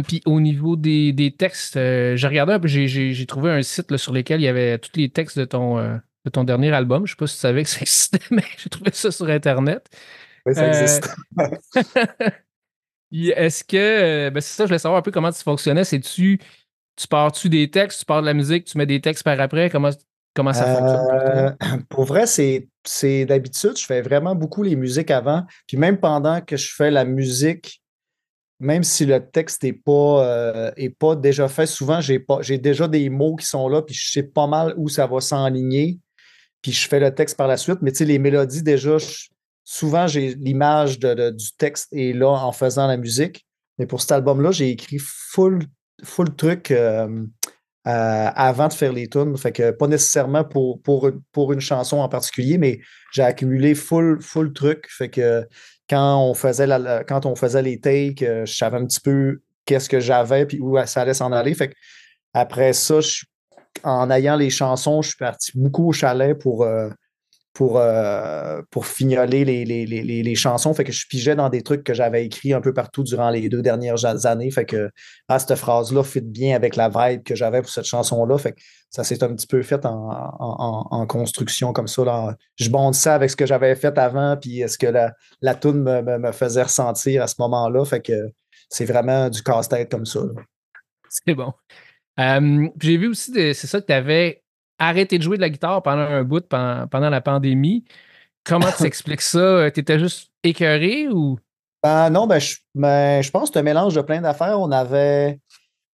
Puis 0.07 0.21
au 0.25 0.39
niveau 0.39 0.75
des, 0.75 1.11
des 1.11 1.35
textes, 1.35 1.73
j'ai 1.73 2.27
regardé 2.27 2.55
j'ai- 2.67 3.25
trouvé 3.25 3.51
un 3.51 3.61
site 3.61 3.95
sur 3.97 4.13
lequel 4.13 4.41
il 4.41 4.45
y 4.45 4.47
avait 4.47 4.77
tous 4.77 4.95
les 4.95 5.09
textes 5.09 5.37
de 5.37 5.45
ton, 5.45 5.77
de 5.77 6.29
ton 6.31 6.43
dernier 6.43 6.71
album. 6.71 7.05
Je 7.07 7.13
sais 7.13 7.17
pas 7.17 7.27
si 7.27 7.35
tu 7.35 7.41
savais 7.41 7.63
que 7.63 7.69
ça 7.69 7.81
existait, 7.81 8.19
mais 8.31 8.43
j'ai 8.57 8.69
trouvé 8.69 8.91
ça 8.93 9.11
sur 9.11 9.27
Internet. 9.27 9.89
Oui, 10.49 10.55
ça 10.55 10.63
Euh, 10.63 10.67
existe. 10.67 11.09
Est-ce 13.11 13.63
que. 13.63 13.77
euh, 13.77 14.29
ben 14.29 14.39
c'est 14.41 14.55
ça, 14.55 14.63
je 14.65 14.67
voulais 14.69 14.79
savoir 14.79 14.99
un 14.99 15.01
peu 15.01 15.11
comment 15.11 15.31
tu 15.31 15.41
fonctionnais. 15.41 15.83
C'est-tu. 15.83 16.39
Tu 16.95 17.07
pars-tu 17.07 17.47
des 17.49 17.71
textes, 17.71 17.99
tu 17.99 18.05
pars 18.05 18.21
de 18.21 18.25
la 18.25 18.33
musique, 18.33 18.65
tu 18.65 18.77
mets 18.77 18.85
des 18.85 18.99
textes 18.99 19.23
par 19.23 19.39
après? 19.39 19.69
Comment, 19.69 19.89
comment 20.35 20.51
ça 20.51 20.65
fonctionne 20.65 20.99
pour? 20.99 21.11
Euh, 21.11 21.77
pour 21.89 22.03
vrai, 22.03 22.25
c'est, 22.27 22.67
d'habitude, 23.25 23.77
je 23.77 23.85
fais 23.85 24.01
vraiment 24.01 24.35
beaucoup 24.35 24.63
les 24.63 24.75
musiques 24.75 25.09
avant. 25.09 25.45
Puis 25.65 25.77
même 25.77 25.97
pendant 25.97 26.41
que 26.41 26.57
je 26.57 26.73
fais 26.75 26.91
la 26.91 27.05
musique, 27.05 27.81
même 28.59 28.83
si 28.83 29.05
le 29.05 29.25
texte 29.25 29.63
n'est 29.63 29.71
pas, 29.71 30.25
euh, 30.25 30.71
est 30.75 30.89
pas 30.89 31.15
déjà 31.15 31.47
fait, 31.47 31.65
souvent 31.65 32.01
j'ai 32.01 32.57
déjà 32.57 32.89
des 32.89 33.09
mots 33.09 33.37
qui 33.37 33.45
sont 33.45 33.69
là, 33.69 33.81
puis 33.81 33.95
je 33.95 34.11
sais 34.11 34.23
pas 34.23 34.47
mal 34.47 34.73
où 34.75 34.89
ça 34.89 35.07
va 35.07 35.21
s'enligner. 35.21 35.99
Puis 36.61 36.73
je 36.73 36.85
fais 36.89 36.99
le 36.99 37.15
texte 37.15 37.37
par 37.37 37.47
la 37.47 37.55
suite. 37.55 37.77
Mais 37.81 37.91
tu 37.93 37.99
sais, 37.99 38.05
les 38.05 38.19
mélodies, 38.19 38.61
déjà, 38.61 38.97
je- 38.97 39.29
souvent 39.71 40.07
j'ai 40.07 40.33
l'image 40.33 40.97
de- 40.97 41.29
du 41.29 41.51
texte 41.55 41.89
est 41.93 42.13
là 42.13 42.29
en 42.29 42.51
faisant 42.51 42.87
la 42.87 42.97
musique. 42.97 43.45
Mais 43.77 43.85
pour 43.85 44.01
cet 44.01 44.11
album-là, 44.11 44.51
j'ai 44.51 44.69
écrit 44.71 44.97
full, 44.99 45.61
full 46.03 46.35
truc. 46.35 46.71
euh, 46.71 47.07
euh, 47.87 48.29
avant 48.35 48.67
de 48.67 48.73
faire 48.73 48.91
les 48.91 49.07
tunes. 49.07 49.37
Fait 49.37 49.51
que 49.53 49.71
pas 49.71 49.87
nécessairement 49.87 50.43
pour, 50.43 50.81
pour, 50.81 51.09
pour 51.31 51.53
une 51.53 51.61
chanson 51.61 51.97
en 51.99 52.09
particulier, 52.09 52.57
mais 52.57 52.79
j'ai 53.13 53.23
accumulé 53.23 53.73
full, 53.73 54.21
full 54.21 54.51
truc. 54.53 54.85
Fait 54.89 55.09
que 55.09 55.47
quand 55.89 56.19
on 56.19 56.33
faisait, 56.33 56.67
quand 57.07 57.25
on 57.25 57.35
faisait 57.35 57.61
les 57.61 57.79
takes, 57.79 58.21
euh, 58.23 58.45
je 58.45 58.53
savais 58.53 58.77
un 58.77 58.85
petit 58.85 58.99
peu 58.99 59.39
qu'est-ce 59.65 59.87
que 59.87 59.99
j'avais 59.99 60.45
puis 60.45 60.59
où 60.59 60.77
ça 60.85 61.01
allait 61.01 61.13
s'en 61.13 61.31
aller. 61.31 61.53
Fait 61.53 61.69
que 61.69 61.75
après 62.33 62.73
ça, 62.73 62.99
en 63.83 64.09
ayant 64.11 64.35
les 64.35 64.49
chansons, 64.49 65.01
je 65.01 65.09
suis 65.09 65.17
parti 65.17 65.51
beaucoup 65.55 65.87
au 65.89 65.93
chalet 65.93 66.37
pour, 66.37 66.63
pour, 67.53 67.77
euh, 67.79 68.61
pour 68.69 68.85
fignoler 68.85 69.43
les, 69.43 69.65
les, 69.65 69.85
les, 69.85 70.03
les- 70.23 70.35
chansons. 70.35 70.73
Fait 70.73 70.83
que 70.83 70.91
je 70.91 71.05
pigeais 71.07 71.35
dans 71.35 71.49
des 71.49 71.61
trucs 71.61 71.83
que 71.83 71.93
j'avais 71.93 72.25
écrits 72.25 72.53
un 72.53 72.61
peu 72.61 72.73
partout 72.73 73.03
durant 73.03 73.29
les 73.29 73.49
deux 73.49 73.61
dernières 73.61 74.05
années. 74.05 74.51
Fait 74.51 74.65
que 74.65 74.89
ah, 75.27 75.39
cette 75.39 75.55
phrase-là 75.55 76.03
fit 76.03 76.21
bien 76.21 76.55
avec 76.55 76.75
la 76.75 76.89
vibe 76.89 77.23
que 77.23 77.35
j'avais 77.35 77.61
pour 77.61 77.69
cette 77.69 77.85
chanson-là. 77.85 78.37
Fait 78.37 78.53
que 78.53 78.61
ça 78.89 79.03
s'est 79.03 79.23
un 79.23 79.33
petit 79.35 79.47
peu 79.47 79.61
fait 79.61 79.85
en, 79.85 80.37
en, 80.39 81.05
construction 81.07 81.73
comme 81.73 81.87
ça. 81.87 82.05
Là. 82.05 82.35
Je 82.57 82.69
bondissais 82.69 83.09
avec 83.09 83.29
ce 83.29 83.35
que 83.35 83.45
j'avais 83.45 83.75
fait 83.75 83.97
avant, 83.97 84.37
puis 84.37 84.63
ce 84.67 84.77
que 84.77 84.87
la, 84.87 85.13
la 85.41 85.55
toune 85.55 85.81
me, 85.83 86.17
me- 86.17 86.31
faisait 86.31 86.63
ressentir 86.63 87.23
à 87.23 87.27
ce 87.27 87.35
moment-là. 87.39 87.83
Fait 87.85 88.01
que 88.01 88.13
c'est 88.69 88.85
vraiment 88.85 89.29
du 89.29 89.41
casse-tête 89.43 89.91
comme 89.91 90.05
ça. 90.05 90.21
C'est 91.09 91.33
bon. 91.33 91.51
Euh, 92.19 92.67
J'ai 92.79 92.97
vu 92.97 93.07
aussi, 93.07 93.31
c'est 93.33 93.53
ça 93.53 93.81
que 93.81 93.87
tu 93.87 93.93
avais 93.93 94.38
arrêté 94.79 95.17
de 95.17 95.23
jouer 95.23 95.37
de 95.37 95.41
la 95.41 95.49
guitare 95.49 95.83
pendant 95.83 96.01
un 96.01 96.23
bout 96.23 96.47
pendant, 96.47 96.87
pendant 96.87 97.09
la 97.09 97.21
pandémie. 97.21 97.83
Comment 98.43 98.71
tu 98.77 98.83
expliques 98.85 99.21
ça? 99.21 99.69
Tu 99.71 99.81
étais 99.81 99.99
juste 99.99 100.31
écœuré 100.43 101.07
ou? 101.09 101.37
Ben 101.83 102.09
non, 102.09 102.27
ben 102.27 102.39
je, 102.39 102.55
ben, 102.75 103.21
je 103.21 103.29
pense 103.31 103.49
que 103.49 103.53
c'est 103.53 103.59
un 103.59 103.63
mélange 103.63 103.95
de 103.95 104.01
plein 104.01 104.21
d'affaires. 104.21 104.59
On 104.59 104.71
avait, 104.71 105.39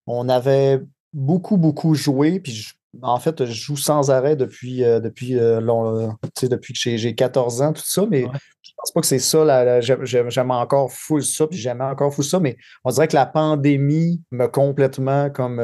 on 0.07 0.29
avait 0.29 0.81
beaucoup, 1.13 1.57
beaucoup 1.57 1.93
joué. 1.95 2.39
Puis 2.39 2.51
je- 2.53 2.73
en 3.01 3.19
fait, 3.19 3.43
je 3.45 3.51
joue 3.51 3.75
sans 3.77 4.09
arrêt 4.09 4.35
depuis, 4.35 4.83
euh, 4.83 4.99
depuis, 4.99 5.37
euh, 5.37 5.59
long- 5.59 5.97
euh, 5.97 6.07
tu 6.23 6.41
sais, 6.41 6.47
depuis 6.47 6.73
que 6.73 6.79
j'ai 6.79 6.97
j'ai 6.97 7.13
14 7.13 7.61
ans, 7.61 7.73
tout 7.73 7.83
ça. 7.85 8.05
Mais 8.09 8.23
Ouais. 8.23 8.31
je 8.61 8.71
pense 8.77 8.91
pas 8.93 9.01
que 9.01 9.07
c'est 9.07 9.19
ça. 9.19 9.43
la- 9.43 9.63
la- 9.65 9.81
j'aime- 9.81 10.51
encore 10.51 10.91
full 10.91 11.23
ça, 11.23 11.45
puis 11.47 11.57
j'aimais 11.59 11.83
encore 11.83 12.13
full 12.13 12.23
ça. 12.23 12.39
Mais 12.39 12.57
on 12.85 12.91
dirait 12.91 13.07
que 13.07 13.15
la 13.15 13.25
pandémie 13.25 14.21
m'a 14.31 14.47
complètement 14.47 15.29
comme. 15.29 15.59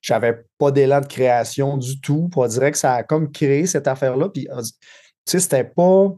J'avais 0.00 0.44
pas 0.58 0.70
d'élan 0.70 1.00
de 1.00 1.06
création 1.06 1.76
du 1.76 2.00
tout. 2.00 2.28
Puis 2.30 2.40
on 2.40 2.46
dirait 2.46 2.72
que 2.72 2.78
ça 2.78 2.94
a 2.94 3.02
comme 3.02 3.30
créé 3.30 3.66
cette 3.66 3.86
affaire-là. 3.88 4.28
Puis, 4.30 4.46
tu 4.46 4.62
sais, 5.26 5.40
c'était 5.40 5.64
pas 5.64 6.08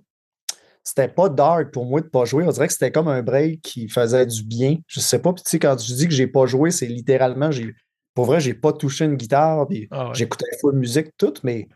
c'était 0.85 1.09
pas 1.09 1.29
dark 1.29 1.73
pour 1.73 1.85
moi 1.87 2.01
de 2.01 2.07
pas 2.09 2.25
jouer. 2.25 2.45
On 2.45 2.51
dirait 2.51 2.66
que 2.66 2.73
c'était 2.73 2.90
comme 2.90 3.07
un 3.09 3.23
break 3.23 3.61
qui 3.62 3.88
faisait 3.88 4.27
du 4.27 4.42
bien. 4.42 4.79
Je 4.88 4.99
sais 5.01 5.21
pas. 5.21 5.33
Puis 5.33 5.45
tu 5.45 5.51
sais, 5.51 5.59
quand 5.61 5.79
je 5.81 5.95
dis 5.95 6.09
que 6.09 6.14
j'ai 6.14 6.27
pas 6.27 6.47
joué, 6.47 6.71
c'est 6.71 6.87
littéralement, 6.87 7.51
j'ai. 7.53 7.73
Pour 8.14 8.27
vrai, 8.27 8.40
j'ai 8.40 8.53
pas 8.55 8.73
touché 8.73 9.05
une 9.05 9.14
guitare. 9.16 9.66
Puis 9.68 9.87
Ah 9.90 10.09
ouais. 10.09 10.14
j'écoutais 10.14 10.45
full 10.61 10.75
musique 10.75 11.16
toute, 11.16 11.45
mais 11.45 11.68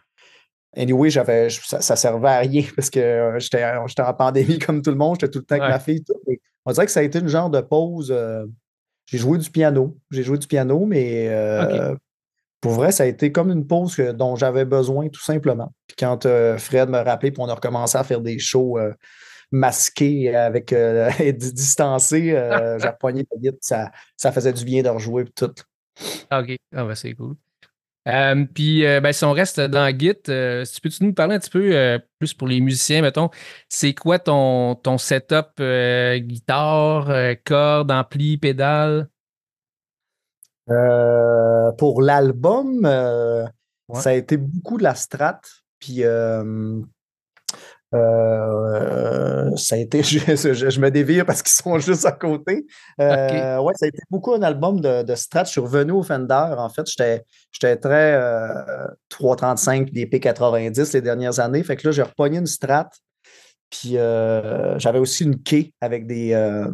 anyway, 0.76 1.08
j'avais. 1.08 1.48
Ça, 1.50 1.80
ça 1.80 1.94
servait 1.96 2.28
à 2.28 2.38
rien 2.38 2.64
parce 2.76 2.90
que 2.90 2.98
euh, 3.00 3.38
j'étais 3.38 3.64
en 4.02 4.14
pandémie 4.14 4.58
comme 4.66 4.82
tout 4.82 4.90
le 4.90 4.96
monde. 4.96 5.16
J'étais 5.20 5.30
tout 5.30 5.38
le 5.38 5.44
temps 5.44 5.54
avec 5.54 5.68
ma 5.70 5.78
fille. 5.78 6.02
Tout, 6.02 6.14
mais 6.26 6.38
on 6.64 6.72
dirait 6.72 6.86
que 6.86 6.92
ça 6.92 7.00
a 7.00 7.04
été 7.04 7.20
une 7.20 7.28
genre 7.28 7.48
de 7.50 7.60
pause. 7.60 8.10
euh, 8.10 8.44
j'ai 9.06 9.18
joué 9.18 9.38
du 9.38 9.50
piano. 9.50 9.96
J'ai 10.10 10.22
joué 10.22 10.38
du 10.38 10.46
piano, 10.46 10.84
mais 10.86 11.28
euh, 11.28 11.94
pour 12.60 12.72
vrai, 12.72 12.92
ça 12.92 13.04
a 13.04 13.06
été 13.06 13.32
comme 13.32 13.50
une 13.50 13.66
pause 13.66 13.96
que- 13.96 14.12
dont 14.12 14.36
j'avais 14.36 14.64
besoin, 14.64 15.08
tout 15.08 15.22
simplement. 15.22 15.72
Puis 15.86 15.96
quand 15.98 16.26
euh, 16.26 16.58
Fred 16.58 16.88
me 16.90 16.98
rappelé, 16.98 17.30
puis 17.32 17.42
on 17.42 17.48
a 17.48 17.54
recommencé 17.54 17.98
à 17.98 18.04
faire 18.04 18.20
des 18.20 18.38
shows 18.38 18.78
euh, 18.78 18.92
masqués 19.50 20.34
avec 20.34 20.74
distancés, 21.38 22.30
j'ai 22.78 22.88
repogné 22.88 23.26
la 23.42 23.50
ça, 23.60 23.90
ça 24.16 24.32
faisait 24.32 24.52
du 24.52 24.64
bien 24.64 24.82
de 24.82 24.88
rejouer 24.88 25.24
tout. 25.34 25.52
Ah, 26.30 26.40
OK. 26.40 26.56
Ah, 26.74 26.84
ben, 26.84 26.94
c'est 26.94 27.14
cool. 27.14 27.36
Euh, 28.06 28.44
puis, 28.54 28.86
euh, 28.86 29.00
ben, 29.00 29.12
si 29.12 29.24
on 29.24 29.32
reste 29.32 29.60
dans 29.60 29.96
Git, 29.98 30.12
euh, 30.28 30.64
si 30.64 30.74
tu 30.76 30.80
peux-tu 30.80 31.04
nous 31.04 31.12
parler 31.12 31.34
un 31.34 31.38
petit 31.40 31.50
peu 31.50 31.74
euh, 31.74 31.98
plus 32.18 32.34
pour 32.34 32.46
les 32.46 32.60
musiciens, 32.60 33.02
mettons, 33.02 33.30
c'est 33.68 33.94
quoi 33.94 34.18
ton, 34.18 34.76
ton 34.76 34.96
setup 34.96 35.60
guitare, 36.18 37.10
cordes, 37.44 37.90
ampli, 37.90 38.38
pédale? 38.38 39.08
Pour 41.78 42.02
l'album, 42.02 42.84
Ouais. 43.88 44.00
ça 44.00 44.10
a 44.10 44.14
été 44.14 44.36
beaucoup 44.36 44.78
de 44.78 44.82
la 44.82 44.94
strat. 44.96 45.40
Puis 45.78 46.02
euh, 47.94 49.46
euh, 49.50 49.56
ça 49.56 49.76
a 49.76 49.78
été, 49.78 50.02
je, 50.02 50.18
je- 50.52 50.70
je 50.70 50.80
me 50.80 50.90
dévire 50.90 51.24
parce 51.26 51.42
qu'ils 51.42 51.52
sont 51.52 51.78
juste 51.78 52.04
à 52.06 52.12
côté. 52.12 52.66
Euh, 53.00 53.58
Ouais, 53.58 53.72
ça 53.76 53.86
a 53.86 53.88
été 53.88 53.98
beaucoup 54.10 54.32
un 54.34 54.42
album 54.42 54.80
de, 54.80 55.02
de 55.02 55.14
strat. 55.14 55.44
Je 55.44 55.50
suis 55.50 55.60
revenu 55.60 55.92
au 55.92 56.02
Fender. 56.02 56.54
En 56.58 56.68
fait, 56.68 56.86
j'étais 56.86 57.76
très 57.76 58.14
euh, 58.14 58.86
335 59.08 59.90
des 59.92 60.06
P90 60.06 60.92
les 60.94 61.00
dernières 61.02 61.40
années. 61.40 61.62
Fait 61.62 61.76
que 61.76 61.86
là, 61.88 61.92
j'ai 61.92 62.02
repogné 62.02 62.38
une 62.38 62.46
strat. 62.46 62.88
Puis 63.70 63.96
euh, 63.98 64.78
j'avais 64.78 64.98
aussi 64.98 65.24
une 65.24 65.42
key 65.42 65.72
avec 65.80 66.06
des, 66.06 66.32
euh, 66.34 66.68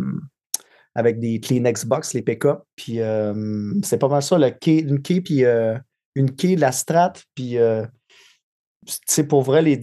avec 0.94 1.18
des 1.20 1.40
Kleenex 1.40 1.86
Box, 1.86 2.12
les 2.14 2.22
PK. 2.22 2.48
Puis 2.76 3.00
euh, 3.00 3.72
c'est 3.82 3.98
pas 3.98 4.08
mal 4.08 4.22
ça, 4.22 4.36
le 4.38 4.50
key, 4.50 4.78
une 4.80 5.00
key, 5.00 5.20
puis 5.20 5.44
euh, 5.44 5.76
une 6.14 6.26
de 6.26 6.60
la 6.60 6.72
strat. 6.72 7.14
Puis, 7.34 7.58
euh, 7.58 7.84
sais, 9.06 9.24
pour 9.24 9.42
vrai, 9.42 9.62
les 9.62 9.80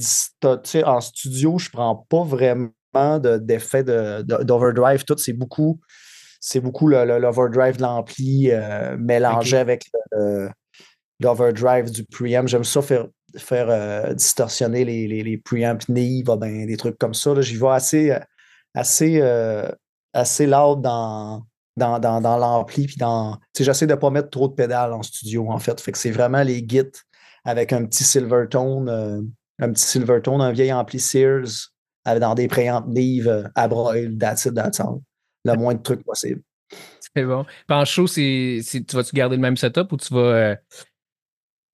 en 0.86 1.02
studio, 1.02 1.58
je 1.58 1.70
prends 1.70 1.96
pas 2.10 2.24
vraiment 2.24 2.70
de- 2.94 3.38
d'effet 3.38 3.84
de, 3.84 4.22
de- 4.24 4.44
d'overdrive. 4.44 5.04
Tout, 5.06 5.18
c'est 5.18 5.34
beaucoup, 5.34 5.80
c'est 6.40 6.60
beaucoup 6.60 6.88
le- 6.88 7.06
le- 7.06 7.20
l'overdrive 7.20 7.78
de 7.78 7.82
l'ampli 7.84 8.50
euh, 8.52 8.98
mélangé 8.98 9.58
avec 9.58 9.86
le- 10.12 10.50
l'overdrive 11.20 11.92
du 11.92 12.04
preamp. 12.06 12.48
J'aime 12.48 12.64
ça 12.64 12.82
faire, 12.82 13.08
faire 13.38 13.70
euh, 13.70 14.14
distorsionner 14.14 14.86
les, 14.86 15.08
les, 15.08 15.24
les 15.24 15.38
preamps 15.38 15.78
Neve, 15.90 16.38
ben, 16.38 16.66
des 16.66 16.78
trucs 16.78 16.98
comme 16.98 17.14
ça. 17.14 17.40
J'y 17.42 17.58
vais 17.58 17.68
assez, 17.70 18.18
assez, 18.74 19.20
euh, 19.22 19.70
assez 20.14 20.46
loud 20.48 20.82
dans, 20.82 21.44
dans, 21.78 22.00
dans, 22.00 22.22
dans 22.22 22.38
l'ampli. 22.38 22.88
J'essaie 23.58 23.88
de 23.88 23.94
ne 23.94 24.00
pas 24.00 24.10
mettre 24.10 24.30
trop 24.30 24.48
de 24.48 24.54
pédales 24.54 24.94
en 24.94 25.04
studio, 25.04 25.50
en 25.50 25.60
fait. 25.60 25.80
Fait 25.80 25.92
que 25.92 25.98
c'est 25.98 26.12
vraiment 26.12 26.42
les 26.44 26.66
gits 26.68 26.84
avec 27.46 27.74
un 27.74 27.86
petit 27.86 28.04
Silvertone, 28.04 28.90
euh, 28.90 29.22
un 29.60 29.72
petit 29.72 29.84
Silvertone, 29.86 30.42
un 30.42 30.52
vieil 30.52 30.72
ampli 30.74 31.00
Sears, 31.00 31.72
dans 32.06 32.34
des 32.34 32.48
préamps 32.48 32.84
Neve 32.88 33.28
euh, 33.28 33.44
à 33.56 33.68
broil, 33.68 34.18
that's 34.18 34.46
it, 34.46 34.54
that's 34.56 34.80
all. 34.80 35.00
Le 35.46 35.54
moins 35.56 35.76
de 35.76 35.82
trucs 35.82 36.04
possible. 36.04 36.42
C'est 37.16 37.24
bon. 37.26 37.46
En 37.70 37.86
show, 37.86 38.08
c'est, 38.08 38.62
tu 38.64 38.96
vas-tu 38.96 39.16
garder 39.16 39.36
le 39.36 39.42
même 39.42 39.58
setup 39.58 39.92
ou 39.92 39.98
tu 39.98 40.14
vas. 40.14 40.20
euh, 40.20 40.56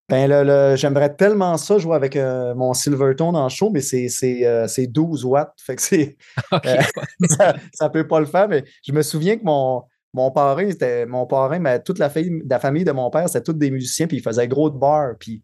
Ben, 0.09 0.29
le- 0.29 0.75
j'aimerais 0.75 1.15
tellement 1.15 1.57
ça 1.57 1.77
jouer 1.77 1.95
avec 1.95 2.15
euh, 2.15 2.53
mon 2.53 2.73
Silvertone 2.73 3.35
en 3.35 3.49
show, 3.49 3.69
mais 3.71 3.81
c'est, 3.81 4.07
c'est, 4.07 4.45
euh, 4.45 4.67
c'est 4.67 4.87
12 4.87 5.25
watts. 5.25 5.53
Fait 5.59 5.75
que 5.75 5.81
c'est, 5.81 6.17
ça, 7.29 7.55
ça 7.73 7.89
peut 7.89 8.07
pas 8.07 8.19
le 8.19 8.25
faire, 8.27 8.47
mais 8.47 8.63
je 8.85 8.91
me 8.93 9.01
souviens 9.01 9.37
que 9.37 9.43
mon, 9.43 9.83
mon 10.13 10.31
parrain, 10.31 10.69
c'était 10.69 11.05
mon 11.05 11.25
parrain, 11.25 11.59
mais 11.59 11.81
toute 11.81 11.97
la 11.99 12.09
famille, 12.09 12.41
la 12.49 12.59
famille 12.59 12.83
de 12.85 12.91
mon 12.91 13.09
père, 13.09 13.27
c'était 13.27 13.43
tous 13.43 13.53
des 13.53 13.71
musiciens, 13.71 14.07
puis 14.07 14.17
ils 14.17 14.23
faisaient 14.23 14.47
gros 14.47 14.69
de 14.69 14.77
bar. 14.77 15.13
Puis 15.19 15.43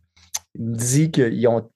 dit 0.56 1.12
qu'ils 1.12 1.48
ont, 1.48 1.70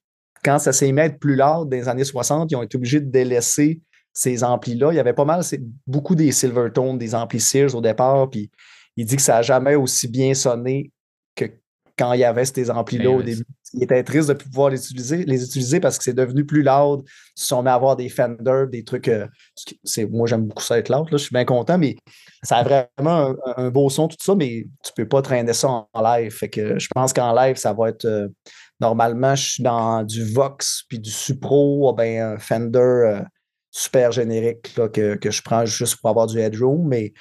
quand 0.44 0.58
ça 0.58 0.72
s'est 0.72 0.90
mis 0.92 1.00
à 1.00 1.04
être 1.06 1.18
plus 1.18 1.36
lourd 1.36 1.66
dans 1.66 1.76
les 1.76 1.88
années 1.88 2.04
60, 2.04 2.50
ils 2.52 2.56
ont 2.56 2.62
été 2.62 2.76
obligés 2.76 3.00
de 3.00 3.10
délaisser 3.10 3.80
ces 4.12 4.42
amplis-là. 4.44 4.92
Il 4.92 4.96
y 4.96 5.00
avait 5.00 5.12
pas 5.12 5.24
mal, 5.24 5.44
c'est 5.44 5.60
beaucoup 5.86 6.14
des 6.14 6.32
Silvertones, 6.32 6.98
des 6.98 7.14
amplis 7.14 7.40
Sears 7.40 7.74
au 7.74 7.80
départ, 7.80 8.30
puis 8.30 8.50
il 8.96 9.04
dit 9.06 9.16
que 9.16 9.22
ça 9.22 9.34
n'a 9.34 9.42
jamais 9.42 9.74
aussi 9.74 10.08
bien 10.08 10.32
sonné 10.34 10.90
que 11.34 11.44
quand 11.98 12.12
il 12.12 12.20
y 12.20 12.24
avait 12.24 12.44
ces 12.44 12.70
amplis-là 12.70 13.10
Ben 13.10 13.16
au 13.16 13.22
début. 13.22 13.44
Il 13.72 13.82
était 13.82 14.02
triste 14.04 14.28
de 14.28 14.34
ne 14.34 14.38
plus 14.38 14.48
pouvoir 14.48 14.70
les 14.70 14.78
utiliser, 14.84 15.24
les 15.24 15.42
utiliser 15.44 15.80
parce 15.80 15.98
que 15.98 16.04
c'est 16.04 16.14
devenu 16.14 16.44
plus 16.46 16.62
loud. 16.62 17.02
Ils 17.36 17.40
se 17.40 17.46
sont 17.46 17.62
mis 17.62 17.68
à 17.68 17.74
avoir 17.74 17.96
des 17.96 18.08
Fender, 18.08 18.64
des 18.70 18.84
trucs. 18.84 19.08
euh, 19.08 19.26
c'est, 19.82 20.06
moi, 20.06 20.26
j'aime 20.26 20.44
beaucoup 20.46 20.62
ça 20.62 20.78
être 20.78 20.88
loud. 20.88 21.10
Là, 21.10 21.16
je 21.18 21.24
suis 21.24 21.32
bien 21.34 21.44
content, 21.44 21.76
mais 21.76 21.96
ça 22.42 22.58
a 22.58 22.62
vraiment 22.62 23.34
un, 23.56 23.64
un 23.64 23.70
beau 23.70 23.88
son, 23.90 24.08
tout 24.08 24.16
ça, 24.20 24.34
mais 24.34 24.66
tu 24.84 24.92
peux 24.94 25.08
pas 25.08 25.20
traîner 25.20 25.52
ça 25.52 25.68
en 25.68 25.88
live. 26.02 26.30
Fait 26.32 26.48
que 26.48 26.78
je 26.78 26.88
pense 26.94 27.12
qu'en 27.12 27.34
live, 27.34 27.56
ça 27.56 27.72
va 27.72 27.88
être. 27.88 28.04
euh, 28.04 28.28
normalement, 28.80 29.34
je 29.34 29.50
suis 29.50 29.62
dans 29.62 30.02
du 30.02 30.24
Vox 30.24 30.84
puis 30.88 30.98
du 30.98 31.10
Supro, 31.10 31.88
ah 31.90 31.94
ben, 31.96 32.34
un 32.34 32.38
Fender 32.38 32.78
euh, 32.78 33.20
super 33.70 34.12
générique 34.12 34.74
que, 34.92 35.18
je 35.22 35.42
prends 35.42 35.66
juste 35.66 35.96
pour 35.96 36.10
avoir 36.10 36.26
du 36.26 36.38
headroom. 36.38 36.86
Mais 36.86 37.12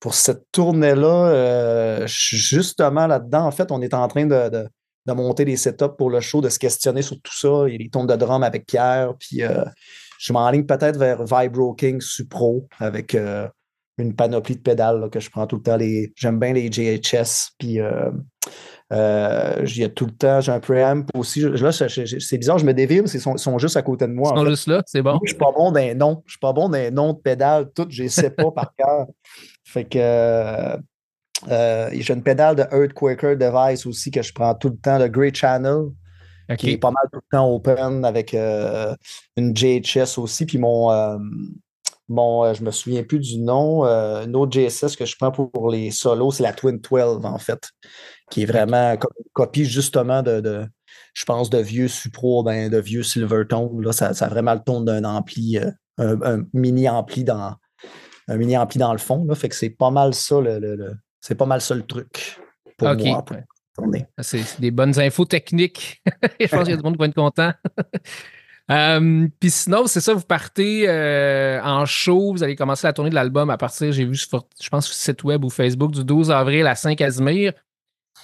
pour 0.00 0.14
cette 0.14 0.50
tournée-là, 0.52 1.28
euh, 1.28 2.06
je 2.06 2.14
suis 2.14 2.36
justement 2.36 3.06
là-dedans. 3.06 3.46
En 3.46 3.50
fait, 3.50 3.70
on 3.72 3.80
est 3.80 3.94
en 3.94 4.06
train 4.08 4.26
de, 4.26 4.68
monter 5.08 5.44
des 5.44 5.56
setups 5.56 5.96
pour 5.98 6.10
le 6.10 6.20
show, 6.20 6.40
de 6.40 6.48
se 6.48 6.58
questionner 6.58 7.02
sur 7.02 7.20
tout 7.20 7.36
ça. 7.36 7.64
Il 7.66 7.72
y 7.72 7.74
a 7.74 7.78
des 7.78 7.90
tombes 7.90 8.10
de 8.10 8.16
drum 8.16 8.42
avec 8.42 8.66
Pierre. 8.66 9.14
Puis 9.18 9.42
euh, 9.42 9.64
je 10.18 10.32
m'enligne 10.32 10.66
peut-être 10.66 10.98
vers 10.98 11.24
Vibro 11.24 11.74
King 11.74 12.00
Supro 12.00 12.68
avec 12.78 13.16
une 13.98 14.16
panoplie 14.16 14.56
de 14.56 14.62
pédales 14.62 15.10
que 15.10 15.20
je 15.20 15.30
prends 15.30 15.46
tout 15.46 15.56
le 15.56 15.62
temps. 15.62 15.76
Les, 15.76 16.12
j'aime 16.16 16.38
bien 16.38 16.52
les 16.52 16.70
JHS. 16.70 17.50
Puis 17.58 17.80
euh, 18.92 19.62
il 19.66 19.78
y 19.78 19.84
a 19.84 19.88
tout 19.88 20.06
le 20.06 20.12
temps, 20.12 20.40
j'ai 20.40 20.52
un 20.52 20.60
preamp 20.60 21.06
aussi. 21.14 21.40
Je- 21.40 21.48
Là, 21.48 21.72
c'est 21.72 22.38
bizarre, 22.38 22.58
je 22.58 22.66
me 22.66 22.74
dévire, 22.74 23.02
mais 23.02 23.10
ils 23.10 23.20
sont, 23.20 23.58
juste 23.58 23.76
à 23.76 23.82
côté 23.82 24.06
de 24.06 24.12
moi. 24.12 24.32
Ils 24.34 24.38
sont 24.40 24.46
juste 24.50 24.66
là, 24.68 24.82
c'est 24.86 25.02
bon. 25.02 25.18
Je 25.24 25.30
suis 25.30 25.38
pas 25.38 25.52
bon 25.56 25.72
d'un 25.72 25.94
nom. 25.94 26.22
Je 26.26 26.32
suis 26.32 26.38
pas 26.40 26.52
bon 26.52 26.68
d'un 26.68 26.90
nom 26.90 27.12
de 27.14 27.18
pédale. 27.18 27.70
Tout, 27.74 27.86
je 27.88 28.02
les 28.02 28.08
sais 28.08 28.30
pas 28.30 28.50
par 28.50 28.74
cœur. 28.78 29.06
Fait 29.64 29.84
que 29.84 29.98
euh, 29.98 30.76
euh, 31.48 31.88
j'ai 31.92 32.14
une 32.14 32.22
pédale 32.22 32.56
de 32.56 32.62
Earthquaker 32.62 33.36
Device 33.36 33.86
aussi 33.86 34.10
que 34.10 34.22
je 34.22 34.32
prends 34.32 34.54
tout 34.54 34.68
le 34.68 34.76
temps, 34.76 34.98
le 34.98 35.08
Grey 35.08 35.32
Channel, 35.34 35.86
qui 36.56 36.66
est 36.72 36.78
pas 36.78 36.90
mal 36.90 37.04
tout 37.12 37.20
le 37.30 37.36
temps 37.36 37.50
open 37.50 38.04
avec 38.04 38.34
euh, 38.34 38.94
une 39.36 39.56
JHS 39.56 40.18
aussi. 40.18 40.44
Puis 40.46 40.58
mon, 40.58 40.90
euh, 40.92 41.16
mon 42.08 42.52
je 42.52 42.62
me 42.62 42.70
souviens 42.70 43.02
plus 43.02 43.18
du 43.18 43.38
nom, 43.38 43.82
une 43.84 44.36
autre 44.36 44.52
JSS 44.52 44.94
que 44.94 45.06
je 45.06 45.16
prends 45.18 45.32
pour, 45.32 45.50
pour 45.50 45.70
les 45.70 45.90
solos, 45.90 46.32
c'est 46.32 46.42
la 46.42 46.52
Twin 46.52 46.78
12 46.78 47.24
en 47.24 47.38
fait. 47.38 47.60
Qui 48.30 48.42
est 48.42 48.46
vraiment 48.46 48.96
co- 48.96 49.08
copie 49.32 49.64
justement 49.64 50.22
de, 50.22 50.40
de- 50.40 50.66
je 51.14 51.24
pense, 51.24 51.50
de 51.50 51.58
vieux 51.58 51.88
Supro, 51.88 52.42
ben, 52.42 52.70
de 52.70 52.78
vieux 52.78 53.02
Silvertone. 53.02 53.80
Là, 53.82 53.92
ça, 53.92 54.14
ça 54.14 54.26
a 54.26 54.28
vraiment 54.28 54.54
le 54.54 54.60
ton 54.60 54.80
d'un 54.80 55.04
ampli, 55.04 55.58
euh, 55.58 55.70
un, 55.98 56.20
un 56.22 56.44
mini 56.52 56.88
ampli 56.88 57.24
dans 57.24 57.54
un 58.28 58.36
mini 58.36 58.56
ampli 58.56 58.78
dans 58.78 58.92
le 58.92 58.98
fond. 58.98 59.24
Là, 59.26 59.34
fait 59.34 59.48
que 59.48 59.54
c'est 59.54 59.70
pas 59.70 59.90
mal 59.90 60.14
ça 60.14 60.40
le, 60.40 60.58
le- 60.58 60.76
le- 60.76 60.94
c'est 61.20 61.34
pas 61.34 61.46
mal 61.46 61.60
ça 61.60 61.74
le 61.74 61.82
truc 61.82 62.38
pour 62.78 62.88
moi 63.10 63.24
pour. 63.24 63.36
C'est 64.20 64.60
des 64.60 64.70
bonnes 64.70 64.98
infos 65.00 65.24
techniques. 65.24 66.00
Je 66.40 66.46
pense 66.46 66.60
qu'il 66.62 66.70
y 66.70 66.74
a 66.74 66.76
du 66.76 66.82
monde 66.82 66.94
qui 66.94 67.00
va 67.00 67.06
être 67.06 67.14
content. 67.14 67.52
Euh, 68.70 69.28
Puis 69.40 69.50
sinon, 69.50 69.86
c'est 69.86 70.00
ça, 70.00 70.14
vous 70.14 70.22
partez 70.24 70.88
euh, 70.88 71.60
en 71.62 71.84
show, 71.84 72.32
vous 72.32 72.42
allez 72.42 72.56
commencer 72.56 72.86
la 72.86 72.94
tournée 72.94 73.10
de 73.10 73.14
l'album 73.14 73.50
à 73.50 73.58
partir, 73.58 73.92
j'ai 73.92 74.06
vu, 74.06 74.16
sur, 74.16 74.46
je 74.58 74.68
pense, 74.70 74.86
sur 74.86 74.92
le 74.94 74.96
site 75.12 75.22
web 75.22 75.44
ou 75.44 75.50
Facebook, 75.50 75.90
du 75.92 76.02
12 76.02 76.30
avril 76.30 76.66
à 76.66 76.74
Saint-Casimir. 76.74 77.52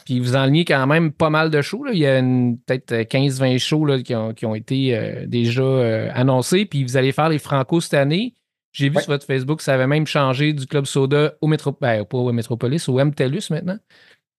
Puis 0.05 0.21
vous 0.21 0.37
enlignez 0.37 0.65
quand 0.65 0.87
même 0.87 1.13
pas 1.13 1.31
mal 1.31 1.51
de 1.51 1.61
shows. 1.63 1.85
là. 1.85 1.93
Il 1.93 1.99
y 1.99 2.07
a 2.07 2.21
peut-être 2.67 2.93
15-20 3.11 3.59
shows 3.59 3.85
là, 3.87 4.01
qui, 4.03 4.15
ont, 4.15 4.33
qui 4.35 4.47
ont 4.47 4.55
été 4.55 4.97
euh, 4.97 5.27
déjà 5.27 5.63
euh, 5.63 6.09
annoncés. 6.15 6.65
Puis 6.65 6.85
vous 6.85 6.97
allez 6.97 7.13
faire 7.13 7.29
les 7.29 7.39
Franco 7.39 7.81
cette 7.81 7.95
année. 7.95 8.35
J'ai 8.73 8.89
vu 8.89 8.97
Ouais. 8.97 9.03
sur 9.03 9.11
votre 9.13 9.27
Facebook, 9.27 9.63
ça 9.63 9.75
avait 9.75 9.87
même 9.89 10.07
changé 10.07 10.53
du 10.53 10.65
Club 10.67 10.85
Soda 10.87 11.35
au 11.41 11.49
Métro... 11.49 11.77
ben, 11.81 12.05
pas 12.05 12.19
au 12.19 12.31
Métropolis, 12.33 12.89
au 12.89 13.05
MTELUS 13.05 13.51
maintenant. 13.51 13.77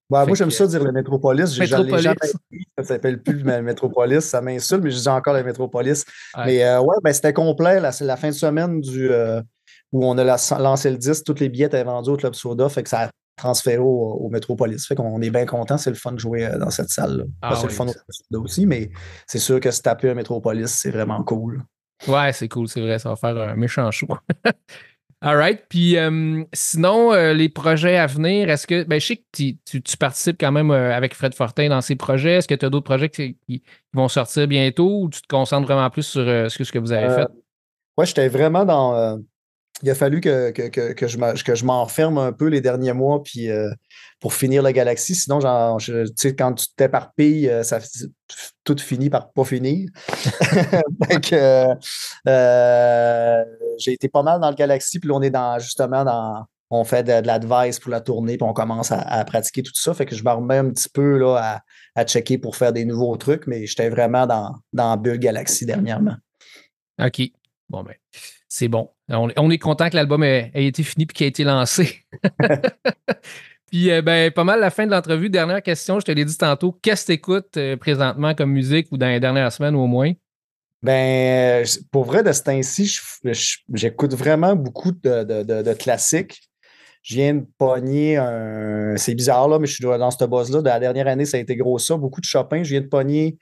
Ouais, 0.09 0.25
moi, 0.25 0.35
j'aime 0.35 0.47
que- 0.49 0.53
ça 0.53 0.67
dire 0.67 0.83
le 0.83 0.91
Métropolis. 0.91 1.53
J'ai- 1.53 1.65
jamais. 1.65 2.15
Ça 2.77 2.83
s'appelle 2.83 3.21
plus 3.21 3.39
le 3.43 3.61
Métropolis. 3.61 4.19
Ça 4.21 4.41
m'insulte, 4.41 4.83
mais 4.83 4.91
je 4.91 4.99
dis 4.99 5.07
encore 5.09 5.33
le 5.33 5.43
Métropolis. 5.43 6.05
Ouais. 6.37 6.43
Mais 6.45 6.63
euh, 6.65 6.81
ouais, 6.81 6.95
ben, 7.03 7.13
c'était 7.13 7.33
complet. 7.33 7.79
C'est 7.91 8.05
la 8.05 8.17
fin 8.17 8.27
de 8.29 8.33
semaine 8.33 8.81
du, 8.81 9.09
euh, 9.09 9.41
où 9.91 10.05
on 10.05 10.17
a 10.17 10.23
la- 10.23 10.37
lancé 10.59 10.89
le 10.91 10.97
disque. 10.97 11.23
Tous 11.25 11.39
les 11.39 11.47
billets 11.49 11.65
étaient 11.67 11.83
vendus 11.83 12.09
au 12.09 12.17
Club 12.17 12.33
Soda. 12.33 12.67
Fait 12.69 12.83
que 12.83 12.89
ça 12.89 13.03
a 13.03 13.09
transféré 13.41 13.77
au, 13.79 13.85
au 13.85 14.29
Métropolis. 14.29 14.85
Fait 14.87 14.95
qu'on 14.95 15.21
est 15.21 15.29
bien 15.29 15.45
content. 15.45 15.77
C'est 15.77 15.89
le 15.89 15.95
fun 15.95 16.11
de 16.13 16.19
jouer 16.19 16.45
euh, 16.45 16.57
dans 16.57 16.69
cette 16.69 16.89
salle-là. 16.89 17.23
Ah 17.41 17.55
c'est 17.55 17.63
oui, 17.63 17.69
le 17.69 17.73
fun 17.75 17.85
au 17.87 18.39
aussi, 18.41 18.65
mais 18.65 18.89
c'est 19.27 19.39
sûr 19.39 19.59
que 19.59 19.71
se 19.71 19.81
taper 19.81 20.09
un 20.09 20.13
Métropolis, 20.13 20.67
c'est 20.69 20.91
vraiment 20.91 21.23
cool. 21.23 21.63
Ouais, 22.07 22.33
c'est 22.33 22.47
cool, 22.47 22.67
c'est 22.67 22.81
vrai, 22.81 22.97
ça 22.97 23.09
va 23.09 23.15
faire 23.15 23.37
un 23.37 23.55
méchant 23.55 23.89
show. 23.91 24.07
All 25.23 25.37
right. 25.37 25.65
Puis 25.69 25.97
euh, 25.97 26.43
sinon, 26.51 27.13
euh, 27.13 27.33
les 27.33 27.47
projets 27.47 27.95
à 27.97 28.07
venir, 28.07 28.49
est-ce 28.49 28.65
que. 28.65 28.83
Ben, 28.85 28.99
je 28.99 29.05
sais 29.05 29.17
que 29.17 29.23
tu, 29.31 29.57
tu- 29.63 29.81
tu 29.81 29.95
participes 29.95 30.37
quand 30.39 30.51
même 30.51 30.71
euh, 30.71 30.95
avec 30.95 31.13
Fred 31.13 31.35
Fortin 31.35 31.69
dans 31.69 31.81
ces 31.81 31.95
projets. 31.95 32.37
Est-ce 32.37 32.47
que 32.47 32.55
tu 32.55 32.65
as 32.65 32.71
d'autres 32.71 32.85
projets 32.85 33.09
qui, 33.09 33.37
qui 33.47 33.61
vont 33.93 34.07
sortir 34.07 34.47
bientôt 34.47 35.01
ou 35.03 35.09
tu 35.11 35.21
te 35.21 35.27
concentres 35.27 35.67
vraiment 35.67 35.87
plus 35.91 36.01
sur 36.03 36.21
ce, 36.25 36.57
que, 36.57 36.63
ce 36.63 36.71
que 36.71 36.79
vous 36.79 36.91
avez 36.91 37.09
fait? 37.13 37.27
Ouais, 37.97 38.05
j'étais 38.07 38.29
vraiment 38.29 38.65
dans. 38.65 39.19
Il 39.83 39.89
a 39.89 39.95
fallu 39.95 40.21
que, 40.21 40.53
je 40.55 41.17
m'a- 41.17 41.33
que 41.33 41.55
je 41.55 41.65
m'en 41.65 41.83
referme 41.83 42.17
un 42.17 42.31
peu 42.31 42.47
les 42.47 42.61
derniers 42.61 42.93
mois 42.93 43.23
euh, 43.37 43.69
pour 44.19 44.33
finir 44.33 44.61
la 44.61 44.73
galaxie. 44.73 45.15
Sinon, 45.15 45.39
je- 45.79 46.29
quand 46.31 46.53
tu 46.53 46.67
t'éparpilles, 46.75 47.49
euh, 47.49 47.63
ça 47.63 47.79
tout 48.63 48.77
finit 48.77 49.09
par 49.09 49.31
pas 49.31 49.43
finir. 49.43 49.89
Euh, 52.27 53.43
j'ai 53.79 53.93
été 53.93 54.07
pas 54.07 54.21
mal 54.21 54.39
dans 54.39 54.49
le 54.49 54.55
galaxie, 54.55 54.99
puis 54.99 55.09
on 55.11 55.21
est 55.21 55.31
dans 55.31 55.57
justement 55.57 56.03
dans. 56.03 56.45
On 56.69 56.83
fait 56.83 57.03
de, 57.03 57.25
l'advice 57.25 57.79
pour 57.79 57.91
la 57.91 57.99
tournée, 57.99 58.37
puis 58.37 58.47
on 58.47 58.53
commence 58.53 58.91
à, 58.91 59.25
pratiquer 59.25 59.63
tout 59.63 59.73
ça. 59.73 59.93
Fait 59.93 60.05
que 60.05 60.15
je 60.15 60.23
me 60.23 60.29
remets 60.29 60.57
un 60.57 60.69
petit 60.69 60.87
peu 60.87 61.35
à, 61.35 61.61
checker 62.05 62.37
pour 62.37 62.55
faire 62.55 62.71
des 62.73 62.85
nouveaux 62.85 63.17
trucs, 63.17 63.47
mais 63.47 63.65
j'étais 63.65 63.89
vraiment 63.89 64.27
dans, 64.27 64.55
dans 64.71 64.95
Bulle 64.97 65.17
Galaxie 65.17 65.65
dernièrement. 65.65 66.15
OK. 67.03 67.21
Bon, 67.69 67.83
ben, 67.83 67.95
c'est 68.53 68.67
bon. 68.67 68.89
On, 69.07 69.29
on 69.37 69.49
est 69.49 69.57
content 69.57 69.89
que 69.89 69.95
l'album 69.95 70.25
ait, 70.25 70.51
ait 70.53 70.65
été 70.65 70.83
fini 70.83 71.05
et 71.05 71.07
qu'il 71.07 71.25
ait 71.25 71.29
été 71.29 71.45
lancé. 71.45 72.01
puis, 73.71 73.89
euh, 73.89 74.01
ben, 74.01 74.29
pas 74.29 74.43
mal 74.43 74.59
la 74.59 74.69
fin 74.69 74.85
de 74.85 74.91
l'entrevue. 74.91 75.29
Dernière 75.29 75.63
question, 75.63 76.01
je 76.01 76.05
te 76.05 76.11
l'ai 76.11 76.25
dit 76.25 76.37
tantôt. 76.37 76.77
Qu'est-ce 76.81 77.03
que 77.03 77.07
tu 77.07 77.13
écoutes 77.13 77.55
euh, 77.55 77.77
présentement 77.77 78.35
comme 78.35 78.51
musique 78.51 78.89
ou 78.91 78.97
dans 78.97 79.07
les 79.07 79.21
dernières 79.21 79.53
semaines 79.53 79.75
au 79.75 79.87
moins? 79.87 80.11
Ben, 80.83 81.63
euh, 81.63 81.65
pour 81.93 82.03
vrai, 82.03 82.23
de 82.23 82.31
ce 82.33 82.43
temps-ci, 82.43 82.93
j'écoute 83.73 84.13
vraiment 84.15 84.53
beaucoup 84.57 84.91
de, 84.91 85.23
de- 85.23 85.43
de- 85.43 85.61
de 85.61 85.73
classiques. 85.73 86.41
Je 87.03 87.15
viens 87.15 87.35
de 87.35 87.45
pogner 87.57 88.17
un. 88.17 88.97
C'est 88.97 89.15
bizarre, 89.15 89.47
là, 89.47 89.59
mais 89.59 89.65
je 89.67 89.75
suis 89.75 89.83
dans 89.85 90.11
cette 90.11 90.29
base-là. 90.29 90.59
De 90.59 90.65
la 90.65 90.79
dernière 90.81 91.07
année, 91.07 91.25
ça 91.25 91.37
a 91.37 91.39
été 91.39 91.55
gros 91.55 91.79
ça. 91.79 91.95
Beaucoup 91.95 92.19
de 92.19 92.25
Chopin. 92.25 92.63
Je 92.63 92.71
viens 92.71 92.81
de 92.81 92.87
pogner 92.87 93.37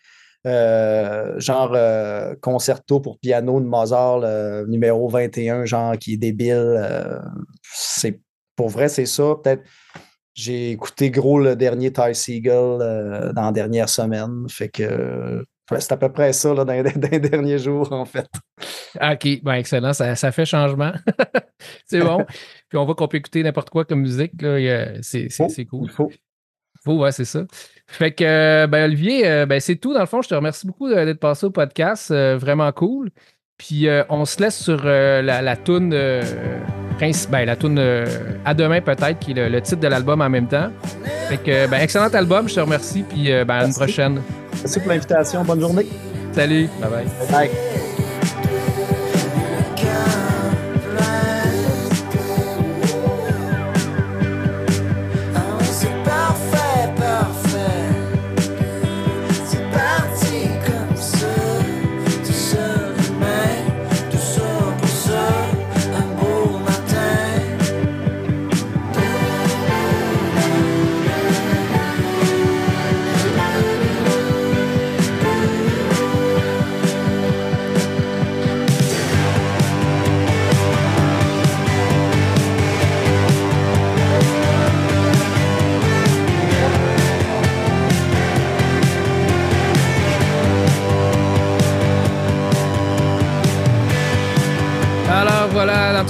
euh, 0.45 1.39
genre 1.39 1.71
euh, 1.75 2.33
concerto 2.41 2.99
pour 2.99 3.19
piano 3.19 3.59
de 3.59 3.65
Mozart, 3.65 4.19
le 4.19 4.65
numéro 4.67 5.07
21, 5.09 5.65
genre 5.65 5.97
qui 5.97 6.13
est 6.13 6.17
débile. 6.17 6.53
euh, 6.77 7.19
c'est 7.63 8.19
pour 8.55 8.69
vrai, 8.69 8.87
c'est 8.89 9.05
ça. 9.05 9.35
Peut-être 9.43 9.63
j'ai 10.33 10.71
écouté 10.71 11.11
gros 11.11 11.39
le 11.39 11.55
dernier 11.55 11.91
Ty 11.91 12.13
Seagull 12.15 12.79
dans 13.33 13.41
la 13.45 13.51
dernière 13.51 13.89
semaine. 13.89 14.45
Fait 14.49 14.69
que 14.69 15.43
c'est 15.77 15.91
à 15.91 15.97
peu 15.97 16.09
près 16.11 16.33
ça 16.33 16.53
là, 16.53 16.63
dans, 16.65 16.73
les- 16.73 16.83
dans 16.93 17.09
les 17.09 17.19
derniers 17.19 17.59
jours, 17.59 17.91
en 17.91 18.05
fait. 18.05 18.27
OK, 19.01 19.43
ben 19.43 19.53
excellent, 19.53 19.93
ça, 19.93 20.15
ça 20.15 20.31
fait 20.31 20.45
changement. 20.45 20.91
c'est 21.85 21.99
bon. 21.99 22.25
Puis 22.69 22.77
on 22.77 22.85
voit 22.85 22.95
qu'on 22.95 23.07
peut 23.07 23.17
écouter 23.17 23.43
n'importe 23.43 23.69
quoi 23.69 23.85
comme 23.85 24.01
musique. 24.01 24.41
là, 24.41 24.93
C'est 25.01 25.29
c'est- 25.29 25.49
c'est 25.49 25.65
cool. 25.65 25.89
Faut, 26.83 26.97
ouais, 26.97 27.11
c'est 27.11 27.25
ça. 27.25 27.41
Fait 27.87 28.11
que, 28.11 28.23
euh, 28.23 28.67
ben, 28.67 28.85
Olivier, 28.85 29.27
euh, 29.27 29.45
ben, 29.45 29.59
c'est 29.59 29.75
tout. 29.75 29.93
Dans 29.93 29.99
le 29.99 30.05
fond, 30.05 30.21
je 30.21 30.29
te 30.29 30.35
remercie 30.35 30.67
beaucoup 30.67 30.87
d'être 30.89 31.19
passé 31.19 31.45
au 31.45 31.49
podcast. 31.49 32.11
euh, 32.11 32.37
vraiment 32.39 32.71
cool. 32.71 33.09
Puis 33.57 33.89
on 34.07 34.23
se 34.23 34.39
laisse 34.39 34.57
sur 34.57 34.85
la, 34.85 35.21
la 35.41 35.55
toune, 35.57 35.89
ben, 35.89 37.45
la 37.45 37.55
toune 37.57 37.77
À 38.45 38.53
demain 38.53 38.79
peut-être, 38.79 39.19
qui 39.19 39.31
est 39.31 39.33
le, 39.33 39.49
le 39.49 39.61
titre 39.61 39.81
de 39.81 39.87
l'album 39.89 40.21
en 40.21 40.29
même 40.29 40.47
temps. 40.47 40.69
Fait 41.27 41.35
que, 41.35 41.67
ben, 41.67 41.81
excellent 41.81 42.07
album, 42.07 42.47
je 42.47 42.55
te 42.55 42.59
remercie. 42.61 43.03
Puis 43.03 43.25
ben, 43.25 43.49
à 43.49 43.65
une 43.65 43.73
prochaine. 43.73 44.21
Merci 44.53 44.79
pour 44.79 44.87
l'invitation. 44.87 45.43
Bonne 45.43 45.59
journée. 45.59 45.87
Salut, 46.31 46.69
bye 46.79 46.89
bye. 46.89 47.07
Bye. 47.29 47.98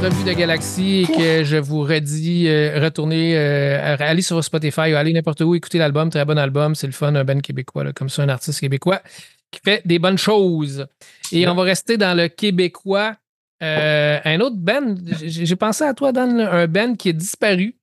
L'entrevue 0.09 0.29
de 0.31 0.37
Galaxy 0.39 1.01
et 1.01 1.05
que 1.05 1.43
je 1.43 1.57
vous 1.57 1.81
redis, 1.81 2.47
euh, 2.47 2.79
retournez, 2.81 3.37
euh, 3.37 3.95
allez 3.99 4.23
sur 4.23 4.43
Spotify, 4.43 4.93
allez 4.93 5.13
n'importe 5.13 5.41
où, 5.41 5.53
écoutez 5.53 5.77
l'album, 5.77 6.09
très 6.09 6.25
bon 6.25 6.37
album, 6.37 6.73
c'est 6.73 6.87
le 6.87 6.93
fun, 6.93 7.13
un 7.13 7.23
band 7.23 7.39
québécois, 7.39 7.83
là, 7.83 7.93
comme 7.93 8.09
ça, 8.09 8.23
un 8.23 8.29
artiste 8.29 8.59
québécois 8.59 9.03
qui 9.51 9.59
fait 9.63 9.85
des 9.85 9.99
bonnes 9.99 10.17
choses. 10.17 10.87
Et 11.31 11.47
on 11.47 11.53
va 11.53 11.61
rester 11.63 11.97
dans 11.97 12.17
le 12.17 12.27
québécois. 12.27 13.17
Euh, 13.61 14.19
un 14.23 14.39
autre 14.39 14.55
band, 14.55 14.95
j'ai 15.21 15.55
pensé 15.55 15.83
à 15.83 15.93
toi, 15.93 16.11
Dan, 16.11 16.39
un 16.39 16.65
band 16.65 16.95
qui 16.95 17.09
est 17.09 17.13
disparu, 17.13 17.75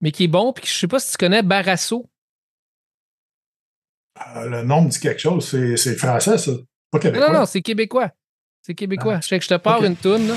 mais 0.00 0.12
qui 0.12 0.24
est 0.24 0.28
bon, 0.28 0.52
puis 0.52 0.66
je 0.66 0.72
sais 0.72 0.88
pas 0.88 1.00
si 1.00 1.10
tu 1.12 1.16
connais 1.16 1.42
Barasso. 1.42 2.08
Le 4.36 4.62
nom 4.62 4.82
me 4.82 4.88
dit 4.88 5.00
quelque 5.00 5.20
chose. 5.20 5.48
C'est 5.76 5.96
français, 5.96 6.38
ça. 6.38 6.52
Pas 6.92 6.98
Non, 6.98 7.00
québécois. 7.00 7.28
non, 7.28 7.40
non, 7.40 7.46
c'est 7.46 7.62
québécois. 7.62 8.10
C'est 8.60 8.74
québécois. 8.74 9.18
Je 9.20 9.26
sais 9.26 9.38
que 9.38 9.44
je 9.44 9.48
te 9.48 9.54
pars 9.54 9.82
une 9.82 9.96
toune, 9.96 10.28
là. 10.28 10.34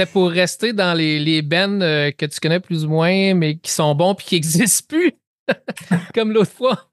C'était 0.00 0.12
pour 0.12 0.30
rester 0.30 0.72
dans 0.72 0.94
les, 0.94 1.18
les 1.18 1.42
bands 1.42 1.80
euh, 1.80 2.10
que 2.10 2.26
tu 2.26 2.40
connais 2.40 2.60
plus 2.60 2.84
ou 2.84 2.88
moins, 2.88 3.34
mais 3.34 3.56
qui 3.58 3.70
sont 3.70 3.94
bons 3.94 4.14
puis 4.14 4.26
qui 4.26 4.34
n'existent 4.36 4.86
plus. 4.88 5.12
Comme 6.14 6.32
l'autre 6.32 6.52
fois. 6.52 6.88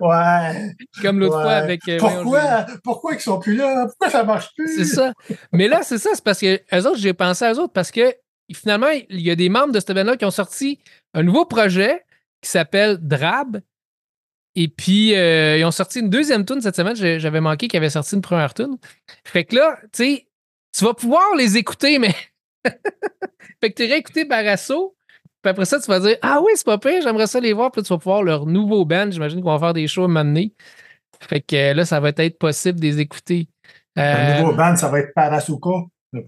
Ouais. 0.00 0.74
Comme 1.00 1.18
l'autre 1.20 1.36
ouais. 1.38 1.42
fois 1.42 1.52
avec. 1.52 1.88
euh, 1.88 1.98
Pourquoi, 1.98 2.66
pourquoi 2.84 3.14
ils 3.14 3.20
sont 3.20 3.38
plus 3.38 3.56
là? 3.56 3.86
Pourquoi 3.86 4.10
ça 4.10 4.24
marche 4.24 4.50
plus? 4.54 4.76
C'est 4.76 4.84
ça. 4.84 5.12
Mais 5.52 5.68
là, 5.68 5.80
c'est 5.82 5.98
ça, 5.98 6.10
c'est 6.14 6.22
parce 6.24 6.40
que 6.40 6.60
eux 6.72 6.86
autres, 6.86 6.98
j'ai 6.98 7.14
pensé 7.14 7.44
à 7.44 7.52
eux 7.54 7.58
autres 7.58 7.72
parce 7.72 7.90
que 7.90 8.14
finalement, 8.52 8.88
il 9.08 9.20
y 9.20 9.30
a 9.30 9.36
des 9.36 9.48
membres 9.48 9.72
de 9.72 9.80
cette 9.80 9.92
band-là 9.92 10.16
qui 10.16 10.24
ont 10.24 10.30
sorti 10.30 10.80
un 11.14 11.22
nouveau 11.22 11.44
projet 11.46 12.04
qui 12.42 12.50
s'appelle 12.50 12.98
Drab. 13.00 13.60
Et 14.56 14.68
puis, 14.68 15.14
euh, 15.14 15.56
ils 15.56 15.64
ont 15.64 15.70
sorti 15.70 16.00
une 16.00 16.10
deuxième 16.10 16.44
tune 16.44 16.60
cette 16.60 16.76
semaine. 16.76 16.96
J'avais 16.96 17.40
manqué 17.40 17.68
qu'ils 17.68 17.78
avaient 17.78 17.90
sorti 17.90 18.16
une 18.16 18.20
première 18.20 18.52
tune. 18.52 18.76
Fait 19.24 19.44
que 19.44 19.54
là, 19.56 19.78
tu 19.92 20.04
sais, 20.04 20.26
tu 20.76 20.84
vas 20.84 20.94
pouvoir 20.94 21.34
les 21.36 21.56
écouter, 21.56 21.98
mais. 21.98 22.14
fait 23.60 23.70
que 23.70 23.74
tu 23.74 23.84
irais 23.84 23.98
écouter 23.98 24.24
Barasso. 24.24 24.96
Puis 25.42 25.50
après 25.50 25.64
ça, 25.64 25.80
tu 25.80 25.86
vas 25.86 26.00
dire 26.00 26.16
Ah 26.22 26.40
oui, 26.42 26.52
c'est 26.54 26.66
pas 26.66 26.78
pire, 26.78 27.00
j'aimerais 27.02 27.26
ça 27.26 27.40
les 27.40 27.52
voir. 27.52 27.70
Puis 27.70 27.80
là, 27.80 27.86
tu 27.86 27.92
vas 27.92 27.98
pouvoir 27.98 28.22
leur 28.22 28.46
nouveau 28.46 28.84
band. 28.84 29.10
J'imagine 29.10 29.38
qu'ils 29.38 29.46
vont 29.46 29.58
faire 29.58 29.72
des 29.72 29.86
shows 29.86 30.02
à 30.02 30.04
un 30.04 30.08
moment 30.08 30.24
donné. 30.24 30.52
Fait 31.22 31.40
que 31.40 31.56
euh, 31.56 31.74
là, 31.74 31.84
ça 31.84 32.00
va 32.00 32.10
être 32.16 32.38
possible 32.38 32.78
de 32.80 32.84
les 32.84 33.00
écouter. 33.00 33.48
Le 33.96 34.02
Euh, 34.02 34.40
nouveau 34.40 34.54
band, 34.54 34.76
ça 34.76 34.88
va 34.88 35.00
être 35.00 35.12
Parasuka. 35.14 35.70
Non, 36.12 36.22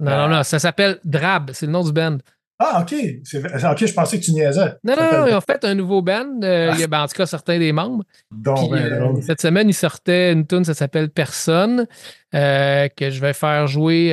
non, 0.00 0.28
non, 0.28 0.42
ça 0.42 0.58
s'appelle 0.58 1.00
Drab, 1.04 1.50
c'est 1.52 1.66
le 1.66 1.72
nom 1.72 1.82
du 1.82 1.92
band. 1.92 2.18
Ah, 2.58 2.80
OK. 2.82 2.94
C'est- 3.24 3.38
OK, 3.44 3.86
je 3.86 3.92
pensais 3.92 4.18
que 4.18 4.24
tu 4.24 4.32
niaisais. 4.32 4.72
Non, 4.82 4.94
non, 4.96 5.26
ils 5.26 5.34
ont 5.34 5.40
fait 5.42 5.62
un 5.64 5.74
nouveau 5.74 6.00
band. 6.00 6.40
euh, 6.42 6.70
Ah. 6.70 6.74
il 6.74 6.80
y 6.80 6.84
a, 6.84 6.86
ben, 6.86 7.02
en 7.02 7.06
tout 7.06 7.14
cas, 7.14 7.26
certains 7.26 7.58
des 7.58 7.70
membres. 7.72 8.02
Donc, 8.30 8.58
Puis, 8.58 8.68
ben, 8.70 8.92
euh, 8.92 9.20
cette 9.20 9.42
semaine, 9.42 9.68
ils 9.68 9.74
sortaient 9.74 10.32
une 10.32 10.46
tune, 10.46 10.64
ça 10.64 10.72
s'appelle 10.72 11.10
Personne, 11.10 11.86
euh, 12.34 12.88
que 12.96 13.10
je 13.10 13.20
vais 13.20 13.34
faire 13.34 13.66
jouer 13.66 14.12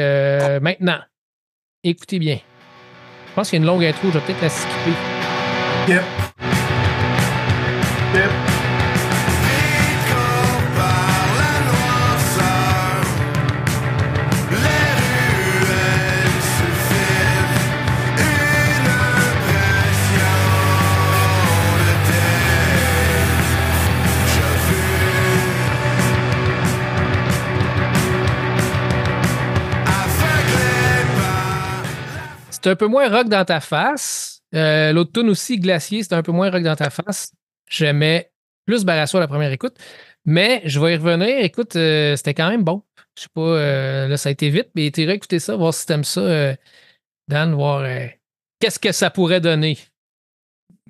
maintenant. 0.61 0.99
Écoutez 1.85 2.19
bien. 2.19 2.39
Je 3.29 3.33
pense 3.35 3.49
qu'il 3.49 3.59
y 3.59 3.61
a 3.61 3.63
une 3.63 3.67
longue 3.67 3.83
intro, 3.85 4.09
je 4.09 4.19
vais 4.19 4.25
peut-être 4.25 4.41
la 4.41 4.49
skipper. 4.49 4.91
Yep. 5.87 6.03
Yep. 8.15 8.42
C'est 32.63 32.69
un 32.69 32.75
peu 32.75 32.87
moins 32.87 33.09
rock 33.09 33.27
dans 33.29 33.43
ta 33.45 33.59
face. 33.59 34.41
Euh, 34.55 34.93
L'autre 34.93 35.11
tune 35.13 35.29
aussi, 35.29 35.57
Glacier, 35.59 36.03
c'est 36.03 36.13
un 36.13 36.23
peu 36.23 36.31
moins 36.31 36.49
rock 36.49 36.63
dans 36.63 36.75
ta 36.75 36.89
face. 36.89 37.31
J'aimais 37.69 38.31
plus 38.65 38.85
Barasso 38.85 39.17
à 39.17 39.21
la 39.21 39.27
première 39.27 39.51
écoute. 39.51 39.75
Mais 40.25 40.61
je 40.65 40.79
vais 40.79 40.93
y 40.93 40.95
revenir. 40.95 41.39
Écoute, 41.43 41.75
euh, 41.75 42.15
c'était 42.15 42.33
quand 42.33 42.49
même 42.49 42.63
bon. 42.63 42.83
Je 43.17 43.23
sais 43.23 43.29
pas, 43.33 43.41
euh, 43.41 44.07
là, 44.07 44.15
ça 44.17 44.29
a 44.29 44.31
été 44.31 44.49
vite, 44.49 44.69
mais 44.75 44.89
tu 44.91 45.01
irais 45.01 45.15
écouter 45.15 45.39
ça, 45.39 45.55
voir 45.57 45.73
si 45.73 45.85
t'aimes 45.85 46.03
ça, 46.05 46.55
Dan, 47.27 47.53
voir 47.53 47.85
qu'est-ce 48.59 48.79
que 48.79 48.91
ça 48.91 49.09
pourrait 49.09 49.41
donner. 49.41 49.77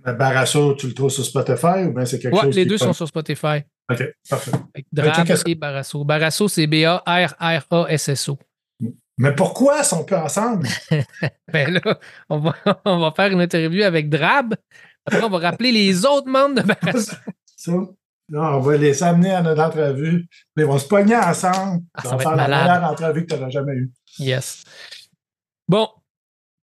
Ben, 0.03 0.13
Barasso, 0.13 0.75
tu 0.75 0.87
le 0.87 0.93
trouves 0.93 1.09
sur 1.11 1.25
Spotify 1.25 1.85
ou 1.85 1.93
bien 1.93 2.05
c'est 2.05 2.19
quelque 2.19 2.35
Ouais, 2.35 2.41
chose 2.43 2.55
les 2.55 2.65
deux 2.65 2.77
pas- 2.77 2.85
sont 2.85 2.93
sur 2.93 3.07
Spotify. 3.07 3.63
OK, 3.91 4.03
parfait. 4.29 4.51
Ben, 4.73 4.83
Drab 4.91 5.27
que- 5.27 5.49
et 5.49 5.55
Barasso. 5.55 6.03
Barasso, 6.03 6.47
c'est 6.47 6.67
B-A-R-R-A-S-S-O. 6.67 8.37
Mais 9.17 9.33
pourquoi 9.35 9.79
ils 9.79 9.85
sont 9.85 10.03
plus 10.03 10.15
ensemble? 10.15 10.67
Ben 11.51 11.71
là, 11.73 11.99
on 12.29 12.39
va, 12.39 12.55
on 12.85 12.99
va 12.99 13.11
faire 13.11 13.31
une 13.31 13.41
interview 13.41 13.83
avec 13.83 14.09
Drab. 14.09 14.55
Après, 15.05 15.23
on 15.23 15.29
va 15.29 15.37
rappeler 15.39 15.71
les 15.71 16.05
autres 16.05 16.27
membres 16.27 16.61
de? 16.61 16.67
Là, 18.29 18.55
on 18.57 18.59
va 18.61 18.77
les 18.77 19.03
amener 19.03 19.31
à 19.33 19.41
notre 19.41 19.61
entrevue. 19.61 20.27
Ils 20.57 20.63
vont 20.65 20.79
se 20.79 20.87
pogner 20.87 21.15
ensemble. 21.15 21.83
Ah, 21.93 22.01
ça 22.03 22.13
on 22.13 22.17
va 22.17 22.23
faire 22.23 22.31
être 22.31 22.49
la 22.49 22.63
meilleure 22.63 22.91
entrevue 22.91 23.25
que 23.25 23.33
tu 23.33 23.35
n'auras 23.39 23.49
jamais 23.49 23.73
eue. 23.73 23.91
Yes. 24.17 24.63
Bon, 25.67 25.89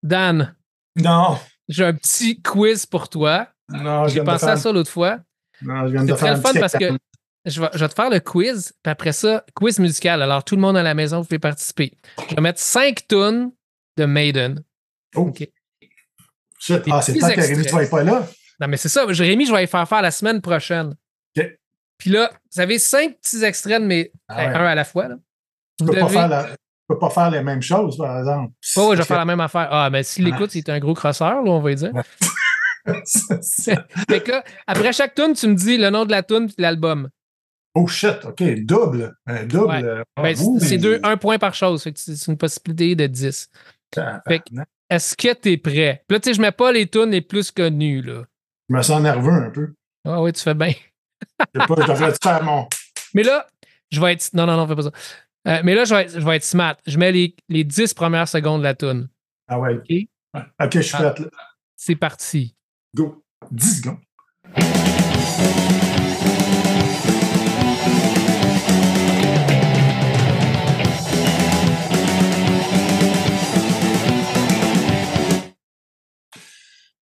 Dan, 0.03 0.55
Non, 0.97 1.39
j'ai 1.69 1.85
un 1.85 1.95
petit 1.95 2.41
quiz 2.43 2.87
pour 2.87 3.09
toi. 3.09 3.49
non, 3.69 4.05
je 4.05 4.09
J'ai 4.09 4.15
viens 4.15 4.25
de 4.25 4.29
pensé 4.31 4.45
faire, 4.47 4.55
à 4.55 4.57
ça 4.57 4.73
l'autre 4.73 4.91
fois. 4.91 5.19
Non, 5.63 5.87
je 5.87 5.93
viens 5.93 6.05
de 6.05 6.09
faire 6.09 6.17
très 6.19 6.29
un 6.29 6.35
le 6.37 6.41
fun 6.41 6.53
parce 6.61 6.73
que. 6.75 6.99
Je 7.47 7.61
vais, 7.61 7.69
je 7.73 7.79
vais 7.79 7.89
te 7.89 7.95
faire 7.95 8.11
le 8.11 8.21
quiz, 8.21 8.73
puis 8.83 8.91
après 8.91 9.13
ça, 9.13 9.45
quiz 9.55 9.79
musical. 9.79 10.21
Alors, 10.23 10.45
tout 10.45 10.57
le 10.57 10.61
monde 10.61 10.77
à 10.77 10.83
la 10.83 10.95
maison, 10.95 11.19
vous 11.21 11.25
pouvez 11.25 11.39
participer. 11.39 11.93
Je 12.31 12.35
vais 12.35 12.43
mettre 12.43 12.61
5 12.61 13.07
tunes 13.09 13.53
de 13.97 14.05
Maiden. 14.05 14.63
Oh. 15.15 15.21
OK. 15.29 15.49
Shit. 16.59 16.83
Ah, 16.91 17.01
c'est 17.03 17.19
pas 17.19 17.33
que 17.33 17.41
Rémi, 17.41 17.65
tu 17.65 17.73
vas 17.73 17.83
être 17.83 17.91
pas 17.91 18.03
là. 18.03 18.27
Non, 18.61 18.69
mais 18.69 18.77
c'est 18.77 18.89
ça. 18.89 19.11
Jérémy, 19.13 19.47
je 19.47 19.53
vais 19.53 19.61
les 19.61 19.67
faire 19.67 19.87
faire 19.89 20.03
la 20.03 20.11
semaine 20.11 20.41
prochaine. 20.41 20.95
OK. 21.37 21.45
Puis 21.99 22.11
là, 22.11 22.31
vous 22.55 22.61
avez 22.61 22.79
cinq 22.79 23.17
petits 23.21 23.45
extraits, 23.45 23.81
mais 23.83 24.11
Ah 24.29 24.37
ouais. 24.37 24.45
un 24.55 24.65
à 24.67 24.75
la 24.75 24.85
fois. 24.85 25.09
Là. 25.09 25.17
Tu 25.79 25.85
Vous 25.85 25.93
peux, 25.93 25.99
pas 26.01 26.07
devez- 26.07 26.15
faire 26.15 26.29
la- 26.29 26.45
tu 26.49 26.57
peux 26.89 26.99
pas 26.99 27.11
faire 27.11 27.31
les 27.31 27.43
mêmes 27.43 27.63
choses, 27.63 27.97
par 27.99 28.19
exemple. 28.19 28.53
Oh, 28.77 28.89
ouais, 28.91 28.97
je 28.97 29.03
vais 29.03 29.07
faire 29.07 29.19
la 29.19 29.25
même 29.25 29.41
affaire. 29.41 29.69
Ah, 29.71 29.91
mais 29.91 30.03
s'il 30.03 30.25
l'écoute, 30.25 30.51
c'est 30.51 30.69
un 30.69 30.79
gros 30.79 30.95
crosseur, 30.95 31.43
là, 31.43 31.51
on 31.51 31.61
va 31.61 31.75
dire. 31.75 31.93
que- 32.87 32.93
fait 34.09 34.23
que 34.23 34.31
là, 34.31 34.45
après 34.67 34.93
chaque 34.93 35.15
tune, 35.15 35.35
tu 35.35 35.47
me 35.49 35.55
dis 35.55 35.77
le 35.77 35.91
nom 35.91 36.05
de 36.05 36.11
la 36.11 36.23
tune 36.23 36.49
et 36.57 36.63
l'album. 36.63 37.09
Oh 37.77 37.87
shit, 37.87 38.25
OK, 38.25 38.43
double. 38.65 39.15
Un 39.27 39.45
double. 39.45 39.69
Ouais. 39.69 39.83
Ben, 40.23 40.35
ah, 40.39 40.43
ouh. 40.43 40.59
c'est 40.61 40.79
deux, 40.79 40.99
un 41.03 41.17
point 41.17 41.39
par 41.39 41.55
chose. 41.55 41.87
C'est 41.95 42.27
une 42.27 42.37
possibilité 42.37 42.95
de 42.97 43.07
10. 43.07 43.51
Fait 44.27 44.41
que- 44.41 44.45
Est-ce 44.91 45.17
que 45.17 45.33
tu 45.35 45.53
es 45.53 45.57
prêt? 45.57 46.03
Puis 46.09 46.15
là, 46.17 46.21
tu 46.21 46.31
sais, 46.31 46.35
je 46.35 46.41
mets 46.41 46.53
pas 46.53 46.73
les 46.73 46.87
tunes 46.89 47.11
les 47.11 47.21
plus 47.21 47.51
connues, 47.51 48.03
là. 48.03 48.25
Je 48.69 48.75
me 48.75 48.83
sens 48.83 49.01
nerveux 49.01 49.33
un 49.33 49.51
peu. 49.51 49.73
Ah 50.05 50.21
oui, 50.23 50.33
tu 50.33 50.41
fais 50.43 50.55
bien. 50.55 50.73
Je 51.55 51.59
pas, 51.67 51.75
je 51.87 52.19
faire 52.23 52.43
mon. 52.43 52.69
Mais 53.15 53.23
là, 53.23 53.47
je 53.91 54.01
vais 54.01 54.13
être. 54.15 54.33
Non, 54.35 54.47
non, 54.47 54.57
non, 54.57 54.67
fais 54.67 54.75
pas 54.77 54.83
ça. 54.83 54.91
Euh, 55.49 55.61
mais 55.63 55.77
là, 55.77 55.85
je 55.85 55.95
vais, 55.95 56.03
être, 56.03 56.19
je 56.19 56.25
vais 56.27 56.37
être 56.37 56.45
smart. 56.45 56.75
Je 56.89 56.99
mets 56.99 57.13
les, 57.13 57.37
les 57.49 57.63
10 57.63 57.95
premières 57.95 58.27
secondes 58.27 58.59
de 58.63 58.65
la 58.65 58.75
tune. 58.75 59.09
Ah 59.47 59.61
ouais. 59.61 59.75
OK? 59.77 60.43
OK, 60.61 60.73
je 60.75 60.81
suis 60.81 60.97
Ah. 60.99 61.11
prête. 61.11 61.21
là. 61.21 61.29
C'est 61.77 61.95
parti. 61.95 62.57
Go. 62.97 63.25
10 63.53 63.81
secondes. 63.83 63.99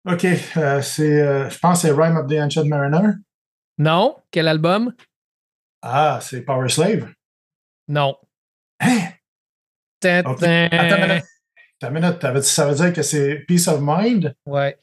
OK, 0.07 0.25
euh, 0.57 0.81
c'est, 0.81 1.21
euh, 1.21 1.49
je 1.49 1.59
pense 1.59 1.81
que 1.81 1.87
c'est 1.87 1.93
Rime 1.93 2.17
of 2.17 2.27
the 2.27 2.33
Ancient 2.39 2.65
Mariner. 2.65 3.13
Non? 3.77 4.15
Quel 4.31 4.47
album? 4.47 4.93
Ah, 5.81 6.19
c'est 6.21 6.41
Power 6.41 6.69
Slave. 6.69 7.11
Non. 7.87 8.15
Hein? 8.79 9.09
Tin, 9.99 10.23
OK. 10.25 10.39
tin. 10.39 10.67
Attends 10.71 10.95
une 10.95 11.01
minute. 11.07 11.23
Attends 11.81 11.87
une 11.87 11.93
minute. 12.01 12.19
T'avais- 12.19 12.41
Ça 12.41 12.67
veut 12.67 12.75
dire 12.75 12.93
que 12.93 13.01
c'est 13.01 13.39
Peace 13.47 13.67
of 13.67 13.79
Mind? 13.81 14.35
Ouais. 14.45 14.77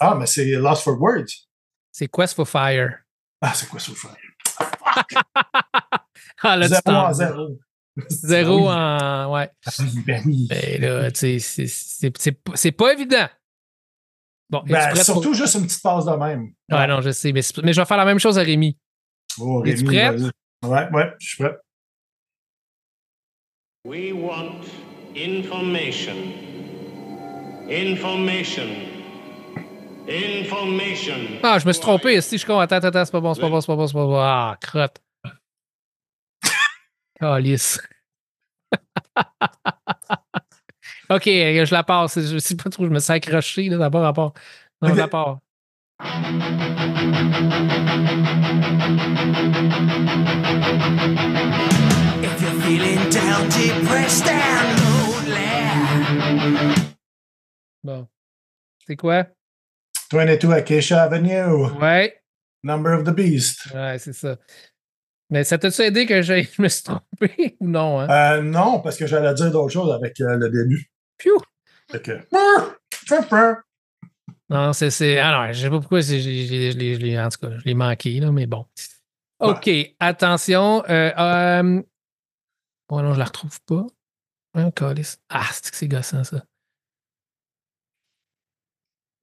Ah, 0.00 0.14
mais 0.16 0.26
c'est 0.26 0.46
Lost 0.56 0.82
for 0.82 1.00
Words. 1.00 1.46
C'est 1.92 2.08
Quest 2.08 2.34
for 2.34 2.48
Fire. 2.48 2.98
Ah, 3.40 3.52
c'est 3.54 3.68
quoi 3.68 3.78
ça? 3.80 3.92
frère? 3.94 4.16
Ah, 6.42 6.56
là, 6.56 6.66
zéro. 7.12 7.58
Zéro 8.08 8.66
Ah 8.68 9.26
en. 9.28 9.34
Ouais. 9.34 9.50
oui. 9.78 10.02
Ben 10.06 10.22
oui. 10.26 10.46
Ben 10.50 10.80
là, 10.80 11.10
tu 11.12 11.18
sais, 11.20 11.38
c'est- 11.38 11.66
c'est 11.68 12.12
c'est 12.18 12.32
pas- 12.32 12.56
c'est 12.56 12.72
pas 12.72 12.92
évident. 12.92 13.28
Bon, 14.50 14.62
Ben, 14.66 14.78
prêt 14.78 14.94
pour- 14.94 15.04
surtout 15.04 15.34
juste 15.34 15.54
une 15.54 15.64
petite 15.66 15.82
passe 15.82 16.04
de 16.04 16.10
même. 16.12 16.52
Ouais, 16.70 16.86
non, 16.86 17.00
je 17.00 17.10
sais. 17.10 17.32
Mais, 17.32 17.40
mais 17.62 17.72
je 17.72 17.80
vais 17.80 17.86
faire 17.86 17.96
la 17.96 18.04
même 18.04 18.18
chose 18.18 18.38
à 18.38 18.42
Rémi. 18.42 18.76
Oh, 19.40 19.60
Rémi, 19.60 19.84
prête? 19.84 20.16
vas-y. 20.18 20.68
Ouais, 20.68 20.88
ouais, 20.92 21.12
je 21.18 21.26
suis 21.28 21.36
prêt. 21.42 21.56
We 23.86 24.12
want 24.12 24.60
information. 25.16 26.14
Information. 27.70 28.68
Information. 30.08 31.14
Ah, 31.42 31.58
je 31.58 31.66
me 31.66 31.72
suis 31.72 31.80
trompé. 31.80 32.20
Si 32.20 32.38
je 32.38 32.46
compte. 32.46 32.60
Attends, 32.60 32.76
attends, 32.76 32.88
attends, 32.88 33.04
c'est 33.04 33.12
pas 33.12 33.20
bon, 33.20 33.34
c'est 33.34 33.40
pas 33.40 33.48
bon, 33.48 33.60
c'est 33.60 33.66
pas 33.66 33.76
bon, 33.76 33.86
c'est 33.86 33.94
pas 33.94 34.04
bon. 34.04 34.16
Ah, 34.18 34.56
crotte. 34.60 35.00
Calice. 37.20 37.80
ok, 41.10 41.24
je 41.24 41.72
la 41.74 41.82
passe. 41.84 42.18
Je 42.20 42.38
sais 42.38 42.56
pas 42.56 42.70
trop, 42.70 42.84
je 42.86 42.90
me 42.90 42.98
suis 42.98 43.12
accroché 43.12 43.68
là, 43.68 43.76
d'abord 43.78 44.02
rapport. 44.02 44.34
Non, 44.82 44.88
Ok. 44.90 44.94
de 44.94 44.98
la 45.00 45.08
part. 45.08 45.38
If 51.06 52.40
you're 52.40 52.60
feeling 52.62 53.10
down, 53.10 53.48
depressed 53.50 54.26
and 54.26 54.80
lonely. 54.80 55.54
Bon. 57.82 58.08
C'est 58.86 58.96
quoi? 58.96 59.26
22 60.12 60.52
Acacia 60.52 61.02
Avenue. 61.02 61.66
Ouais. 61.80 62.14
Number 62.62 62.92
of 62.94 63.04
the 63.04 63.10
Beast. 63.14 63.66
Ouais, 63.74 63.98
c'est 63.98 64.14
ça. 64.14 64.36
Mais 65.30 65.42
ça 65.44 65.58
t'a-tu 65.58 65.82
aidé 65.82 66.06
que 66.06 66.22
je 66.22 66.62
me 66.62 66.68
suis 66.68 66.82
trompé 66.84 67.56
ou 67.60 67.68
non? 67.68 68.00
Hein? 68.00 68.08
Euh, 68.10 68.42
non, 68.42 68.80
parce 68.80 68.96
que 68.96 69.06
j'allais 69.06 69.32
dire 69.34 69.50
d'autres 69.50 69.72
choses 69.72 69.92
avec 69.92 70.20
euh, 70.20 70.36
le 70.36 70.50
début. 70.50 70.90
Piou! 71.18 71.38
Que. 72.02 72.20
Non, 74.50 74.72
c'est. 74.72 74.90
c'est- 74.90 75.22
non, 75.22 75.52
je 75.52 75.60
sais 75.60 75.70
pas 75.70 75.78
pourquoi 75.80 76.00
je 76.00 76.14
l'ai- 76.16 77.20
en 77.20 77.28
tout 77.28 77.38
cas, 77.46 77.58
je 77.58 77.64
l'ai 77.64 77.74
manqué, 77.74 78.20
là, 78.20 78.30
mais 78.32 78.46
bon. 78.46 78.66
OK, 79.40 79.68
attention. 80.00 80.82
Euh, 80.88 81.10
euh, 81.18 81.82
oh 82.88 83.02
non, 83.02 83.12
je 83.14 83.18
la 83.18 83.24
retrouve 83.26 83.60
pas. 83.62 83.86
Hein. 84.54 84.70
Ah, 85.28 85.46
c'est 85.52 85.70
que 85.70 85.76
c'est 85.76 85.88
gossant, 85.88 86.24
ça. 86.24 86.44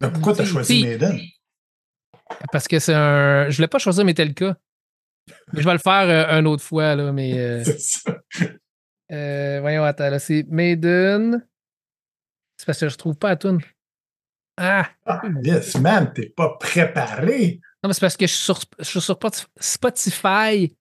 Mais 0.02 0.12
pourquoi 0.12 0.34
t'as 0.36 0.45
Si, 0.45 0.52
choisi 0.52 0.80
si. 0.80 0.84
Maiden? 0.86 1.20
Parce 2.52 2.68
que 2.68 2.80
c'est 2.80 2.93
un. 2.93 3.49
Je 3.49 3.56
voulais 3.56 3.68
pas 3.68 3.80
choisir 3.80 4.04
Metallica. 4.06 4.58
Je 5.54 5.64
vais 5.64 5.74
le 5.74 5.80
faire 5.80 6.10
euh, 6.10 6.40
une 6.40 6.48
autre 6.48 6.64
fois, 6.64 6.96
là, 6.96 7.12
mais. 7.12 7.34
euh, 7.40 7.64
ça. 7.78 8.16
euh, 9.12 9.60
voyons, 9.62 9.84
attends, 9.84 10.10
là, 10.10 10.20
c'est 10.20 10.46
Maiden. 10.50 11.46
C'est 12.58 12.66
parce 12.66 12.80
que 12.80 12.90
je 12.90 12.96
trouve 12.98 13.16
pas 13.16 13.30
la 13.30 13.36
tune. 13.38 13.60
Ah! 14.58 14.88
Ah, 15.06 15.22
yes, 15.44 15.76
man, 15.80 16.12
t'es 16.14 16.30
pas 16.30 16.58
préparé. 16.60 17.60
Non, 17.84 17.88
mais 17.88 17.94
c'est 17.94 18.02
parce 18.02 18.18
que 18.18 18.28
je 18.28 18.32
suis 18.34 18.44
sur, 18.44 18.60
je 18.80 18.84
suis 18.84 19.02
sur 19.02 19.16
Spotif- 19.16 19.48
Spotify 19.60 20.76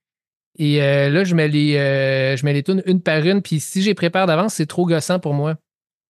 et 0.59 0.83
euh, 0.83 1.09
là, 1.09 1.25
je 1.25 1.35
mets 1.35 1.49
les, 1.49 1.77
euh, 1.77 2.37
je 2.37 2.45
mets 2.45 2.53
les 2.53 2.63
tunes 2.63 2.83
une 2.85 3.01
par 3.03 3.25
une. 3.25 3.41
Puis 3.41 3.59
si 3.61 3.81
j'ai 3.81 3.95
prépare 3.95 4.27
d'avance, 4.27 4.55
c'est 4.55 4.67
trop 4.67 4.85
gossant 4.87 5.19
pour 5.19 5.33
moi. 5.33 5.57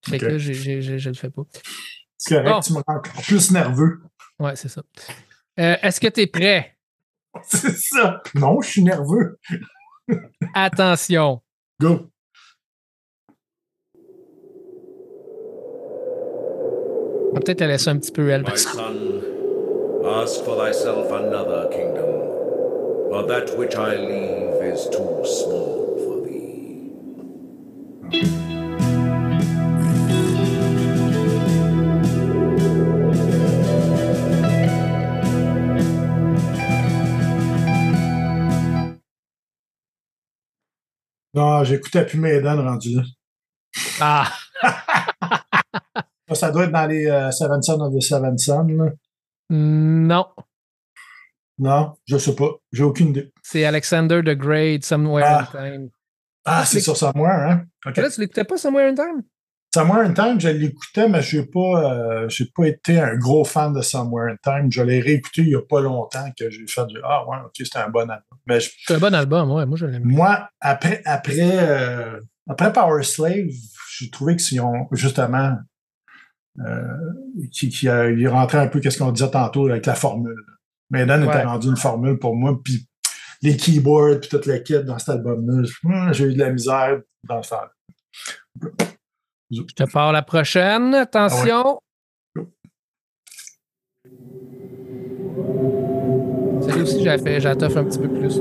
Fait 0.08 0.18
que 0.18 0.26
là, 0.26 0.38
j'ai- 0.38 0.54
j'ai- 0.54 0.98
je 0.98 1.08
le 1.10 1.14
fais 1.14 1.30
pas. 1.30 1.42
C'est 2.16 2.34
correct, 2.34 2.50
Bon. 2.54 2.60
tu 2.60 2.72
me 2.72 2.78
rends 2.86 2.96
encore 2.96 3.22
plus 3.22 3.50
nerveux. 3.52 4.00
Ouais, 4.40 4.56
c'est 4.56 4.68
ça. 4.68 4.82
Est-ce 5.56 6.00
que 6.00 6.08
tu 6.08 6.20
es 6.22 6.26
prêt? 6.26 6.76
C'est 7.42 7.76
ça. 7.76 8.22
Non, 8.34 8.60
je 8.60 8.70
suis 8.70 8.82
nerveux. 8.82 9.38
Attention. 10.54 11.40
Go. 11.80 12.10
On 17.30 17.34
va 17.34 17.40
peut-être 17.40 17.60
la 17.60 17.68
laisser 17.68 17.90
un 17.90 17.98
petit 17.98 18.10
peu 18.10 18.28
elle. 18.28 18.42
My 18.42 18.58
son, 18.58 19.22
ask 20.04 20.42
for 20.44 20.56
thyself 20.56 21.12
another 21.12 21.68
kingdom, 21.70 22.26
for 23.08 23.24
that 23.28 23.56
which 23.56 23.76
I 23.76 23.94
leave 23.94 24.60
is 24.74 24.88
too 24.90 25.24
small 25.24 25.96
for 26.04 26.22
thee. 26.26 26.90
Non, 41.40 41.64
j'écoutais 41.64 42.04
plus 42.04 42.18
Maiden 42.18 42.60
rendu 42.60 42.96
là. 42.96 43.02
Ah! 44.00 44.30
Ça, 46.32 46.50
doit 46.50 46.64
être 46.64 46.72
dans 46.72 46.86
les 46.86 47.06
euh, 47.06 47.30
Seven 47.30 47.62
Son 47.62 47.80
of 47.80 47.94
the 47.94 48.02
Seven 48.02 48.36
Son. 48.36 48.66
Non. 49.48 50.26
Non, 51.58 51.94
je 52.06 52.18
sais 52.18 52.34
pas. 52.34 52.50
J'ai 52.72 52.84
aucune 52.84 53.08
idée. 53.08 53.32
C'est 53.42 53.64
Alexander 53.64 54.20
the 54.22 54.36
Great, 54.36 54.84
Somewhere 54.84 55.24
Ah. 55.26 55.48
in 55.54 55.70
Time. 55.70 55.90
Ah, 56.44 56.64
c'est 56.66 56.80
sur 56.80 56.96
Somewhere, 56.96 57.50
hein? 57.50 57.64
OK. 57.86 57.96
Là, 57.96 58.10
tu 58.10 58.20
l'écoutais 58.20 58.44
pas, 58.44 58.58
Somewhere 58.58 58.90
in 58.90 58.94
Time? 58.94 59.22
Somewhere 59.72 60.04
in 60.04 60.14
Time, 60.14 60.40
je 60.40 60.48
l'écoutais, 60.48 61.08
mais 61.08 61.22
je 61.22 61.38
n'ai 61.38 61.46
pas, 61.46 61.94
euh, 61.94 62.28
j'ai 62.28 62.46
pas 62.46 62.66
été 62.66 62.98
un 62.98 63.14
gros 63.16 63.44
fan 63.44 63.72
de 63.72 63.80
Somewhere 63.82 64.32
in 64.32 64.36
Time. 64.42 64.72
Je 64.72 64.82
l'ai 64.82 65.00
réécouté 65.00 65.42
il 65.42 65.48
n'y 65.48 65.54
a 65.54 65.62
pas 65.62 65.80
longtemps 65.80 66.28
que 66.36 66.50
j'ai 66.50 66.66
fait 66.66 66.86
du 66.86 66.98
Ah 67.04 67.24
ouais, 67.28 67.36
ok, 67.44 67.52
c'était 67.56 67.78
un 67.78 67.88
bon 67.88 68.00
album. 68.10 68.38
Mais 68.46 68.58
je- 68.58 68.70
C'est 68.84 68.94
un 68.94 68.98
bon 68.98 69.14
album, 69.14 69.52
ouais. 69.52 69.66
Moi, 69.66 69.76
je 69.78 69.86
l'aime. 69.86 70.02
moi, 70.04 70.48
après, 70.60 71.02
après, 71.04 71.38
euh, 71.68 72.20
après 72.48 72.72
Power 72.72 73.04
Slave, 73.04 73.46
j'ai 73.96 74.10
trouvé 74.10 74.34
que 74.34 74.42
si 74.42 74.58
on 74.58 74.88
justement 74.90 75.56
euh, 76.66 76.82
qui, 77.52 77.68
qui 77.68 77.88
a, 77.88 78.10
il 78.10 78.26
rentrait 78.28 78.58
un 78.58 78.66
peu 78.66 78.80
qu'est-ce 78.80 78.98
qu'on 78.98 79.12
disait 79.12 79.30
tantôt 79.30 79.68
avec 79.68 79.86
la 79.86 79.94
formule. 79.94 80.34
Maiden 80.90 81.22
Ouais. 81.22 81.28
était 81.28 81.44
rendu 81.44 81.68
une 81.68 81.76
formule 81.76 82.18
pour 82.18 82.34
moi, 82.34 82.58
puis 82.64 82.88
les 83.42 83.56
keyboards, 83.56 84.18
puis 84.20 84.28
toute 84.30 84.46
la 84.46 84.58
kit 84.58 84.82
dans 84.82 84.98
cet 84.98 85.10
album-là, 85.10 85.62
hum, 85.84 86.12
j'ai 86.12 86.24
eu 86.24 86.34
de 86.34 86.40
la 86.40 86.50
misère 86.50 87.00
dans 87.22 87.42
ça. 87.44 87.70
Je 89.50 89.62
te 89.62 89.82
parle 89.90 90.14
la 90.14 90.22
prochaine. 90.22 90.94
Attention. 90.94 91.80
Celle 96.62 96.82
aussi, 96.82 97.02
j'ai 97.02 97.18
fait, 97.18 97.40
j'ai 97.40 97.56
toffe 97.56 97.76
un 97.76 97.84
petit 97.84 97.98
peu 97.98 98.08
plus. 98.08 98.34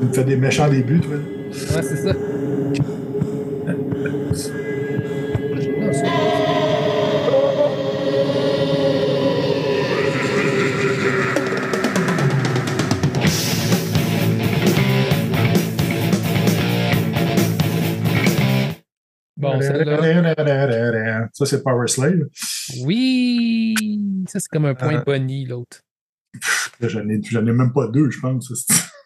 Tu 0.00 0.06
me 0.06 0.12
fais 0.12 0.24
des 0.24 0.36
méchants 0.36 0.68
débuts, 0.68 1.00
toi. 1.00 1.14
Ouais, 1.16 1.82
c'est 1.82 1.96
ça. 1.96 2.14
Bon, 19.60 19.66
celle-là. 19.66 21.28
Ça, 21.32 21.46
c'est 21.46 21.62
Power 21.62 21.86
Slave. 21.88 22.26
Oui! 22.84 23.74
Ça, 24.28 24.40
c'est 24.40 24.48
comme 24.48 24.66
un 24.66 24.74
point 24.74 24.98
Euh. 24.98 25.02
Bonnie, 25.04 25.46
l'autre. 25.46 25.80
J'en 26.80 27.08
ai, 27.08 27.20
j'en 27.22 27.46
ai 27.46 27.52
même 27.52 27.72
pas 27.72 27.88
deux, 27.88 28.10
je 28.10 28.20
pense. 28.20 28.52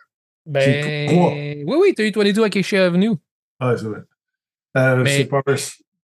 Ben. 0.47 1.09
trois. 1.09 1.31
Oui, 1.33 1.65
oui, 1.81 1.95
t'as 1.97 2.05
eu 2.05 2.13
22 2.15 2.45
Acacia 2.45 2.85
Avenue. 2.85 3.13
Ah, 3.59 3.75
c'est 3.79 3.87
vrai. 3.87 4.01
Euh, 4.77 5.03
Mais- 5.03 5.17
C'est 5.17 5.25
Power, 5.25 5.57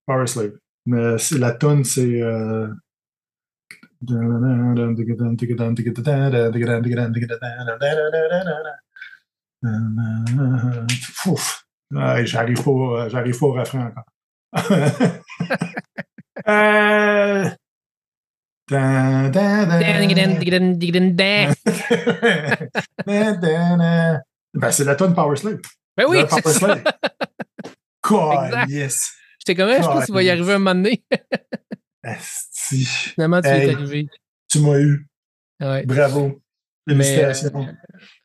Power 0.07 0.27
Slave. 0.27 0.53
Mais 0.87 1.19
c'est- 1.19 1.37
la 1.39 1.53
tonne, 1.53 1.85
c'est. 1.85 2.23
Euh... 2.23 2.69
Ouais, 11.93 12.25
j'arrive 12.25 12.63
pas, 12.63 13.09
j'arrive 13.09 13.39
pas 13.39 13.47
au 13.47 13.53
refrain 13.53 13.87
encore. 13.89 14.05
Euh... 16.49 17.51
Ben, 24.53 24.71
c'est 24.71 24.85
la 24.85 24.95
tonne 24.97 25.15
Power 25.15 25.37
Slave. 25.37 25.61
Ben 25.97 26.07
oui, 26.09 26.19
c'est 26.31 26.43
Power 26.43 26.55
ça. 26.55 26.83
God, 28.03 28.45
Exact. 28.47 28.69
yes. 28.71 29.13
J'étais 29.41 29.55
comme, 29.61 29.73
je 29.73 29.79
pense 29.87 30.05
qu'il 30.07 30.15
va 30.15 30.23
y 30.23 30.31
arriver 30.31 30.53
un 30.55 30.59
moment 30.59 30.75
donné. 30.75 31.03
Asti. 32.03 32.85
Finalement, 32.85 33.41
tu 33.41 33.49
y 33.49 33.51
es 33.51 33.55
Hey. 33.69 33.75
arrivé. 33.75 34.07
Tu 34.49 34.59
m'as 34.61 34.79
eu. 34.79 35.07
Ouais. 35.61 35.85
Bravo. 35.85 36.41
Mais, 36.87 37.05
Félicitations. 37.05 37.67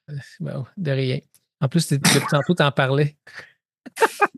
euh, 0.10 0.16
bon, 0.40 0.66
de 0.78 0.92
rien. 0.92 1.20
En 1.62 1.68
plus, 1.68 1.88
tantôt, 2.30 2.54
t'en 2.54 2.72
parlais. 2.72 3.18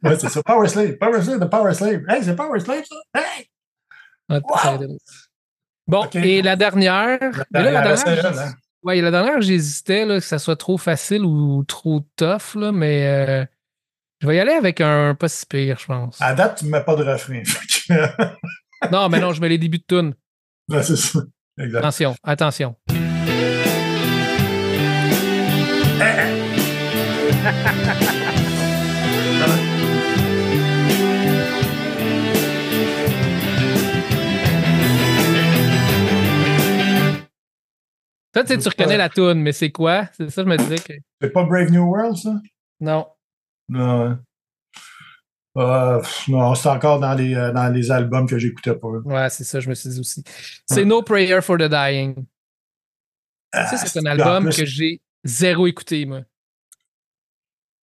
Ouais, 0.04 0.18
c'est 0.20 0.30
ça. 0.30 0.44
Power 0.44 0.68
Slave. 0.68 0.98
Power 0.98 1.22
Slave, 1.22 1.40
the 1.40 1.50
Power 1.50 1.74
Slave. 1.74 2.04
Hey, 2.08 2.24
c'est 2.24 2.36
Power 2.36 2.60
Slave, 2.60 2.84
ça? 2.86 2.96
Hey! 3.20 3.48
Ouais, 4.30 4.40
ça- 4.62 4.80
Bon, 5.88 6.04
et 6.16 6.42
la 6.42 6.56
dernière. 6.58 7.20
là, 7.52 7.72
la 7.72 7.82
dernière, 7.82 8.34
j'ai- 8.34 8.40
hein? 8.40 8.54
ouais, 8.84 9.00
la 9.02 9.10
dernière, 9.12 9.42
j'hésitais 9.42 10.06
que 10.06 10.20
ça 10.20 10.38
soit 10.38 10.58
trop 10.58 10.78
facile 10.78 11.24
ou 11.24 11.64
trop 11.64 12.02
tough, 12.18 12.56
là, 12.56 12.72
mais 12.74 13.08
euh, 13.08 13.46
je 14.22 14.28
vais 14.28 14.36
y 14.36 14.40
aller 14.40 14.52
avec 14.52 14.82
un 14.82 15.16
pas 15.16 15.30
si 15.30 15.46
pire, 15.46 15.78
je 15.80 15.86
pense. 15.86 16.22
À 16.22 16.34
date, 16.34 16.60
tu 16.60 16.66
ne 16.66 16.72
mets 16.72 16.84
pas 16.84 16.96
de 16.96 17.04
refrain. 17.04 17.42
Non, 18.92 19.10
mais 19.10 19.20
non, 19.20 19.32
je 19.34 19.42
mets 19.42 19.50
les 19.50 19.58
débuts 19.58 19.80
de 19.80 19.86
tune. 19.88 20.14
Ouais, 20.70 20.84
c'est 20.84 20.96
ça. 20.98 21.20
Exact. 21.58 21.80
Attention, 21.80 22.16
attention. 22.24 22.76
Toi, 38.38 38.44
tu 38.44 38.54
sais, 38.54 38.60
tu 38.60 38.70
reconnais 38.70 38.98
la 38.98 39.10
tune, 39.10 39.42
mais 39.42 39.52
c'est 39.52 39.72
quoi? 39.72 40.08
C'est 40.16 40.30
ça, 40.30 40.44
je 40.44 40.48
me 40.48 40.58
disais 40.58 40.76
que. 40.78 40.94
C'est 41.20 41.32
pas 41.32 41.44
Brave 41.44 41.72
New 41.72 41.84
World, 41.90 42.16
ça? 42.18 42.36
Non. 42.80 43.08
Non. 43.68 44.02
hein. 44.12 44.24
Euh, 45.58 46.04
non, 46.28 46.54
c'est 46.54 46.70
encore 46.70 47.00
dans 47.00 47.16
les, 47.16 47.34
euh, 47.34 47.52
dans 47.52 47.74
les 47.74 47.90
albums 47.90 48.28
que 48.28 48.38
j'écoutais 48.38 48.76
pas. 48.76 48.90
Ouais, 48.90 49.28
c'est 49.32 49.44
ça, 49.44 49.60
je 49.60 49.68
me 49.68 49.74
suis 49.74 49.90
dit 49.90 50.00
aussi. 50.00 50.24
C'est 50.70 50.86
No 50.86 51.02
Prayer 51.02 51.42
for 51.42 51.58
the 51.58 51.64
Dying. 51.68 52.28
Ça, 53.52 53.76
c'est 53.78 53.98
un 54.00 54.06
Ah, 54.06 54.12
album 54.12 54.44
plus- 54.44 54.58
que 54.58 54.66
j'ai 54.66 55.02
zéro 55.24 55.66
écouté, 55.66 56.06
moi. 56.06 56.22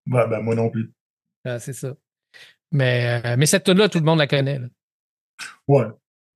Ouais, 0.09 0.25
ben, 0.29 0.39
moi 0.39 0.55
non 0.55 0.69
plus. 0.69 0.89
Ah, 1.43 1.59
c'est 1.59 1.73
ça. 1.73 1.95
Mais, 2.71 3.21
euh, 3.25 3.35
mais 3.37 3.45
cette 3.45 3.65
tune-là, 3.65 3.89
tout 3.89 3.99
le 3.99 4.05
monde 4.05 4.19
la 4.19 4.27
connaît. 4.27 4.59
là. 4.59 4.67
Ouais. 5.67 5.87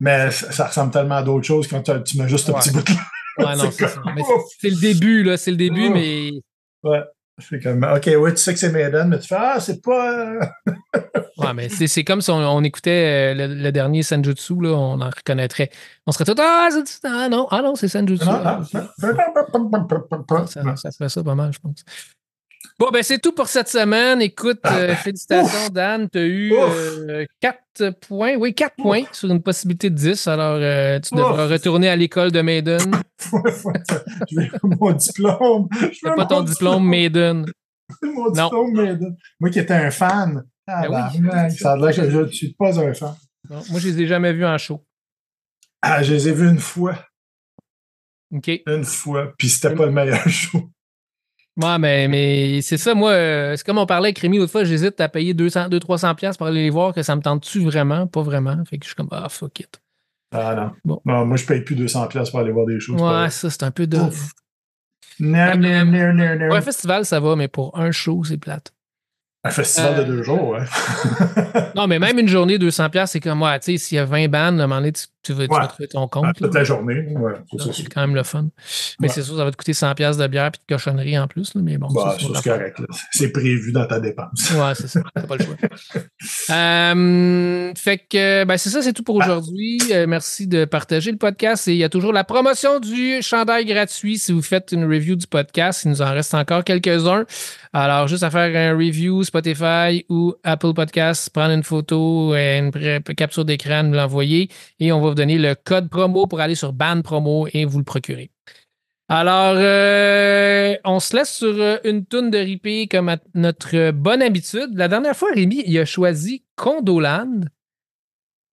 Mais 0.01 0.29
ça, 0.31 0.51
ça 0.51 0.67
ressemble 0.67 0.91
tellement 0.91 1.15
à 1.15 1.23
d'autres 1.23 1.45
choses 1.47 1.69
quand 1.69 1.81
tu 1.83 1.91
tu 2.03 2.17
mets 2.17 2.27
juste 2.27 2.49
un 2.49 2.53
Ouais. 2.53 2.59
petit 2.59 2.71
bout 2.71 2.81
de 2.83 2.91
Ouais, 3.39 3.55
non, 3.55 3.71
c'est 3.71 3.87
ça. 3.87 4.01
le 4.63 4.79
début, 4.81 5.23
là. 5.23 5.37
C'est 5.37 5.51
le 5.51 5.57
début, 5.57 5.87
Oh. 5.89 5.93
mais 5.93 6.31
Ouais. 6.83 7.03
C'est 7.41 7.61
comme, 7.61 7.83
OK, 7.85 8.09
oui, 8.19 8.31
tu 8.31 8.37
sais 8.37 8.51
que 8.53 8.59
c'est 8.59 8.69
Maiden, 8.69 9.07
mais 9.07 9.17
tu 9.19 9.27
fais, 9.29 9.37
ah, 9.39 9.59
c'est 9.61 9.81
pas. 9.81 10.11
euh, 10.35 10.39
Ouais, 11.37 11.53
mais 11.53 11.69
c'est 11.69 11.87
c'est 11.87 12.03
comme 12.03 12.19
si 12.19 12.29
on, 12.31 12.35
on 12.35 12.63
écoutait 12.65 13.33
euh, 13.33 13.47
le, 13.47 13.53
le 13.55 13.71
dernier 13.71 14.03
Senjutsu, 14.03 14.55
là, 14.61 14.71
on 14.71 14.99
en 14.99 15.09
reconnaîtrait. 15.09 15.69
On 16.05 16.11
serait 16.11 16.25
tout 16.25 16.35
Ah, 16.37 16.67
c'est- 16.69 16.99
ah 17.07 17.29
non, 17.29 17.47
ah 17.49 17.61
non, 17.61 17.75
c'est 17.75 17.87
Ah, 17.95 18.01
non. 18.01 18.65
ça, 20.47 20.75
ça 20.75 20.91
ferait 20.91 21.07
ça 21.07 21.23
pas 21.23 21.35
mal, 21.35 21.53
je 21.53 21.59
pense. 21.59 21.85
Bon, 22.77 22.89
ben 22.91 23.01
c'est 23.03 23.19
tout 23.19 23.31
pour 23.31 23.47
cette 23.47 23.67
semaine. 23.69 24.21
Écoute, 24.21 24.59
euh, 24.65 24.93
félicitations, 24.95 25.69
Dan. 25.71 26.09
Tu 26.09 26.17
as 26.17 26.25
eu 26.25 26.53
Ouf. 26.53 27.27
4 27.39 27.89
points. 28.01 28.35
Oui, 28.35 28.53
4 28.53 28.75
points 28.77 29.03
sur 29.11 29.29
une 29.31 29.41
possibilité 29.41 29.89
de 29.89 29.95
10. 29.95 30.27
Alors, 30.27 30.57
euh, 30.59 30.99
tu 30.99 31.15
devras 31.15 31.45
Ouf. 31.45 31.51
retourner 31.51 31.89
à 31.89 31.95
l'école 31.95 32.31
de 32.31 32.41
Maiden. 32.41 32.79
Je 34.29 34.35
vais 34.39 34.49
mon 34.63 34.91
diplôme. 34.91 35.67
Je 35.79 36.07
veux 36.09 36.15
pas 36.15 36.25
ton 36.25 36.41
diplôme 36.41 36.85
Maiden. 36.87 37.45
Mon 38.01 38.31
Non. 38.31 38.43
diplôme, 38.45 38.71
Maiden. 38.73 39.17
Moi 39.39 39.49
qui 39.49 39.59
étais 39.59 39.73
un 39.73 39.91
fan. 39.91 40.43
Ah, 40.67 40.87
Ben 40.87 41.09
oui. 41.13 41.51
ça 41.57 41.71
a 41.73 41.77
l'air 41.77 41.95
que 41.95 42.09
je 42.09 42.17
ne 42.19 42.27
suis 42.27 42.53
pas 42.53 42.79
un 42.79 42.93
fan. 42.93 43.15
Non, 43.49 43.61
moi, 43.71 43.79
je 43.79 43.87
les 43.89 44.01
ai 44.01 44.07
jamais 44.07 44.31
vus 44.33 44.45
en 44.45 44.57
show. 44.57 44.85
Ah, 45.81 46.03
je 46.03 46.13
les 46.13 46.27
ai 46.27 46.33
vus 46.33 46.49
une 46.49 46.59
fois. 46.59 46.95
OK. 48.33 48.51
Une 48.67 48.83
fois. 48.83 49.33
Puis 49.37 49.49
c'était 49.49 49.73
pas 49.73 49.85
le 49.85 49.91
meilleur 49.91 50.21
show. 50.29 50.69
Ouais, 51.61 51.77
mais, 51.77 52.07
mais 52.07 52.61
c'est 52.61 52.77
ça, 52.77 52.93
moi, 52.93 53.11
euh, 53.11 53.55
c'est 53.57 53.65
comme 53.65 53.77
on 53.79 53.85
parlait 53.85 54.07
avec 54.07 54.19
Rémi 54.19 54.37
l'autre 54.37 54.51
fois, 54.51 54.63
j'hésite 54.63 54.99
à 55.01 55.09
payer 55.09 55.33
200-300$ 55.33 56.15
piastres 56.15 56.37
pour 56.37 56.47
aller 56.47 56.61
les 56.63 56.69
voir, 56.69 56.93
que 56.93 57.03
ça 57.03 57.15
me 57.15 57.21
tente-tu 57.21 57.59
vraiment? 57.59 58.07
Pas 58.07 58.21
vraiment. 58.21 58.55
Fait 58.69 58.77
que 58.77 58.85
je 58.85 58.89
suis 58.89 58.95
comme, 58.95 59.09
ah, 59.11 59.27
fuck 59.29 59.59
it. 59.59 59.81
Ah 60.31 60.55
non. 60.55 60.71
Bon. 60.85 61.01
Non, 61.05 61.25
moi, 61.25 61.37
je 61.37 61.45
paye 61.45 61.61
plus 61.61 61.75
200$ 61.75 62.07
piastres 62.07 62.31
pour 62.31 62.39
aller 62.39 62.51
voir 62.51 62.65
des 62.65 62.77
pas 62.97 63.23
Ouais, 63.23 63.29
ça, 63.29 63.49
c'est 63.49 63.63
un 63.63 63.71
peu 63.71 63.87
de. 63.87 63.97
Non, 63.97 64.09
non, 65.57 65.85
non, 65.85 66.13
non, 66.13 66.35
non. 66.39 66.47
Pour 66.47 66.55
un 66.55 66.61
festival, 66.61 67.05
ça 67.05 67.19
va, 67.19 67.35
mais 67.35 67.47
pour 67.49 67.77
un 67.77 67.91
show, 67.91 68.23
c'est 68.23 68.37
plate. 68.37 68.71
Un 69.43 69.49
festival 69.51 69.93
Euh, 69.95 70.03
de 70.03 70.15
deux 70.15 70.23
jours, 70.23 70.49
ouais. 70.49 70.63
Non, 71.75 71.87
mais 71.87 71.97
même 71.99 72.19
une 72.19 72.27
journée, 72.27 72.57
200$, 72.57 73.05
c'est 73.07 73.19
comme, 73.19 73.41
ouais, 73.41 73.59
tu 73.59 73.71
sais, 73.71 73.77
s'il 73.77 73.95
y 73.95 73.99
a 73.99 74.05
20 74.05 74.27
bandes, 74.29 74.59
à 74.59 74.63
un 74.63 74.67
moment 74.67 74.75
donné, 74.81 74.91
tu, 74.91 75.07
tu 75.23 75.33
vas, 75.33 75.47
tu 75.47 75.53
Ouais. 75.53 75.59
vas 75.59 75.67
trouver 75.67 75.87
ton 75.87 76.03
Ah, 76.05 76.07
compte. 76.11 76.35
Toute 76.37 76.53
là. 76.53 76.59
la 76.59 76.63
journée. 76.63 77.05
Ouais, 77.17 77.33
c'est 77.73 77.87
quand 77.93 78.01
même 78.01 78.15
le 78.15 78.23
fun. 78.23 78.47
Mais 78.99 79.07
Ouais. 79.07 79.13
c'est 79.13 79.21
sûr, 79.23 79.35
ça 79.37 79.43
va 79.45 79.51
te 79.51 79.57
coûter 79.57 79.73
100$ 79.73 80.17
de 80.17 80.27
bière 80.27 80.47
et 80.47 80.51
de 80.51 80.57
cochonnerie 80.75 81.17
en 81.19 81.27
plus. 81.27 81.53
là, 81.55 81.61
mais 81.63 81.77
bon, 81.77 81.87
Bah, 81.93 82.15
c'est 82.19 82.49
correct. 82.49 82.77
C'est 83.11 83.31
prévu 83.31 83.71
dans 83.71 83.85
ta 83.85 83.99
dépense. 83.99 84.51
Ouais, 84.51 84.73
c'est 84.75 84.87
ça. 84.87 85.01
T'as 85.13 85.21
pas 85.23 85.35
le 85.37 85.45
choix. 85.45 85.55
Euh, 86.49 87.71
fait 87.75 87.97
que, 88.09 88.43
ben, 88.43 88.57
c'est 88.57 88.69
ça, 88.69 88.81
c'est 88.81 88.93
tout 88.93 89.03
pour 89.03 89.15
aujourd'hui. 89.15 89.79
Euh, 89.91 90.05
merci 90.07 90.47
de 90.47 90.65
partager 90.65 91.11
le 91.11 91.17
podcast. 91.17 91.67
Et 91.67 91.71
il 91.73 91.77
y 91.77 91.83
a 91.83 91.89
toujours 91.89 92.11
la 92.13 92.23
promotion 92.23 92.79
du 92.79 93.21
chandail 93.21 93.65
gratuit 93.65 94.17
si 94.17 94.31
vous 94.31 94.41
faites 94.41 94.71
une 94.71 94.83
review 94.85 95.15
du 95.15 95.27
podcast. 95.27 95.83
Il 95.85 95.91
nous 95.91 96.01
en 96.01 96.11
reste 96.11 96.33
encore 96.33 96.63
quelques-uns. 96.63 97.25
Alors, 97.73 98.07
juste 98.07 98.23
à 98.23 98.31
faire 98.31 98.55
un 98.55 98.75
review 98.75 99.23
Spotify 99.23 100.05
ou 100.09 100.33
Apple 100.43 100.73
Podcast, 100.73 101.29
prendre 101.29 101.53
une 101.53 101.63
photo, 101.63 102.33
euh, 102.33 102.59
une 102.59 103.03
capture 103.15 103.45
d'écran, 103.45 103.83
nous 103.83 103.93
l'envoyer 103.93 104.49
et 104.79 104.91
on 104.91 105.01
va 105.01 105.08
vous 105.09 105.15
donner 105.15 105.37
le 105.37 105.55
code 105.55 105.89
promo 105.89 106.27
pour 106.27 106.39
aller 106.39 106.55
sur 106.55 106.73
Ban 106.73 107.01
Promo 107.01 107.47
et 107.53 107.65
vous 107.65 107.77
le 107.79 107.83
procurer. 107.83 108.31
Alors, 109.11 109.55
euh, 109.57 110.75
on 110.85 110.99
se 110.99 111.15
laisse 111.15 111.33
sur 111.33 111.55
euh, 111.59 111.77
une 111.83 112.05
toune 112.05 112.29
de 112.29 112.37
ripé 112.37 112.87
comme 112.87 113.09
à 113.09 113.17
notre 113.33 113.91
bonne 113.91 114.21
habitude. 114.21 114.69
La 114.75 114.87
dernière 114.87 115.15
fois, 115.17 115.29
Rémi, 115.33 115.63
il 115.65 115.77
a 115.79 115.85
choisi 115.85 116.43
Condoland. 116.55 117.41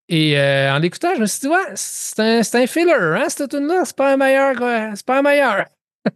Et 0.09 0.39
euh, 0.39 0.73
en 0.75 0.79
l'écoutant, 0.79 1.15
je 1.15 1.21
me 1.21 1.27
suis 1.27 1.41
dit, 1.41 1.49
ouais, 1.49 1.73
c'est 1.75 2.21
un, 2.21 2.43
c'est 2.43 2.63
un 2.63 2.67
filler, 2.67 2.93
hein, 2.95 3.27
cette 3.29 3.51
tune-là. 3.51 3.83
C'est 3.85 3.97
pas 3.97 4.15
un 4.15 4.17
meilleur. 4.17 4.63
euh, 4.63 4.91
c'est 4.95 5.05
pas 5.05 5.19
un 5.19 5.23
meilleur. 5.23 5.65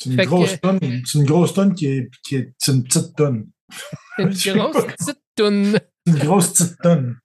C'est 0.00 0.10
une 0.10 0.16
que- 0.16 0.24
grosse 0.24 0.60
tonne. 0.60 0.80
C'est 1.04 1.18
une 1.18 1.24
grosse 1.24 1.54
tonne 1.54 1.74
qui 1.76 1.86
est, 1.86 2.10
qui 2.24 2.34
est 2.36 2.52
c'est 2.58 2.72
une 2.72 2.82
petite 2.82 3.14
tonne. 3.14 3.46
Une 4.18 4.28
grosse 4.30 4.84
petite 4.84 5.20
tune. 5.36 5.78
Une 6.06 6.14
grosse 6.18 6.50
petite 6.52 6.76
tonne. 6.82 7.16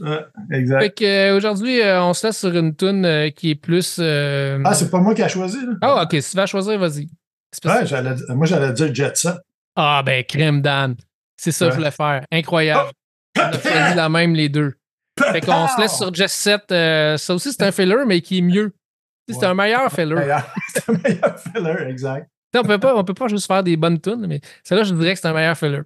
Ouais, 0.00 0.24
exact. 0.52 0.80
Fait 0.80 0.90
que 0.90 1.04
euh, 1.04 1.36
aujourd'hui, 1.36 1.80
euh, 1.82 2.02
on 2.02 2.14
se 2.14 2.26
laisse 2.26 2.38
sur 2.38 2.54
une 2.56 2.74
tune 2.74 3.04
euh, 3.04 3.30
qui 3.30 3.50
est 3.50 3.54
plus. 3.54 3.96
euh, 4.00 4.60
Ah, 4.64 4.74
c'est 4.74 4.90
pas 4.90 4.98
moi 4.98 5.14
qui 5.14 5.22
a 5.22 5.28
choisi. 5.28 5.58
Là? 5.64 5.72
Ah, 5.82 6.02
ok, 6.04 6.16
si 6.22 6.30
tu 6.30 6.36
vas 6.36 6.46
choisir, 6.46 6.78
vas-y. 6.78 7.08
Ouais, 7.64 7.84
j'allais- 7.86 8.14
moi, 8.30 8.46
j'allais 8.46 8.72
dire 8.72 8.94
Jet 8.94 9.16
Set. 9.16 9.34
Ah, 9.76 10.02
ben, 10.04 10.24
crème 10.24 10.62
Dan. 10.62 10.96
C'est 11.36 11.52
ça 11.52 11.66
que 11.66 11.72
je 11.72 11.76
voulais 11.76 11.90
faire. 11.90 12.24
Incroyable. 12.32 12.90
On 13.38 13.40
a 13.42 13.52
choisi 13.52 13.94
la 13.94 14.08
même, 14.08 14.34
les 14.34 14.48
deux. 14.48 14.74
Fait 15.18 15.40
qu'on 15.40 15.68
se 15.68 15.80
laisse 15.80 15.96
sur 15.96 16.12
Just 16.14 16.34
Set. 16.34 16.62
ça 16.68 17.34
aussi, 17.34 17.52
c'est 17.52 17.62
un 17.62 17.72
filler, 17.72 18.04
mais 18.06 18.20
qui 18.20 18.38
est 18.38 18.42
mieux. 18.42 18.72
C'est 19.28 19.36
Ouais. 19.36 19.44
un 19.46 19.54
meilleur 19.54 19.92
filler. 19.92 20.16
C'est 20.74 20.88
un 20.88 20.92
meilleur 20.92 21.38
filler, 21.38 21.88
exact. 21.88 22.28
On 22.54 22.62
peut 22.62 22.78
pas, 22.78 22.96
on 22.96 23.04
peut 23.04 23.14
pas 23.14 23.28
juste 23.28 23.46
faire 23.46 23.62
des 23.62 23.76
bonnes 23.76 24.00
tunes, 24.00 24.26
mais 24.26 24.40
celle-là, 24.64 24.84
je 24.84 24.94
dirais 24.94 25.14
que 25.14 25.20
c'est 25.20 25.28
un 25.28 25.32
meilleur 25.32 25.56
filler. 25.56 25.80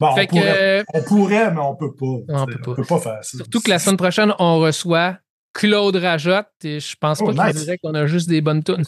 Bon, 0.00 0.08
on, 0.10 0.14
que, 0.16 0.26
pourrait, 0.26 0.80
euh, 0.80 0.84
on 0.94 1.02
pourrait, 1.02 1.50
mais 1.52 1.60
on 1.60 1.76
peut 1.76 1.94
pas. 1.94 2.06
on 2.28 2.46
peut 2.46 2.58
pas. 2.58 2.74
peut 2.74 2.84
pas 2.84 2.98
faire 2.98 3.18
ça. 3.22 3.38
surtout 3.38 3.60
que 3.60 3.70
la 3.70 3.78
semaine 3.78 3.96
prochaine, 3.96 4.32
on 4.38 4.58
reçoit 4.58 5.18
Claude 5.52 5.96
Rajotte. 5.96 6.48
Et 6.64 6.80
je 6.80 6.96
pense 7.00 7.20
Oh, 7.22 7.32
pas 7.32 7.52
dirait 7.52 7.78
qu'on 7.78 7.94
a 7.94 8.06
juste 8.06 8.28
des 8.28 8.40
bonnes 8.40 8.62
tunes. 8.62 8.84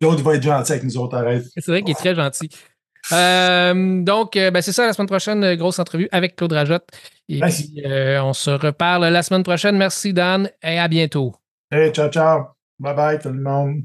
L'autre 0.00 0.22
va 0.22 0.34
être 0.34 0.42
gentil 0.42 0.72
avec 0.72 0.84
nous 0.84 0.96
autres, 0.98 1.16
arrête. 1.16 1.44
C'est 1.56 1.68
vrai 1.68 1.82
qu'il 1.82 1.92
est 1.92 1.94
très 1.94 2.14
gentil. 2.14 2.50
Euh, 3.12 4.02
donc, 4.02 4.36
euh, 4.36 4.50
ben, 4.50 4.60
c'est 4.60 4.72
ça, 4.72 4.86
la 4.86 4.92
semaine 4.92 5.06
prochaine, 5.08 5.54
grosse 5.54 5.78
entrevue 5.78 6.08
avec 6.12 6.36
Claude 6.36 6.52
Rajotte. 6.52 6.88
Et 7.28 7.40
Merci. 7.40 7.72
puis, 7.72 7.84
euh, 7.84 8.22
on 8.22 8.32
se 8.32 8.50
reparle 8.50 9.06
la 9.06 9.22
semaine 9.22 9.42
prochaine. 9.42 9.76
Merci, 9.76 10.12
Dan, 10.12 10.50
et 10.62 10.78
à 10.78 10.88
bientôt. 10.88 11.34
Hey, 11.70 11.92
ciao, 11.92 12.08
ciao. 12.10 12.48
Bye 12.78 12.94
bye, 12.94 13.18
tout 13.18 13.30
le 13.30 13.40
monde. 13.40 13.82